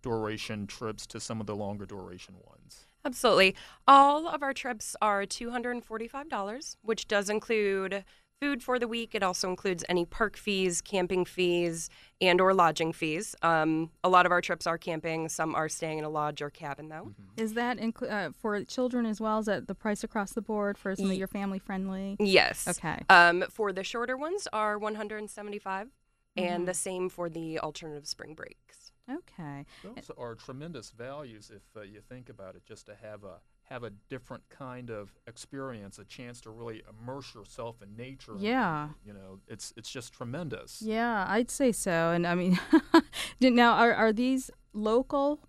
duration 0.00 0.66
trips 0.66 1.06
to 1.08 1.20
some 1.20 1.42
of 1.42 1.46
the 1.46 1.54
longer 1.54 1.84
duration 1.84 2.36
ones. 2.48 2.86
Absolutely. 3.04 3.54
All 3.86 4.26
of 4.26 4.42
our 4.42 4.54
trips 4.54 4.96
are 5.02 5.26
$245, 5.26 6.76
which 6.80 7.06
does 7.06 7.28
include 7.28 8.02
food 8.40 8.62
for 8.62 8.78
the 8.78 8.88
week. 8.88 9.14
It 9.14 9.22
also 9.22 9.48
includes 9.48 9.84
any 9.88 10.04
park 10.04 10.36
fees, 10.36 10.80
camping 10.80 11.24
fees, 11.24 11.88
and 12.20 12.40
or 12.40 12.52
lodging 12.54 12.92
fees. 12.92 13.34
Um, 13.42 13.90
a 14.02 14.08
lot 14.08 14.26
of 14.26 14.32
our 14.32 14.40
trips 14.40 14.66
are 14.66 14.78
camping. 14.78 15.28
Some 15.28 15.54
are 15.54 15.68
staying 15.68 15.98
in 15.98 16.04
a 16.04 16.08
lodge 16.08 16.42
or 16.42 16.50
cabin, 16.50 16.88
though. 16.88 17.12
Is 17.36 17.54
that 17.54 17.78
inclu- 17.78 18.10
uh, 18.10 18.30
for 18.38 18.62
children 18.64 19.06
as 19.06 19.20
well? 19.20 19.38
Is 19.40 19.46
that 19.46 19.66
the 19.66 19.74
price 19.74 20.04
across 20.04 20.32
the 20.32 20.42
board 20.42 20.76
for 20.78 20.94
some 20.94 21.10
of 21.10 21.16
your 21.16 21.28
family 21.28 21.58
friendly? 21.58 22.16
Yes. 22.20 22.68
Okay. 22.68 22.98
Um, 23.08 23.44
for 23.50 23.72
the 23.72 23.84
shorter 23.84 24.16
ones 24.16 24.46
are 24.52 24.78
175 24.78 25.88
Mm-hmm. 26.36 26.52
and 26.52 26.66
the 26.66 26.74
same 26.74 27.08
for 27.08 27.28
the 27.28 27.60
alternative 27.60 28.08
spring 28.08 28.34
breaks. 28.34 28.90
Okay. 29.08 29.64
Those 29.84 30.10
are 30.18 30.34
tremendous 30.34 30.90
values 30.90 31.52
if 31.54 31.62
uh, 31.76 31.82
you 31.82 32.00
think 32.00 32.28
about 32.28 32.56
it. 32.56 32.64
Just 32.66 32.86
to 32.86 32.96
have 33.00 33.22
a 33.22 33.34
have 33.68 33.82
a 33.82 33.90
different 34.10 34.42
kind 34.50 34.90
of 34.90 35.14
experience, 35.26 35.98
a 35.98 36.04
chance 36.04 36.40
to 36.42 36.50
really 36.50 36.82
immerse 36.88 37.34
yourself 37.34 37.80
in 37.82 37.96
nature. 37.96 38.32
and, 38.32 38.40
Yeah. 38.42 38.88
you 39.06 39.12
know, 39.12 39.40
it's 39.48 39.72
it's 39.76 39.90
just 39.90 40.12
tremendous. 40.12 40.82
Yeah, 40.82 41.24
I'd 41.28 41.50
say 41.50 41.72
so. 41.72 42.10
And 42.10 42.26
I 42.26 42.34
mean, 42.34 42.58
now 43.40 43.72
are 43.74 43.94
are 43.94 44.12
these 44.12 44.50
local? 44.72 45.40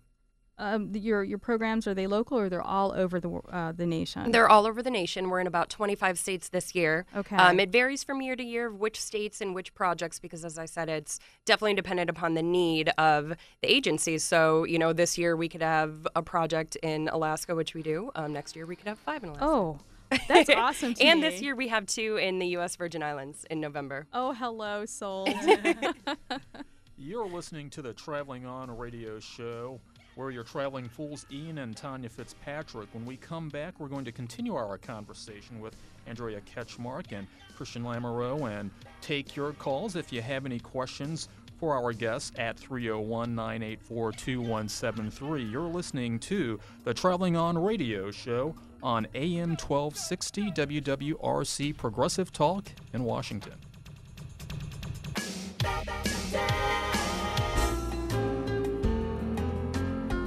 Um, 0.58 0.94
your 0.94 1.22
your 1.22 1.36
programs 1.36 1.86
are 1.86 1.92
they 1.92 2.06
local 2.06 2.38
or 2.38 2.48
they're 2.48 2.62
all 2.62 2.92
over 2.92 3.20
the 3.20 3.30
uh, 3.30 3.72
the 3.72 3.84
nation? 3.84 4.30
They're 4.30 4.48
all 4.48 4.66
over 4.66 4.82
the 4.82 4.90
nation. 4.90 5.28
We're 5.28 5.40
in 5.40 5.46
about 5.46 5.68
25 5.68 6.18
states 6.18 6.48
this 6.48 6.74
year. 6.74 7.04
Okay. 7.14 7.36
Um, 7.36 7.60
it 7.60 7.70
varies 7.70 8.02
from 8.02 8.22
year 8.22 8.36
to 8.36 8.42
year 8.42 8.68
of 8.68 8.80
which 8.80 8.98
states 8.98 9.42
and 9.42 9.54
which 9.54 9.74
projects 9.74 10.18
because, 10.18 10.46
as 10.46 10.56
I 10.58 10.64
said, 10.64 10.88
it's 10.88 11.20
definitely 11.44 11.74
dependent 11.74 12.08
upon 12.08 12.34
the 12.34 12.42
need 12.42 12.88
of 12.96 13.34
the 13.60 13.70
agencies. 13.70 14.24
So, 14.24 14.64
you 14.64 14.78
know, 14.78 14.94
this 14.94 15.18
year 15.18 15.36
we 15.36 15.48
could 15.48 15.62
have 15.62 16.08
a 16.16 16.22
project 16.22 16.76
in 16.76 17.08
Alaska, 17.08 17.54
which 17.54 17.74
we 17.74 17.82
do. 17.82 18.10
Um, 18.14 18.32
next 18.32 18.56
year 18.56 18.64
we 18.64 18.76
could 18.76 18.88
have 18.88 18.98
five 18.98 19.22
in 19.24 19.28
Alaska. 19.30 19.44
Oh, 19.46 19.78
That's 20.26 20.48
awesome. 20.56 20.94
To 20.94 21.02
and 21.04 21.20
me. 21.20 21.28
this 21.28 21.42
year 21.42 21.54
we 21.54 21.68
have 21.68 21.84
two 21.84 22.16
in 22.16 22.38
the 22.38 22.46
U.S. 22.48 22.76
Virgin 22.76 23.02
Islands 23.02 23.44
in 23.50 23.60
November. 23.60 24.06
Oh, 24.14 24.32
hello, 24.32 24.86
sold. 24.86 25.28
You're 26.98 27.28
listening 27.28 27.68
to 27.70 27.82
the 27.82 27.92
Traveling 27.92 28.46
On 28.46 28.74
radio 28.74 29.20
show. 29.20 29.80
We're 30.16 30.30
your 30.30 30.44
traveling 30.44 30.88
fools, 30.88 31.26
Ian 31.30 31.58
and 31.58 31.76
Tanya 31.76 32.08
Fitzpatrick. 32.08 32.88
When 32.92 33.04
we 33.04 33.18
come 33.18 33.50
back, 33.50 33.78
we're 33.78 33.88
going 33.88 34.06
to 34.06 34.12
continue 34.12 34.54
our 34.54 34.78
conversation 34.78 35.60
with 35.60 35.76
Andrea 36.06 36.40
Ketchmark 36.40 37.12
and 37.12 37.26
Kristen 37.54 37.82
Lamoureux 37.82 38.50
and 38.50 38.70
take 39.02 39.36
your 39.36 39.52
calls 39.52 39.94
if 39.94 40.14
you 40.14 40.22
have 40.22 40.46
any 40.46 40.58
questions 40.58 41.28
for 41.60 41.74
our 41.74 41.92
guests 41.92 42.32
at 42.38 42.58
301 42.58 43.34
984 43.34 44.12
2173. 44.12 45.44
You're 45.44 45.68
listening 45.68 46.18
to 46.20 46.58
the 46.84 46.94
Traveling 46.94 47.36
On 47.36 47.58
radio 47.58 48.10
show 48.10 48.54
on 48.82 49.06
AM 49.14 49.50
1260 49.50 50.50
WWRC 50.52 51.76
Progressive 51.76 52.32
Talk 52.32 52.64
in 52.94 53.04
Washington. 53.04 53.65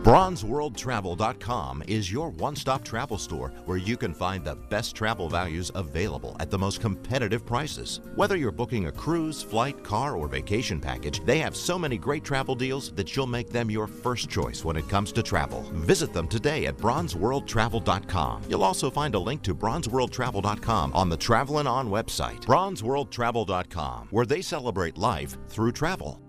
BronzeWorldTravel.com 0.03 1.83
is 1.85 2.09
your 2.09 2.29
one 2.29 2.55
stop 2.55 2.85
travel 2.85 3.17
store 3.17 3.49
where 3.65 3.77
you 3.77 3.97
can 3.97 4.13
find 4.13 4.45
the 4.45 4.55
best 4.55 4.95
travel 4.95 5.27
values 5.27 5.71
available 5.75 6.37
at 6.39 6.49
the 6.49 6.57
most 6.57 6.79
competitive 6.79 7.45
prices. 7.45 7.99
Whether 8.15 8.37
you're 8.37 8.53
booking 8.53 8.87
a 8.87 8.93
cruise, 8.93 9.43
flight, 9.43 9.83
car, 9.83 10.15
or 10.15 10.29
vacation 10.29 10.79
package, 10.79 11.23
they 11.25 11.39
have 11.39 11.53
so 11.53 11.77
many 11.77 11.97
great 11.97 12.23
travel 12.23 12.55
deals 12.55 12.91
that 12.93 13.13
you'll 13.13 13.27
make 13.27 13.49
them 13.49 13.69
your 13.69 13.87
first 13.87 14.29
choice 14.29 14.63
when 14.63 14.77
it 14.77 14.87
comes 14.87 15.11
to 15.11 15.21
travel. 15.21 15.69
Visit 15.73 16.13
them 16.13 16.29
today 16.29 16.67
at 16.67 16.77
BronzeWorldTravel.com. 16.77 18.43
You'll 18.47 18.63
also 18.63 18.89
find 18.89 19.15
a 19.15 19.19
link 19.19 19.41
to 19.43 19.53
BronzeWorldTravel.com 19.53 20.93
on 20.93 21.09
the 21.09 21.17
Travelin' 21.17 21.67
On 21.67 21.89
website. 21.89 22.39
BronzeWorldTravel.com, 22.45 24.07
where 24.11 24.25
they 24.25 24.41
celebrate 24.41 24.97
life 24.97 25.37
through 25.49 25.73
travel. 25.73 26.21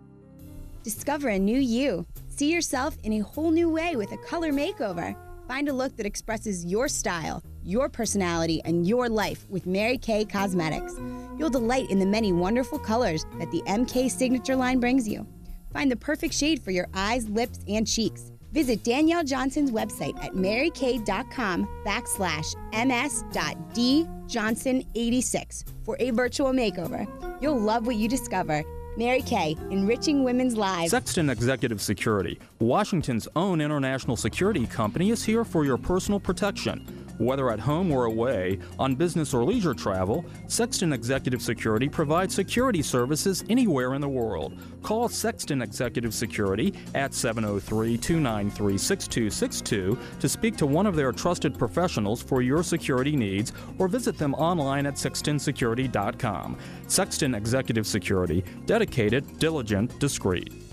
Discover 0.82 1.28
a 1.28 1.38
new 1.38 1.58
you. 1.58 2.06
See 2.40 2.50
yourself 2.50 2.96
in 3.04 3.12
a 3.12 3.18
whole 3.18 3.50
new 3.50 3.68
way 3.68 3.96
with 3.96 4.12
a 4.12 4.16
color 4.16 4.50
makeover. 4.50 5.14
Find 5.46 5.68
a 5.68 5.74
look 5.74 5.94
that 5.98 6.06
expresses 6.06 6.64
your 6.64 6.88
style, 6.88 7.42
your 7.62 7.90
personality, 7.90 8.62
and 8.64 8.88
your 8.88 9.10
life 9.10 9.44
with 9.50 9.66
Mary 9.66 9.98
Kay 9.98 10.24
Cosmetics. 10.24 10.94
You'll 11.36 11.50
delight 11.50 11.90
in 11.90 11.98
the 11.98 12.06
many 12.06 12.32
wonderful 12.32 12.78
colors 12.78 13.26
that 13.38 13.50
the 13.50 13.60
MK 13.66 14.10
signature 14.10 14.56
line 14.56 14.80
brings 14.80 15.06
you. 15.06 15.26
Find 15.74 15.92
the 15.92 15.96
perfect 15.96 16.32
shade 16.32 16.62
for 16.62 16.70
your 16.70 16.88
eyes, 16.94 17.28
lips, 17.28 17.58
and 17.68 17.86
cheeks. 17.86 18.32
Visit 18.52 18.84
Danielle 18.84 19.22
Johnson's 19.22 19.70
website 19.70 20.16
at 20.24 20.32
marykay.com 20.32 21.68
backslash 21.84 22.54
ms.djohnson86 22.72 25.64
for 25.84 25.98
a 26.00 26.10
virtual 26.10 26.52
makeover. 26.52 27.06
You'll 27.42 27.60
love 27.60 27.86
what 27.86 27.96
you 27.96 28.08
discover. 28.08 28.64
Mary 28.96 29.22
Kay, 29.22 29.56
enriching 29.70 30.24
women's 30.24 30.56
lives. 30.56 30.90
Sexton 30.90 31.30
Executive 31.30 31.80
Security, 31.80 32.38
Washington's 32.58 33.28
own 33.36 33.60
international 33.60 34.16
security 34.16 34.66
company, 34.66 35.10
is 35.10 35.24
here 35.24 35.44
for 35.44 35.64
your 35.64 35.76
personal 35.76 36.18
protection. 36.18 36.99
Whether 37.20 37.50
at 37.50 37.60
home 37.60 37.92
or 37.92 38.06
away, 38.06 38.58
on 38.78 38.94
business 38.94 39.34
or 39.34 39.44
leisure 39.44 39.74
travel, 39.74 40.24
Sexton 40.46 40.94
Executive 40.94 41.42
Security 41.42 41.86
provides 41.86 42.34
security 42.34 42.80
services 42.80 43.44
anywhere 43.50 43.92
in 43.92 44.00
the 44.00 44.08
world. 44.08 44.58
Call 44.82 45.06
Sexton 45.10 45.60
Executive 45.60 46.14
Security 46.14 46.72
at 46.94 47.12
703 47.12 47.98
293 47.98 48.78
6262 48.78 49.98
to 50.18 50.28
speak 50.30 50.56
to 50.56 50.64
one 50.66 50.86
of 50.86 50.96
their 50.96 51.12
trusted 51.12 51.58
professionals 51.58 52.22
for 52.22 52.40
your 52.40 52.62
security 52.62 53.14
needs 53.14 53.52
or 53.78 53.86
visit 53.86 54.16
them 54.16 54.32
online 54.36 54.86
at 54.86 54.94
sextonsecurity.com. 54.94 56.56
Sexton 56.86 57.34
Executive 57.34 57.86
Security, 57.86 58.42
dedicated, 58.64 59.38
diligent, 59.38 59.98
discreet. 59.98 60.69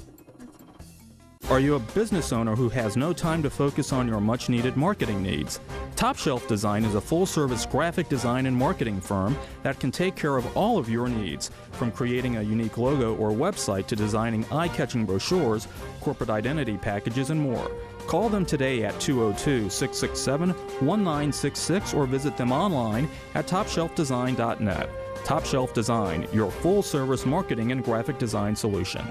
Are 1.50 1.62
you 1.62 1.76
a 1.76 1.80
business 1.80 2.34
owner 2.34 2.58
who 2.58 2.68
has 2.68 2.98
no 2.98 3.14
time 3.14 3.42
to 3.42 3.50
focus 3.50 3.94
on 3.94 4.06
your 4.06 4.20
much 4.20 4.50
needed 4.50 4.76
marketing 4.76 5.24
needs? 5.24 5.62
Top 5.96 6.18
Shelf 6.18 6.46
Design 6.46 6.84
is 6.84 6.96
a 6.96 7.00
full 7.00 7.26
service 7.26 7.66
graphic 7.66 8.10
design 8.10 8.48
and 8.48 8.56
marketing 8.56 9.00
firm 9.00 9.34
that 9.64 9.80
can 9.80 9.90
take 9.90 10.18
care 10.18 10.36
of 10.36 10.58
all 10.58 10.78
of 10.78 10.90
your 10.90 11.08
needs, 11.08 11.50
from 11.72 11.90
creating 11.90 12.36
a 12.36 12.42
unique 12.42 12.78
logo 12.78 13.16
or 13.16 13.32
website 13.32 13.88
to 13.88 13.96
designing 13.96 14.44
eye 14.52 14.68
catching 14.68 15.06
brochures, 15.06 15.70
corporate 16.02 16.30
identity 16.30 16.76
packages, 16.76 17.30
and 17.30 17.40
more. 17.40 17.72
Call 18.08 18.28
them 18.28 18.46
today 18.46 18.84
at 18.84 19.00
202 19.00 19.70
667 19.70 20.50
1966 20.50 21.94
or 21.94 22.06
visit 22.08 22.36
them 22.36 22.52
online 22.52 23.08
at 23.36 23.48
topshelfdesign.net. 23.48 24.90
Top 25.24 25.46
Shelf 25.46 25.74
Design, 25.74 26.28
your 26.34 26.52
full 26.52 26.84
service 26.84 27.26
marketing 27.26 27.72
and 27.72 27.86
graphic 27.86 28.18
design 28.18 28.54
solution. 28.54 29.10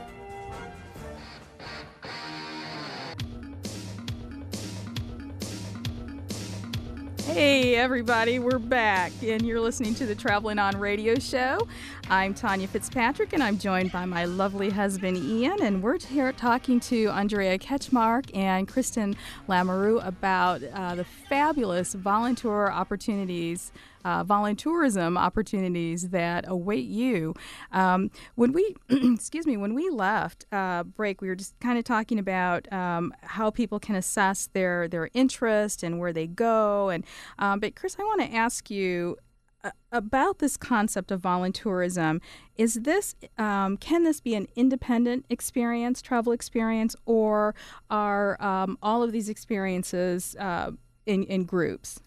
Everybody, 7.77 8.39
we're 8.39 8.59
back, 8.59 9.12
and 9.22 9.43
you're 9.43 9.61
listening 9.61 9.95
to 9.97 10.07
the 10.07 10.14
Traveling 10.14 10.59
On 10.59 10.79
radio 10.79 11.16
show. 11.16 11.68
I'm 12.09 12.33
Tanya 12.33 12.66
Fitzpatrick, 12.66 13.35
and 13.35 13.43
I'm 13.43 13.59
joined 13.59 13.93
by 13.93 14.07
my 14.07 14.24
lovely 14.24 14.70
husband, 14.70 15.18
Ian, 15.18 15.61
and 15.61 15.83
we're 15.83 15.99
here 15.99 16.33
talking 16.33 16.81
to 16.81 17.09
Andrea 17.09 17.59
Ketchmark 17.59 18.35
and 18.35 18.66
Kristen 18.66 19.14
Lamoureux 19.47 20.05
about 20.07 20.62
uh, 20.72 20.95
the 20.95 21.05
fabulous 21.05 21.93
volunteer 21.93 22.70
opportunities. 22.70 23.72
Uh, 24.07 24.23
voluntourism 24.23 25.19
opportunities 25.19 26.11
that 26.11 26.45
await 26.47 26.87
you. 26.87 27.35
Um, 27.73 28.13
when 28.37 28.53
we, 28.53 28.77
excuse 28.89 29.49
me, 29.49 29.57
when 29.57 29.75
we 29.75 29.91
left 29.91 30.47
uh, 30.53 30.85
break, 30.85 31.21
we 31.21 31.27
were 31.27 31.35
just 31.35 31.59
kind 31.59 31.77
of 31.77 31.83
talking 31.83 32.21
about 32.21 32.73
um, 32.73 33.13
how 33.23 33.51
people 33.51 33.81
can 33.81 33.97
assess 33.97 34.49
their 34.53 34.87
their 34.87 35.11
interest 35.13 35.83
and 35.83 35.99
where 35.99 36.13
they 36.13 36.29
go. 36.29 36.89
And 36.89 37.03
um, 37.41 37.59
but 37.59 37.75
Chris, 37.75 37.97
I 37.99 38.05
want 38.05 38.21
to 38.21 38.33
ask 38.33 38.71
you 38.71 39.17
uh, 39.65 39.71
about 39.91 40.39
this 40.39 40.57
concept 40.57 41.11
of 41.11 41.21
voluntourism. 41.21 42.21
Is 42.57 42.75
this 42.75 43.17
um, 43.39 43.77
can 43.77 44.05
this 44.05 44.21
be 44.21 44.37
an 44.37 44.47
independent 44.55 45.25
experience, 45.31 46.01
travel 46.01 46.33
experience, 46.33 46.95
or 47.07 47.57
are 47.91 48.41
um, 48.41 48.79
all 48.81 49.03
of 49.03 49.11
these 49.11 49.29
experiences 49.29 50.37
uh, 50.39 50.71
in 51.07 51.25
in 51.25 51.43
groups? 51.43 51.99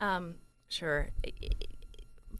Um, 0.00 0.36
Sure. 0.74 1.08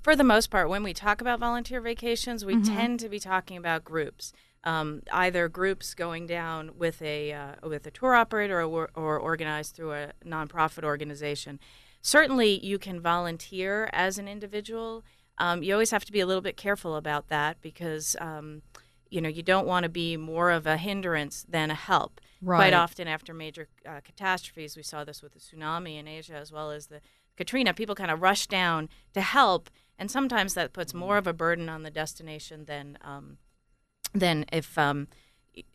For 0.02 0.14
the 0.16 0.24
most 0.24 0.50
part, 0.50 0.68
when 0.68 0.82
we 0.82 0.92
talk 0.92 1.20
about 1.20 1.38
volunteer 1.40 1.80
vacations, 1.80 2.44
we 2.44 2.56
Mm-hmm. 2.56 2.76
tend 2.76 3.00
to 3.00 3.08
be 3.08 3.18
talking 3.18 3.56
about 3.56 3.84
groups. 3.84 4.32
Um, 4.64 5.02
either 5.12 5.48
groups 5.48 5.94
going 5.94 6.26
down 6.26 6.72
with 6.78 7.00
a 7.02 7.32
uh, 7.32 7.68
with 7.68 7.86
a 7.86 7.90
tour 7.90 8.14
operator 8.14 8.62
or, 8.62 8.90
or 8.94 9.18
organized 9.18 9.74
through 9.76 9.92
a 9.92 10.12
nonprofit 10.24 10.84
organization. 10.84 11.60
Certainly, 12.00 12.64
you 12.64 12.78
can 12.78 13.00
volunteer 13.00 13.88
as 13.92 14.18
an 14.18 14.26
individual. 14.26 15.04
Um, 15.38 15.62
you 15.62 15.72
always 15.74 15.90
have 15.90 16.04
to 16.06 16.12
be 16.12 16.20
a 16.20 16.26
little 16.26 16.42
bit 16.42 16.56
careful 16.56 16.96
about 16.96 17.28
that 17.28 17.60
because 17.60 18.16
um, 18.20 18.62
you 19.10 19.20
know 19.20 19.28
you 19.28 19.42
don't 19.42 19.66
want 19.66 19.84
to 19.84 19.90
be 19.90 20.16
more 20.16 20.50
of 20.50 20.66
a 20.66 20.76
hindrance 20.78 21.44
than 21.48 21.70
a 21.70 21.74
help. 21.74 22.20
Right. 22.42 22.58
Quite 22.58 22.74
often, 22.74 23.06
after 23.06 23.32
major 23.34 23.68
uh, 23.86 24.00
catastrophes, 24.02 24.76
we 24.76 24.82
saw 24.82 25.04
this 25.04 25.22
with 25.22 25.32
the 25.32 25.40
tsunami 25.40 25.98
in 25.98 26.08
Asia 26.08 26.34
as 26.34 26.50
well 26.52 26.70
as 26.70 26.86
the 26.86 27.00
Katrina, 27.36 27.74
people 27.74 27.94
kind 27.94 28.10
of 28.10 28.22
rush 28.22 28.46
down 28.46 28.88
to 29.12 29.20
help, 29.20 29.70
and 29.98 30.10
sometimes 30.10 30.54
that 30.54 30.72
puts 30.72 30.94
more 30.94 31.16
of 31.16 31.26
a 31.26 31.32
burden 31.32 31.68
on 31.68 31.82
the 31.82 31.90
destination 31.90 32.64
than 32.66 32.98
um, 33.02 33.38
than 34.12 34.44
if 34.52 34.78
um, 34.78 35.08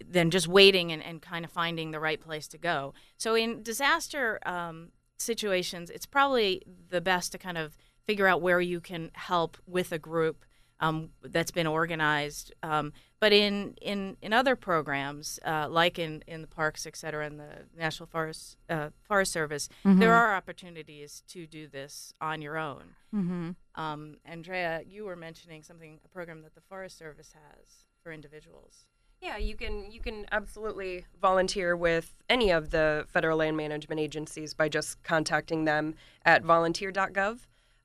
than 0.05 0.29
just 0.29 0.47
waiting 0.47 0.91
and, 0.91 1.03
and 1.03 1.21
kind 1.21 1.45
of 1.45 1.51
finding 1.51 1.91
the 1.91 1.99
right 1.99 2.19
place 2.19 2.47
to 2.47 2.57
go. 2.57 2.93
So 3.17 3.35
in 3.35 3.63
disaster 3.63 4.39
um, 4.45 4.89
situations, 5.17 5.89
it's 5.89 6.05
probably 6.05 6.63
the 6.89 7.01
best 7.01 7.31
to 7.31 7.37
kind 7.37 7.57
of 7.57 7.77
figure 8.05 8.27
out 8.27 8.41
where 8.41 8.61
you 8.61 8.81
can 8.81 9.11
help 9.13 9.57
with 9.67 9.91
a 9.91 9.99
group 9.99 10.45
um, 10.79 11.09
that's 11.21 11.51
been 11.51 11.67
organized. 11.67 12.53
Um, 12.63 12.93
but 13.19 13.33
in, 13.33 13.75
in, 13.81 14.17
in 14.21 14.33
other 14.33 14.55
programs, 14.55 15.39
uh, 15.45 15.67
like 15.69 15.99
in, 15.99 16.23
in 16.27 16.41
the 16.41 16.47
parks, 16.47 16.85
et 16.85 16.95
cetera, 16.95 17.25
and 17.25 17.39
the 17.39 17.65
National 17.77 18.07
Forest 18.07 18.57
uh, 18.69 18.89
Forest 19.01 19.31
Service, 19.31 19.69
there 19.83 20.13
are 20.13 20.35
opportunities 20.35 21.23
to 21.27 21.45
do 21.45 21.67
this 21.67 22.13
on 22.21 22.41
your 22.41 22.57
own. 22.57 22.95
Mm-hmm. 23.13 23.51
Um, 23.75 24.17
Andrea, 24.25 24.81
you 24.87 25.05
were 25.05 25.15
mentioning 25.15 25.63
something, 25.63 25.99
a 26.03 26.07
program 26.07 26.41
that 26.43 26.55
the 26.55 26.61
Forest 26.61 26.97
Service 26.97 27.33
has 27.33 27.85
for 28.01 28.11
individuals. 28.11 28.85
Yeah, 29.21 29.35
you 29.35 29.55
can 29.55 29.91
you 29.91 29.99
can 29.99 30.25
absolutely 30.31 31.05
volunteer 31.21 31.75
with 31.75 32.15
any 32.29 32.51
of 32.51 32.69
the 32.69 33.05
federal 33.09 33.37
land 33.39 33.57
management 33.57 33.99
agencies 33.99 34.53
by 34.53 34.69
just 34.69 35.03
contacting 35.03 35.65
them 35.65 35.95
at 36.23 36.43
volunteer.gov, 36.43 37.39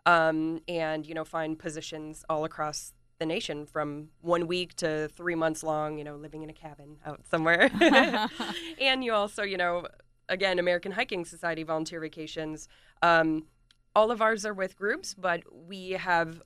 um, 0.06 0.60
and 0.68 1.04
you 1.04 1.12
know 1.12 1.24
find 1.24 1.58
positions 1.58 2.24
all 2.28 2.44
across 2.44 2.92
the 3.24 3.34
nation 3.34 3.64
from 3.64 4.08
one 4.20 4.46
week 4.46 4.76
to 4.76 5.08
three 5.08 5.34
months 5.34 5.62
long. 5.62 5.98
You 5.98 6.04
know, 6.04 6.16
living 6.16 6.42
in 6.42 6.50
a 6.50 6.52
cabin 6.52 6.96
out 7.06 7.26
somewhere, 7.26 7.70
and 8.80 9.02
you 9.02 9.12
also 9.12 9.42
you 9.42 9.56
know 9.56 9.86
again 10.28 10.58
American 10.58 10.92
Hiking 10.92 11.24
Society 11.24 11.62
volunteer 11.62 12.00
vacations. 12.00 12.68
Um, 13.02 13.46
all 13.96 14.10
of 14.10 14.20
ours 14.20 14.44
are 14.44 14.52
with 14.52 14.76
groups, 14.76 15.14
but 15.14 15.42
we 15.50 15.90
have 15.92 16.42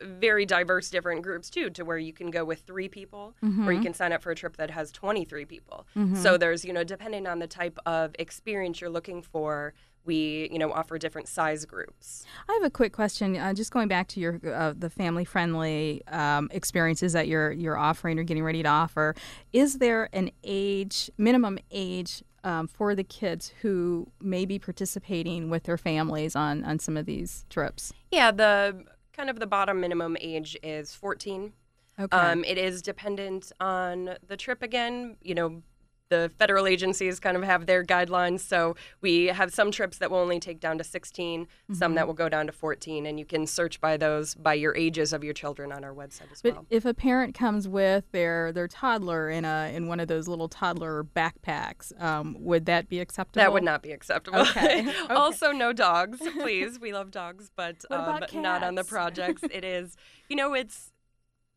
very 0.00 0.46
diverse 0.46 0.90
different 0.90 1.22
groups 1.22 1.50
too 1.50 1.70
to 1.70 1.84
where 1.84 1.98
you 1.98 2.12
can 2.12 2.30
go 2.30 2.44
with 2.44 2.60
three 2.60 2.88
people 2.88 3.34
or 3.66 3.72
you 3.72 3.80
can 3.80 3.92
sign 3.92 4.12
up 4.12 4.22
for 4.22 4.30
a 4.30 4.34
trip 4.34 4.56
that 4.56 4.70
has 4.70 4.92
23 4.92 5.44
people 5.44 5.88
so 6.14 6.38
there's 6.38 6.64
you 6.64 6.72
know 6.72 6.84
depending 6.84 7.26
on 7.26 7.40
the 7.40 7.48
type 7.48 7.76
of 7.84 8.14
experience 8.16 8.80
you're 8.80 8.90
looking 8.90 9.20
for 9.20 9.74
we 10.08 10.48
you 10.50 10.58
know 10.58 10.72
offer 10.72 10.98
different 10.98 11.28
size 11.28 11.64
groups 11.64 12.24
I 12.48 12.54
have 12.54 12.64
a 12.64 12.70
quick 12.70 12.92
question. 12.92 13.36
Uh, 13.36 13.52
just 13.52 13.70
going 13.70 13.88
back 13.88 14.08
to 14.08 14.20
your 14.20 14.40
uh, 14.44 14.72
the 14.76 14.90
family 14.90 15.24
friendly 15.24 16.02
um, 16.08 16.48
experiences 16.50 17.12
that 17.12 17.28
you're 17.28 17.52
you're 17.52 17.76
offering 17.76 18.18
or 18.18 18.24
getting 18.24 18.42
ready 18.42 18.62
to 18.62 18.68
offer. 18.68 19.14
Is 19.52 19.78
there 19.78 20.08
an 20.12 20.30
age 20.42 21.10
minimum 21.18 21.58
age 21.70 22.24
um, 22.42 22.66
for 22.66 22.94
the 22.94 23.04
kids 23.04 23.52
who 23.60 24.10
may 24.20 24.46
be 24.46 24.58
participating 24.58 25.50
with 25.50 25.64
their 25.64 25.78
families 25.78 26.34
on 26.34 26.64
on 26.64 26.78
some 26.78 26.96
of 26.96 27.06
these 27.06 27.44
trips? 27.50 27.92
yeah 28.10 28.30
the 28.30 28.84
kind 29.12 29.28
of 29.28 29.38
the 29.38 29.46
bottom 29.46 29.80
minimum 29.80 30.16
age 30.20 30.56
is 30.62 30.94
14 30.94 31.52
Okay. 32.00 32.16
Um, 32.16 32.44
it 32.44 32.58
is 32.58 32.80
dependent 32.80 33.50
on 33.58 34.14
the 34.28 34.36
trip 34.36 34.62
again. 34.62 35.16
You 35.20 35.34
know, 35.34 35.62
the 36.10 36.30
federal 36.38 36.66
agencies 36.66 37.20
kind 37.20 37.36
of 37.36 37.42
have 37.42 37.66
their 37.66 37.84
guidelines. 37.84 38.40
So 38.40 38.76
we 39.00 39.26
have 39.26 39.52
some 39.52 39.70
trips 39.70 39.98
that 39.98 40.10
will 40.10 40.18
only 40.18 40.40
take 40.40 40.60
down 40.60 40.78
to 40.78 40.84
16, 40.84 41.46
some 41.72 41.88
Mm-hmm. 41.88 41.94
that 41.96 42.06
will 42.06 42.14
go 42.14 42.28
down 42.28 42.46
to 42.46 42.52
14, 42.52 43.06
and 43.06 43.18
you 43.18 43.24
can 43.26 43.46
search 43.46 43.80
by 43.80 43.96
those 43.96 44.34
by 44.34 44.54
your 44.54 44.74
ages 44.76 45.12
of 45.12 45.22
your 45.22 45.34
children 45.34 45.70
on 45.72 45.84
our 45.84 45.92
website 45.94 46.32
as 46.32 46.42
But 46.42 46.54
well. 46.54 46.66
if 46.70 46.84
a 46.84 46.94
parent 46.94 47.34
comes 47.34 47.68
with 47.68 48.10
their 48.12 48.52
their 48.52 48.68
toddler 48.68 49.28
in 49.30 49.44
a 49.44 49.70
in 49.74 49.86
one 49.86 50.00
of 50.00 50.08
those 50.08 50.28
little 50.28 50.48
toddler 50.48 51.04
backpacks, 51.04 51.98
um, 52.00 52.36
would 52.40 52.66
that 52.66 52.88
be 52.88 53.00
acceptable? 53.00 53.42
That 53.42 53.52
would 53.52 53.64
not 53.64 53.82
be 53.82 53.92
acceptable. 53.92 54.40
Okay. 54.40 54.78
Okay. 55.08 55.14
also, 55.14 55.50
no 55.52 55.72
dogs, 55.72 56.20
please. 56.40 56.78
We 56.80 56.92
love 56.92 57.10
dogs, 57.10 57.50
but 57.54 57.84
um, 57.90 58.20
not 58.34 58.62
on 58.62 58.74
the 58.74 58.84
projects. 58.84 59.42
it 59.50 59.64
is, 59.64 59.96
you 60.28 60.36
know, 60.36 60.54
it's 60.54 60.92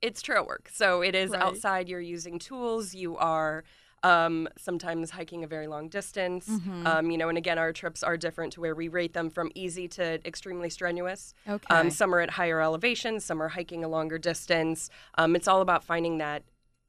it's 0.02 0.22
trail 0.22 0.46
work. 0.46 0.70
So 0.74 1.02
it 1.02 1.14
is 1.16 1.32
Right. 1.32 1.42
outside. 1.42 1.88
You're 1.90 2.00
using 2.02 2.40
tools. 2.40 2.94
You 2.96 3.18
are 3.18 3.64
um, 4.04 4.48
sometimes 4.58 5.12
hiking 5.12 5.44
a 5.44 5.48
very 5.48 5.68
long 5.68 5.90
distance. 5.90 6.48
Mm-hmm. 6.48 6.88
Um, 6.88 7.12
you 7.12 7.18
know, 7.18 7.30
and 7.30 7.38
again, 7.38 7.58
our 7.58 7.74
trips 7.74 8.04
are 8.04 8.18
different 8.18 8.54
to 8.54 8.62
where 8.62 8.76
we 8.76 8.88
rate 8.88 9.14
them 9.14 9.30
from 9.30 9.52
easy 9.56 9.88
to 9.90 10.26
extremely 10.26 10.70
strenuous. 10.70 11.34
Okay. 11.48 11.76
Um, 11.76 11.90
some 11.90 12.14
are 12.14 12.20
at 12.20 12.32
higher 12.32 12.62
elevations. 12.62 13.26
Some 13.26 13.42
are 13.42 13.50
hiking 13.50 13.84
a 13.84 13.88
longer 13.88 14.18
distance. 14.18 14.90
Um, 15.18 15.36
it's 15.36 15.48
all 15.48 15.62
about 15.62 15.84
finding 15.84 16.18
that 16.18 16.44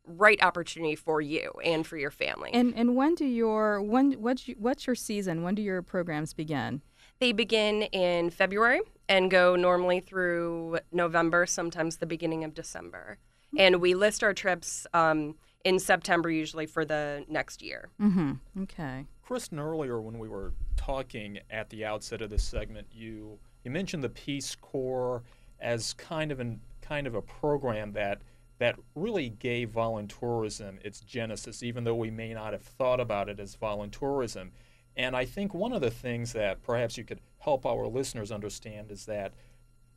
right 0.07 0.43
opportunity 0.43 0.97
for 0.97 1.21
you 1.21 1.53
and 1.65 1.87
for 1.87 1.97
your 1.97 2.11
family. 2.11 2.51
And 2.53 2.75
and 2.75 2.97
when 2.97 3.15
do 3.15 3.25
your 3.25 3.81
when 3.81 4.13
what's 4.15 4.47
what's 4.59 4.87
your 4.87 4.97
season? 4.97 5.43
When 5.43 5.55
do 5.55 5.63
your 5.63 5.83
programs 5.83 6.35
begin? 6.35 6.83
They 7.21 7.31
begin 7.31 7.83
in 7.83 8.31
February 8.31 8.81
and 9.09 9.31
go 9.31 9.55
normally 9.55 10.01
through 10.01 10.81
November, 10.91 11.47
sometimes 11.47 11.99
the 11.99 12.07
beginning 12.07 12.43
of 12.43 12.53
December. 12.53 13.19
And 13.57 13.81
we 13.81 13.95
list 13.95 14.25
our 14.25 14.33
trips 14.33 14.87
um, 14.95 15.37
in 15.65 15.79
September, 15.79 16.31
usually 16.31 16.67
for 16.67 16.85
the 16.85 17.25
next 17.29 17.63
year. 17.63 17.89
Mm-hmm. 18.01 18.63
Okay. 18.63 19.07
Kristen, 19.23 19.59
earlier 19.59 20.01
when 20.01 20.19
we 20.19 20.29
were 20.29 20.53
talking 20.77 21.39
at 21.51 21.71
the 21.71 21.85
outset 21.85 22.23
of 22.23 22.31
this 22.31 22.43
segment, 22.45 22.89
you 22.93 23.39
you 23.65 23.71
mentioned 23.71 24.03
the 24.03 24.09
Peace 24.09 24.57
Corps 24.57 25.23
as 25.61 25.93
kind 25.95 26.33
of 26.33 26.41
an 26.41 26.61
kind 26.81 27.07
of 27.07 27.15
a 27.15 27.23
program 27.23 27.93
that 27.93 28.23
that 28.59 28.77
really 28.95 29.29
gave 29.29 29.71
voluntourism 29.71 30.85
its 30.85 31.01
genesis, 31.01 31.63
even 31.63 31.85
though 31.85 31.95
we 31.95 32.11
may 32.11 32.33
not 32.35 32.53
have 32.53 32.63
thought 32.63 33.01
about 33.01 33.29
it 33.29 33.41
as 33.41 33.57
voluntourism. 33.57 34.51
And 34.97 35.17
I 35.17 35.25
think 35.25 35.55
one 35.55 35.73
of 35.73 35.81
the 35.81 35.91
things 35.91 36.33
that 36.35 36.63
perhaps 36.63 36.99
you 36.99 37.05
could 37.05 37.21
help 37.39 37.65
our 37.65 37.87
listeners 37.87 38.31
understand 38.31 38.91
is 38.91 39.07
that 39.07 39.33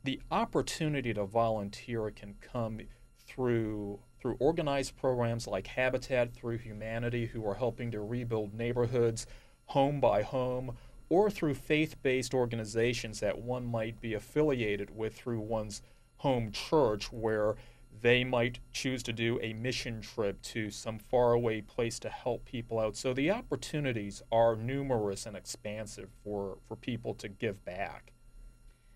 the 0.04 0.20
opportunity 0.30 1.12
to 1.14 1.24
volunteer 1.24 2.10
can 2.10 2.34
come 2.40 2.80
through 3.26 4.00
through 4.26 4.36
organized 4.40 4.96
programs 4.96 5.46
like 5.46 5.68
Habitat 5.68 6.34
through 6.34 6.58
Humanity, 6.58 7.26
who 7.26 7.46
are 7.48 7.54
helping 7.54 7.92
to 7.92 8.00
rebuild 8.00 8.52
neighborhoods 8.52 9.24
home 9.66 10.00
by 10.00 10.22
home, 10.22 10.76
or 11.08 11.30
through 11.30 11.54
faith-based 11.54 12.34
organizations 12.34 13.20
that 13.20 13.38
one 13.38 13.64
might 13.64 14.00
be 14.00 14.14
affiliated 14.14 14.96
with 14.96 15.14
through 15.14 15.38
one's 15.38 15.80
home 16.16 16.50
church, 16.50 17.12
where 17.12 17.54
they 18.00 18.24
might 18.24 18.58
choose 18.72 19.00
to 19.04 19.12
do 19.12 19.38
a 19.42 19.52
mission 19.52 20.00
trip 20.00 20.42
to 20.42 20.70
some 20.70 20.98
faraway 20.98 21.60
place 21.60 22.00
to 22.00 22.08
help 22.08 22.44
people 22.44 22.80
out. 22.80 22.96
So 22.96 23.14
the 23.14 23.30
opportunities 23.30 24.24
are 24.32 24.56
numerous 24.56 25.24
and 25.24 25.36
expansive 25.36 26.08
for, 26.24 26.58
for 26.66 26.74
people 26.74 27.14
to 27.14 27.28
give 27.28 27.64
back. 27.64 28.12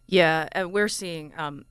Yeah, 0.09 0.49
and 0.51 0.73
we're 0.73 0.89
seeing, 0.89 1.33
um, 1.37 1.67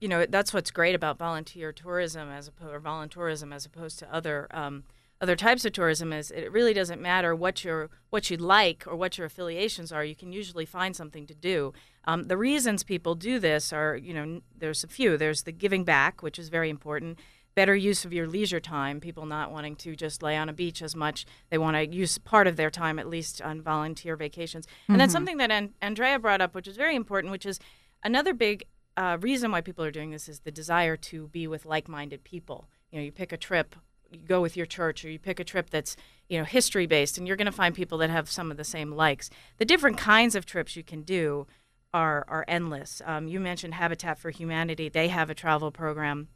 you 0.00 0.08
know, 0.08 0.26
that's 0.26 0.52
what's 0.54 0.70
great 0.70 0.94
about 0.94 1.18
volunteer 1.18 1.72
tourism 1.72 2.30
as 2.30 2.48
opposed 2.48 2.74
or 2.74 2.80
voluntourism 2.80 3.54
as 3.54 3.66
opposed 3.66 3.98
to 3.98 4.14
other 4.14 4.46
um, 4.50 4.84
other 5.20 5.34
types 5.34 5.64
of 5.64 5.72
tourism. 5.72 6.12
Is 6.12 6.30
it 6.30 6.52
really 6.52 6.72
doesn't 6.72 7.00
matter 7.00 7.34
what 7.34 7.64
your 7.64 7.90
what 8.10 8.30
you 8.30 8.36
like 8.36 8.84
or 8.86 8.96
what 8.96 9.18
your 9.18 9.26
affiliations 9.26 9.92
are. 9.92 10.04
You 10.04 10.14
can 10.14 10.32
usually 10.32 10.66
find 10.66 10.94
something 10.94 11.26
to 11.26 11.34
do. 11.34 11.72
Um, 12.04 12.24
the 12.24 12.36
reasons 12.36 12.84
people 12.84 13.14
do 13.14 13.38
this 13.38 13.72
are, 13.72 13.96
you 13.96 14.14
know, 14.14 14.40
there's 14.56 14.84
a 14.84 14.88
few. 14.88 15.16
There's 15.16 15.42
the 15.42 15.52
giving 15.52 15.84
back, 15.84 16.22
which 16.22 16.38
is 16.38 16.48
very 16.48 16.70
important. 16.70 17.18
Better 17.54 17.74
use 17.74 18.04
of 18.04 18.12
your 18.12 18.28
leisure 18.28 18.60
time. 18.60 19.00
People 19.00 19.26
not 19.26 19.50
wanting 19.50 19.74
to 19.76 19.96
just 19.96 20.22
lay 20.22 20.36
on 20.36 20.48
a 20.48 20.52
beach 20.52 20.80
as 20.80 20.94
much. 20.94 21.26
They 21.50 21.58
want 21.58 21.76
to 21.76 21.86
use 21.86 22.16
part 22.16 22.46
of 22.46 22.56
their 22.56 22.70
time 22.70 23.00
at 23.00 23.08
least 23.08 23.42
on 23.42 23.60
volunteer 23.60 24.14
vacations. 24.14 24.66
And 24.86 25.00
that's 25.00 25.12
something 25.12 25.38
that 25.38 25.50
An- 25.50 25.74
Andrea 25.82 26.20
brought 26.20 26.40
up, 26.40 26.54
which 26.54 26.68
is 26.68 26.76
very 26.76 26.94
important, 26.94 27.32
which 27.32 27.44
is 27.44 27.58
another 28.04 28.32
big 28.32 28.64
uh, 28.98 29.16
reason 29.20 29.52
why 29.52 29.60
people 29.60 29.84
are 29.84 29.92
doing 29.92 30.10
this 30.10 30.28
is 30.28 30.40
the 30.40 30.50
desire 30.50 30.96
to 30.96 31.28
be 31.28 31.46
with 31.46 31.64
like-minded 31.64 32.24
people. 32.24 32.68
You 32.90 32.98
know, 32.98 33.04
you 33.04 33.12
pick 33.12 33.32
a 33.32 33.36
trip, 33.36 33.76
you 34.10 34.18
go 34.18 34.40
with 34.42 34.56
your 34.56 34.66
church, 34.66 35.04
or 35.04 35.10
you 35.10 35.20
pick 35.20 35.38
a 35.38 35.44
trip 35.44 35.70
that's 35.70 35.96
you 36.28 36.36
know 36.36 36.44
history 36.44 36.86
based, 36.86 37.16
and 37.16 37.26
you're 37.26 37.36
going 37.36 37.46
to 37.46 37.52
find 37.52 37.76
people 37.76 37.98
that 37.98 38.10
have 38.10 38.28
some 38.28 38.50
of 38.50 38.56
the 38.56 38.64
same 38.64 38.90
likes. 38.90 39.30
The 39.58 39.64
different 39.64 39.98
kinds 39.98 40.34
of 40.34 40.46
trips 40.46 40.74
you 40.74 40.82
can 40.82 41.02
do 41.02 41.46
are 41.94 42.24
are 42.26 42.44
endless. 42.48 43.00
Um, 43.04 43.28
you 43.28 43.38
mentioned 43.38 43.74
Habitat 43.74 44.18
for 44.18 44.30
Humanity; 44.30 44.88
they 44.88 45.08
have 45.08 45.30
a 45.30 45.34
travel 45.34 45.70
program. 45.70 46.26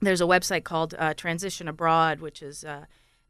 There's 0.00 0.22
a 0.22 0.24
website 0.24 0.64
called 0.64 0.94
uh, 0.98 1.12
Transition 1.12 1.68
Abroad, 1.68 2.20
which 2.20 2.40
is 2.40 2.64
uh, 2.64 2.86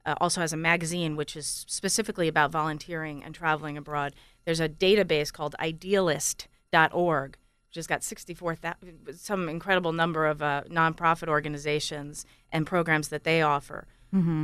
uh, 0.06 0.14
also 0.20 0.40
has 0.40 0.52
a 0.52 0.56
magazine 0.56 1.16
which 1.16 1.34
is 1.36 1.64
specifically 1.66 2.28
about 2.28 2.52
volunteering 2.52 3.24
and 3.24 3.34
traveling 3.34 3.76
abroad. 3.76 4.14
There's 4.44 4.60
a 4.60 4.68
database 4.68 5.32
called 5.32 5.56
Idealist.org, 5.58 7.36
has 7.76 7.86
got 7.86 8.02
64 8.02 8.58
some 9.14 9.48
incredible 9.48 9.92
number 9.92 10.26
of 10.26 10.42
uh, 10.42 10.62
nonprofit 10.70 11.28
organizations 11.28 12.24
and 12.50 12.66
programs 12.66 13.08
that 13.08 13.24
they 13.24 13.42
offer. 13.42 13.86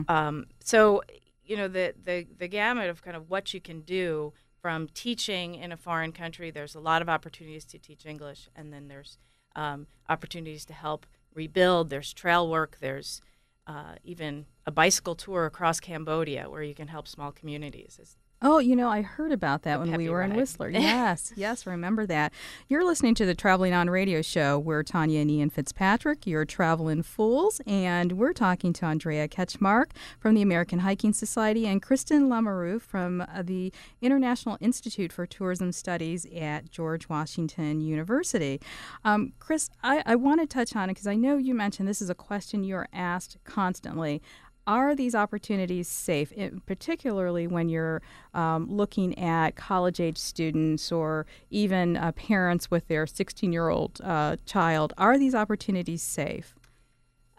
Um, 0.08 0.46
so, 0.62 1.02
you 1.44 1.56
know, 1.56 1.68
the, 1.68 1.94
the 2.02 2.26
the 2.38 2.48
gamut 2.48 2.90
of 2.90 3.02
kind 3.02 3.16
of 3.16 3.30
what 3.30 3.54
you 3.54 3.60
can 3.60 3.80
do 3.80 4.32
from 4.60 4.88
teaching 4.88 5.54
in 5.54 5.72
a 5.72 5.76
foreign 5.76 6.12
country. 6.12 6.50
There's 6.50 6.74
a 6.74 6.80
lot 6.80 7.02
of 7.02 7.08
opportunities 7.08 7.64
to 7.66 7.78
teach 7.78 8.06
English, 8.06 8.48
and 8.56 8.72
then 8.72 8.88
there's 8.88 9.18
um, 9.56 9.86
opportunities 10.08 10.64
to 10.66 10.72
help 10.72 11.06
rebuild. 11.34 11.90
There's 11.90 12.12
trail 12.12 12.48
work. 12.48 12.78
There's 12.80 13.20
uh, 13.66 13.94
even 14.02 14.46
a 14.66 14.70
bicycle 14.70 15.14
tour 15.14 15.46
across 15.46 15.80
Cambodia 15.80 16.48
where 16.48 16.62
you 16.62 16.74
can 16.74 16.88
help 16.88 17.08
small 17.08 17.32
communities. 17.32 17.98
It's, 18.00 18.16
Oh, 18.42 18.58
you 18.58 18.76
know, 18.76 18.90
I 18.90 19.00
heard 19.00 19.32
about 19.32 19.62
that 19.62 19.80
when 19.80 19.96
we 19.96 20.08
were 20.08 20.20
in. 20.22 20.34
Whistler. 20.34 20.68
Yes, 20.74 21.32
yes, 21.36 21.66
remember 21.66 22.04
that. 22.06 22.32
You're 22.68 22.84
listening 22.84 23.14
to 23.16 23.26
the 23.26 23.34
Traveling 23.34 23.72
On 23.72 23.88
Radio 23.88 24.20
Show. 24.20 24.58
We're 24.58 24.82
Tanya 24.82 25.20
and 25.20 25.30
Ian 25.30 25.48
Fitzpatrick, 25.48 26.26
your 26.26 26.44
traveling 26.44 27.02
fools, 27.02 27.60
and 27.66 28.12
we're 28.12 28.32
talking 28.32 28.72
to 28.74 28.86
Andrea 28.86 29.28
Ketchmark 29.28 29.92
from 30.18 30.34
the 30.34 30.42
American 30.42 30.80
Hiking 30.80 31.12
Society 31.12 31.66
and 31.66 31.80
Kristen 31.80 32.28
Lamoureux 32.28 32.82
from 32.82 33.22
uh, 33.22 33.42
the 33.42 33.72
International 34.02 34.58
Institute 34.60 35.12
for 35.12 35.26
Tourism 35.26 35.72
Studies 35.72 36.26
at 36.36 36.70
George 36.70 37.08
Washington 37.08 37.80
University. 37.80 38.60
Um, 39.04 39.32
Chris, 39.38 39.70
I, 39.82 40.02
I 40.04 40.16
want 40.16 40.40
to 40.40 40.46
touch 40.46 40.76
on 40.76 40.90
it 40.90 40.94
because 40.94 41.06
I 41.06 41.14
know 41.14 41.36
you 41.38 41.54
mentioned 41.54 41.88
this 41.88 42.02
is 42.02 42.10
a 42.10 42.14
question 42.14 42.64
you're 42.64 42.88
asked 42.92 43.38
constantly 43.44 44.20
are 44.66 44.94
these 44.94 45.14
opportunities 45.14 45.88
safe, 45.88 46.32
in, 46.32 46.60
particularly 46.66 47.46
when 47.46 47.68
you're 47.68 48.02
um, 48.32 48.66
looking 48.70 49.18
at 49.18 49.56
college 49.56 50.00
age 50.00 50.18
students 50.18 50.90
or 50.90 51.26
even 51.50 51.96
uh, 51.96 52.12
parents 52.12 52.70
with 52.70 52.88
their 52.88 53.06
16 53.06 53.52
year 53.52 53.68
old 53.68 54.00
uh, 54.02 54.36
child? 54.46 54.92
Are 54.98 55.18
these 55.18 55.34
opportunities 55.34 56.02
safe? 56.02 56.54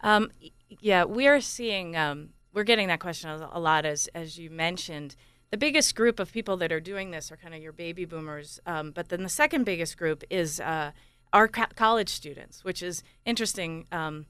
Um, 0.03 0.32
yeah, 0.69 1.03
we're 1.03 1.41
seeing, 1.41 1.95
um, 1.95 2.30
we're 2.53 2.63
getting 2.63 2.88
that 2.88 2.99
question 2.99 3.30
a 3.30 3.49
a 3.53 3.59
lot, 3.59 3.86
as 3.86 4.07
as 4.15 4.38
you 4.38 4.49
mentioned. 4.49 5.15
The 5.51 5.57
biggest 5.57 5.95
group 5.95 6.19
of 6.19 6.32
people 6.32 6.57
that 6.57 6.71
are 6.71 6.80
doing 6.80 7.11
this 7.11 7.32
are 7.32 7.38
kind 7.38 7.53
of 7.53 7.61
your 7.61 7.71
baby 7.71 8.05
boomers, 8.05 8.59
um, 8.65 8.91
but 8.91 9.09
then 9.09 9.23
the 9.23 9.30
second 9.30 9.63
biggest 9.63 9.97
group 9.97 10.23
is 10.30 10.59
uh, 10.59 10.91
our 11.34 11.47
co- 11.47 11.65
college 11.76 12.09
students, 12.09 12.63
which 12.63 12.82
is 12.82 13.03
interesting 13.26 13.86
um, 13.91 14.26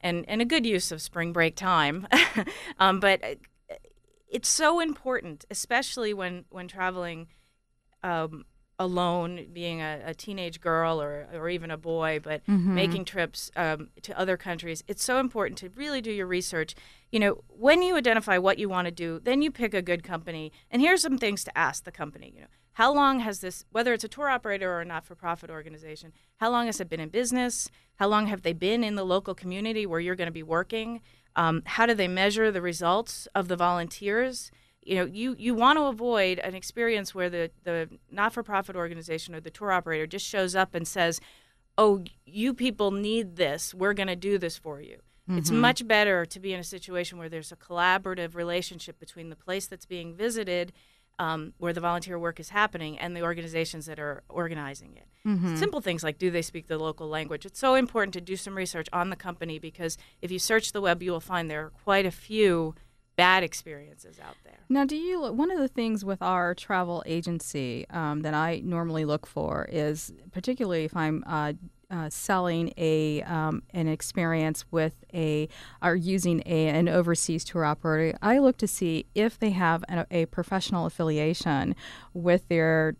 and 0.00 0.24
and 0.28 0.40
a 0.40 0.44
good 0.44 0.66
use 0.66 0.92
of 0.92 1.02
spring 1.02 1.32
break 1.32 1.56
time. 1.56 2.06
um, 2.78 3.00
but 3.00 3.22
uh, 3.24 3.34
it's 4.28 4.48
so 4.48 4.80
important, 4.80 5.44
especially 5.50 6.14
when 6.14 6.44
when 6.50 6.68
traveling 6.68 7.28
um, 8.02 8.44
alone, 8.80 9.46
being 9.52 9.82
a, 9.82 10.00
a, 10.06 10.14
teenage 10.14 10.58
girl 10.58 11.02
or, 11.02 11.28
or 11.34 11.50
even 11.50 11.70
a 11.70 11.76
boy, 11.76 12.18
but 12.22 12.40
Mm-hmm. 12.48 12.74
making 12.74 13.04
trips 13.04 13.50
um, 13.54 13.90
to 14.00 14.18
other 14.18 14.38
countries, 14.38 14.82
it's 14.88 15.04
so 15.04 15.18
important 15.18 15.58
to 15.58 15.68
really 15.76 16.00
do 16.00 16.10
your 16.10 16.26
research. 16.26 16.74
You 17.12 17.20
know, 17.20 17.44
when 17.48 17.82
you 17.82 17.96
identify 17.96 18.38
what 18.38 18.58
you 18.58 18.70
want 18.70 18.86
to 18.86 18.90
do, 18.90 19.20
then 19.22 19.42
you 19.42 19.50
pick 19.50 19.74
a 19.74 19.82
good 19.82 20.02
company. 20.02 20.50
And 20.70 20.80
here's 20.80 21.02
some 21.02 21.18
things 21.18 21.44
to 21.44 21.58
ask 21.58 21.84
the 21.84 21.92
company. 21.92 22.32
You 22.34 22.40
know, 22.42 22.46
how 22.80 22.94
long 22.94 23.20
has 23.20 23.40
this, 23.40 23.66
whether 23.72 23.92
it's 23.92 24.04
a 24.04 24.08
tour 24.08 24.30
operator 24.30 24.72
or 24.72 24.80
a 24.80 24.86
not-for-profit 24.86 25.50
organization, 25.50 26.14
how 26.38 26.50
long 26.50 26.64
has 26.64 26.80
it 26.80 26.88
been 26.88 26.98
in 26.98 27.10
business? 27.10 27.70
How 27.96 28.08
long 28.08 28.26
have 28.28 28.40
they 28.40 28.54
been 28.54 28.82
in 28.82 28.94
the 28.94 29.04
local 29.04 29.34
community 29.34 29.84
where 29.84 30.00
you're 30.00 30.16
going 30.16 30.28
to 30.28 30.32
be 30.32 30.42
working? 30.42 31.02
Um, 31.36 31.62
how 31.66 31.84
do 31.84 31.92
they 31.92 32.08
measure 32.08 32.50
the 32.50 32.62
results 32.62 33.28
of 33.34 33.48
the 33.48 33.56
volunteers? 33.56 34.50
you 34.82 34.94
know 34.96 35.04
you 35.04 35.36
you 35.38 35.54
want 35.54 35.78
to 35.78 35.84
avoid 35.84 36.38
an 36.38 36.54
experience 36.54 37.14
where 37.14 37.28
the 37.28 37.50
the 37.64 37.86
not-for-profit 38.10 38.74
organization 38.74 39.34
or 39.34 39.40
the 39.40 39.50
tour 39.50 39.70
operator 39.70 40.06
just 40.06 40.26
shows 40.26 40.56
up 40.56 40.74
and 40.74 40.88
says 40.88 41.20
oh 41.76 42.02
you 42.24 42.54
people 42.54 42.90
need 42.90 43.36
this 43.36 43.74
we're 43.74 43.92
going 43.92 44.08
to 44.08 44.16
do 44.16 44.38
this 44.38 44.56
for 44.56 44.80
you 44.80 44.98
it's 45.28 45.50
much 45.50 45.86
better 45.86 46.24
to 46.24 46.40
be 46.40 46.54
in 46.54 46.58
a 46.58 46.64
situation 46.64 47.18
where 47.18 47.28
there's 47.28 47.52
a 47.52 47.56
collaborative 47.56 48.34
relationship 48.34 48.98
between 48.98 49.28
the 49.28 49.36
place 49.36 49.66
that's 49.66 49.86
being 49.86 50.14
visited 50.14 50.72
um, 51.20 51.52
where 51.58 51.74
the 51.74 51.80
volunteer 51.80 52.18
work 52.18 52.40
is 52.40 52.48
happening 52.48 52.98
and 52.98 53.14
the 53.14 53.22
organizations 53.22 53.84
that 53.86 54.00
are 54.00 54.22
organizing 54.30 54.96
it. 54.96 55.06
Simple 55.58 55.82
things 55.82 56.02
like 56.02 56.16
do 56.18 56.30
they 56.30 56.40
speak 56.40 56.66
the 56.66 56.78
local 56.78 57.06
language? 57.06 57.44
It's 57.44 57.60
so 57.60 57.74
important 57.74 58.14
to 58.14 58.22
do 58.22 58.36
some 58.36 58.56
research 58.56 58.88
on 58.90 59.10
the 59.10 59.16
company 59.16 59.58
because 59.58 59.98
if 60.22 60.30
you 60.30 60.38
search 60.38 60.72
the 60.72 60.80
web 60.80 61.02
you 61.02 61.12
will 61.12 61.20
find 61.20 61.50
there 61.50 61.66
are 61.66 61.70
quite 61.84 62.06
a 62.06 62.10
few 62.10 62.74
bad 63.16 63.42
experiences 63.42 64.18
out 64.18 64.36
there. 64.44 64.60
Now, 64.70 64.86
do 64.86 64.96
you? 64.96 65.20
One 65.30 65.50
of 65.50 65.58
the 65.58 65.68
things 65.68 66.06
with 66.06 66.22
our 66.22 66.54
travel 66.54 67.02
agency 67.04 67.86
um, 67.90 68.22
that 68.22 68.32
I 68.32 68.62
normally 68.64 69.04
look 69.04 69.26
for 69.26 69.68
is, 69.70 70.10
particularly 70.32 70.84
if 70.86 70.96
I'm 70.96 71.22
uh, 71.26 71.52
uh, 71.90 72.08
selling 72.08 72.72
a 72.76 73.22
um, 73.22 73.62
an 73.74 73.88
experience 73.88 74.64
with 74.70 75.04
a 75.12 75.48
or 75.82 75.96
using 75.96 76.42
a 76.46 76.68
an 76.68 76.88
overseas 76.88 77.44
tour 77.44 77.64
operator, 77.64 78.16
I 78.22 78.38
look 78.38 78.56
to 78.58 78.68
see 78.68 79.06
if 79.14 79.38
they 79.38 79.50
have 79.50 79.84
a, 79.88 80.06
a 80.10 80.26
professional 80.26 80.86
affiliation 80.86 81.74
with 82.14 82.48
their 82.48 82.96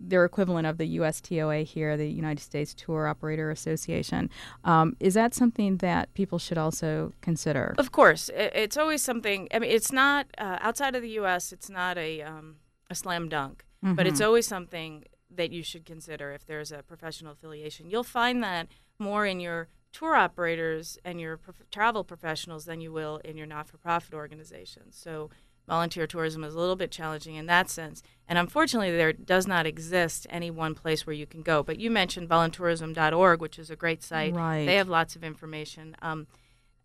their 0.00 0.24
equivalent 0.24 0.66
of 0.66 0.78
the 0.78 0.98
USTOA 0.98 1.64
here, 1.64 1.96
the 1.96 2.06
United 2.06 2.40
States 2.40 2.72
Tour 2.72 3.08
Operator 3.08 3.50
Association. 3.50 4.30
Um, 4.62 4.96
is 5.00 5.14
that 5.14 5.34
something 5.34 5.78
that 5.78 6.14
people 6.14 6.38
should 6.38 6.58
also 6.58 7.12
consider? 7.20 7.74
Of 7.78 7.90
course, 7.90 8.30
it's 8.34 8.76
always 8.76 9.02
something. 9.02 9.48
I 9.52 9.58
mean, 9.58 9.70
it's 9.70 9.92
not 9.92 10.26
uh, 10.38 10.58
outside 10.60 10.94
of 10.94 11.02
the 11.02 11.10
U.S. 11.10 11.52
It's 11.52 11.68
not 11.68 11.98
a 11.98 12.22
um, 12.22 12.56
a 12.90 12.94
slam 12.94 13.28
dunk, 13.28 13.64
but 13.82 14.06
it's 14.06 14.20
always 14.20 14.46
something 14.46 15.04
that 15.30 15.52
you 15.52 15.62
should 15.62 15.84
consider 15.84 16.32
if 16.32 16.46
there's 16.46 16.72
a 16.72 16.82
professional 16.82 17.32
affiliation. 17.32 17.90
You'll 17.90 18.04
find 18.04 18.42
that 18.42 18.68
more 18.98 19.26
in 19.26 19.40
your 19.40 19.68
tour 19.92 20.14
operators 20.14 20.98
and 21.04 21.20
your 21.20 21.36
prof- 21.36 21.70
travel 21.70 22.04
professionals 22.04 22.64
than 22.64 22.80
you 22.80 22.92
will 22.92 23.18
in 23.24 23.36
your 23.36 23.46
not-for-profit 23.46 24.14
organizations. 24.14 24.96
So. 24.96 25.30
Volunteer 25.66 26.06
tourism 26.06 26.44
is 26.44 26.54
a 26.54 26.58
little 26.58 26.76
bit 26.76 26.90
challenging 26.90 27.34
in 27.34 27.44
that 27.44 27.68
sense. 27.68 28.02
And 28.26 28.38
unfortunately, 28.38 28.90
there 28.90 29.12
does 29.12 29.46
not 29.46 29.66
exist 29.66 30.26
any 30.30 30.50
one 30.50 30.74
place 30.74 31.06
where 31.06 31.12
you 31.12 31.26
can 31.26 31.42
go. 31.42 31.62
But 31.62 31.78
you 31.78 31.90
mentioned 31.90 32.26
voluntourism.org, 32.26 33.42
which 33.42 33.58
is 33.58 33.68
a 33.68 33.76
great 33.76 34.02
site. 34.02 34.34
Right. 34.34 34.64
They 34.64 34.76
have 34.76 34.88
lots 34.88 35.14
of 35.14 35.22
information. 35.22 35.94
Um, 36.00 36.26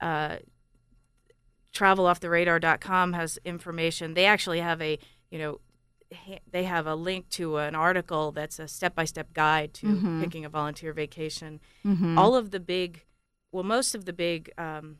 uh, 0.01 0.39
travelofftheradar.com 1.73 3.13
has 3.13 3.39
information. 3.45 4.13
They 4.13 4.25
actually 4.25 4.59
have 4.59 4.81
a, 4.81 4.99
you 5.31 5.39
know, 5.39 5.59
they 6.51 6.63
have 6.63 6.87
a 6.87 6.95
link 6.95 7.29
to 7.29 7.57
an 7.57 7.75
article 7.75 8.31
that's 8.31 8.59
a 8.59 8.67
step-by-step 8.67 9.33
guide 9.33 9.73
to 9.75 10.19
picking 10.21 10.45
a 10.45 10.49
volunteer 10.49 10.93
vacation. 10.93 11.59
All 12.17 12.35
of 12.35 12.51
the 12.51 12.59
big, 12.59 13.03
well, 13.51 13.63
most 13.63 13.95
of 13.95 14.05
the 14.05 14.13
big 14.13 14.51
um, 14.57 14.97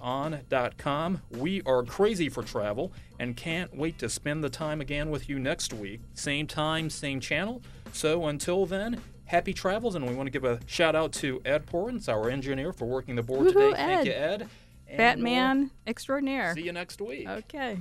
on.com. 0.00 1.22
We 1.30 1.62
are 1.62 1.82
crazy 1.82 2.28
for 2.28 2.42
travel 2.42 2.92
and 3.18 3.36
can't 3.36 3.76
wait 3.76 3.98
to 3.98 4.08
spend 4.08 4.44
the 4.44 4.50
time 4.50 4.80
again 4.80 5.10
with 5.10 5.28
you 5.28 5.38
next 5.38 5.72
week. 5.72 6.00
Same 6.14 6.46
time, 6.46 6.90
same 6.90 7.20
channel. 7.20 7.62
So 7.92 8.26
until 8.26 8.66
then, 8.66 9.00
happy 9.24 9.52
travels, 9.52 9.94
and 9.94 10.06
we 10.06 10.14
want 10.14 10.26
to 10.26 10.30
give 10.30 10.44
a 10.44 10.60
shout 10.66 10.94
out 10.94 11.12
to 11.14 11.40
Ed 11.44 11.66
Portens, 11.66 12.08
our 12.08 12.30
engineer, 12.30 12.72
for 12.72 12.86
working 12.86 13.16
the 13.16 13.22
board 13.22 13.48
Woohoo, 13.48 13.52
today. 13.52 13.72
Thank 13.74 14.06
you, 14.06 14.12
Ed. 14.12 14.48
And 14.88 14.98
Batman 14.98 15.58
we'll 15.58 15.70
extraordinaire. 15.86 16.54
See 16.54 16.62
you 16.62 16.72
next 16.72 17.00
week. 17.00 17.28
Okay. 17.28 17.78